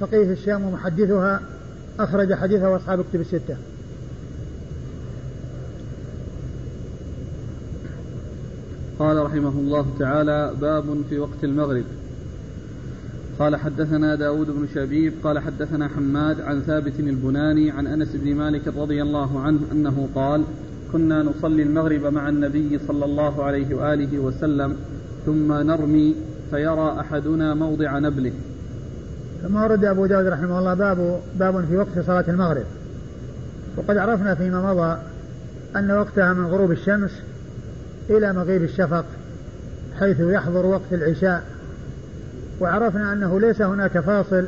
فقيه 0.00 0.32
الشام 0.32 0.64
ومحدثها 0.64 1.40
أخرج 1.98 2.34
حديثه 2.34 2.70
وأصحاب 2.70 3.04
كتب 3.10 3.20
الستة. 3.20 3.56
قال 8.98 9.16
رحمه 9.26 9.48
الله 9.48 9.86
تعالى 9.98 10.54
باب 10.60 11.02
في 11.08 11.18
وقت 11.18 11.44
المغرب. 11.44 11.84
قال 13.38 13.56
حدثنا 13.56 14.14
داود 14.14 14.46
بن 14.46 14.66
شبيب 14.74 15.12
قال 15.24 15.38
حدثنا 15.38 15.88
حماد 15.88 16.40
عن 16.40 16.60
ثابت 16.60 17.00
البناني 17.00 17.70
عن 17.70 17.86
أنس 17.86 18.08
بن 18.16 18.34
مالك 18.34 18.68
رضي 18.68 19.02
الله 19.02 19.40
عنه 19.40 19.60
أنه 19.72 20.08
قال 20.14 20.44
كنا 20.92 21.22
نصلي 21.22 21.62
المغرب 21.62 22.06
مع 22.06 22.28
النبي 22.28 22.78
صلى 22.78 23.04
الله 23.04 23.44
عليه 23.44 23.74
وآله 23.74 24.18
وسلم 24.18 24.76
ثم 25.26 25.52
نرمي 25.52 26.14
فيرى 26.50 26.96
أحدنا 27.00 27.54
موضع 27.54 27.98
نبله. 27.98 28.32
ثم 29.42 29.56
ورد 29.56 29.84
أبو 29.84 30.06
داود 30.06 30.26
رحمه 30.26 30.58
الله 30.58 30.74
باب 30.74 31.20
باب 31.38 31.64
في 31.64 31.76
وقت 31.76 31.98
صلاة 32.06 32.24
المغرب. 32.28 32.64
وقد 33.76 33.96
عرفنا 33.96 34.34
فيما 34.34 34.72
مضى 34.72 34.98
أن 35.76 35.90
وقتها 35.90 36.32
من 36.32 36.46
غروب 36.46 36.72
الشمس 36.72 37.10
إلى 38.10 38.32
مغيب 38.32 38.62
الشفق 38.62 39.04
حيث 40.00 40.20
يحضر 40.20 40.66
وقت 40.66 40.92
العشاء. 40.92 41.53
وعرفنا 42.60 43.12
أنه 43.12 43.40
ليس 43.40 43.62
هناك 43.62 43.98
فاصل 43.98 44.46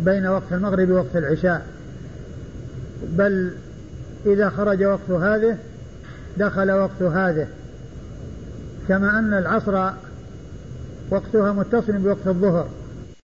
بين 0.00 0.26
وقت 0.26 0.52
المغرب 0.52 0.90
ووقت 0.90 1.16
العشاء 1.16 1.66
بل 3.02 3.50
إذا 4.26 4.48
خرج 4.48 4.84
وقت 4.84 5.10
هذه 5.10 5.56
دخل 6.36 6.70
وقت 6.70 7.02
هذه. 7.02 7.46
كما 8.88 9.18
أن 9.18 9.34
العصر 9.34 9.90
وقتها 11.10 11.52
متصل 11.52 11.92
بوقت 11.92 12.26
الظهر. 12.26 12.68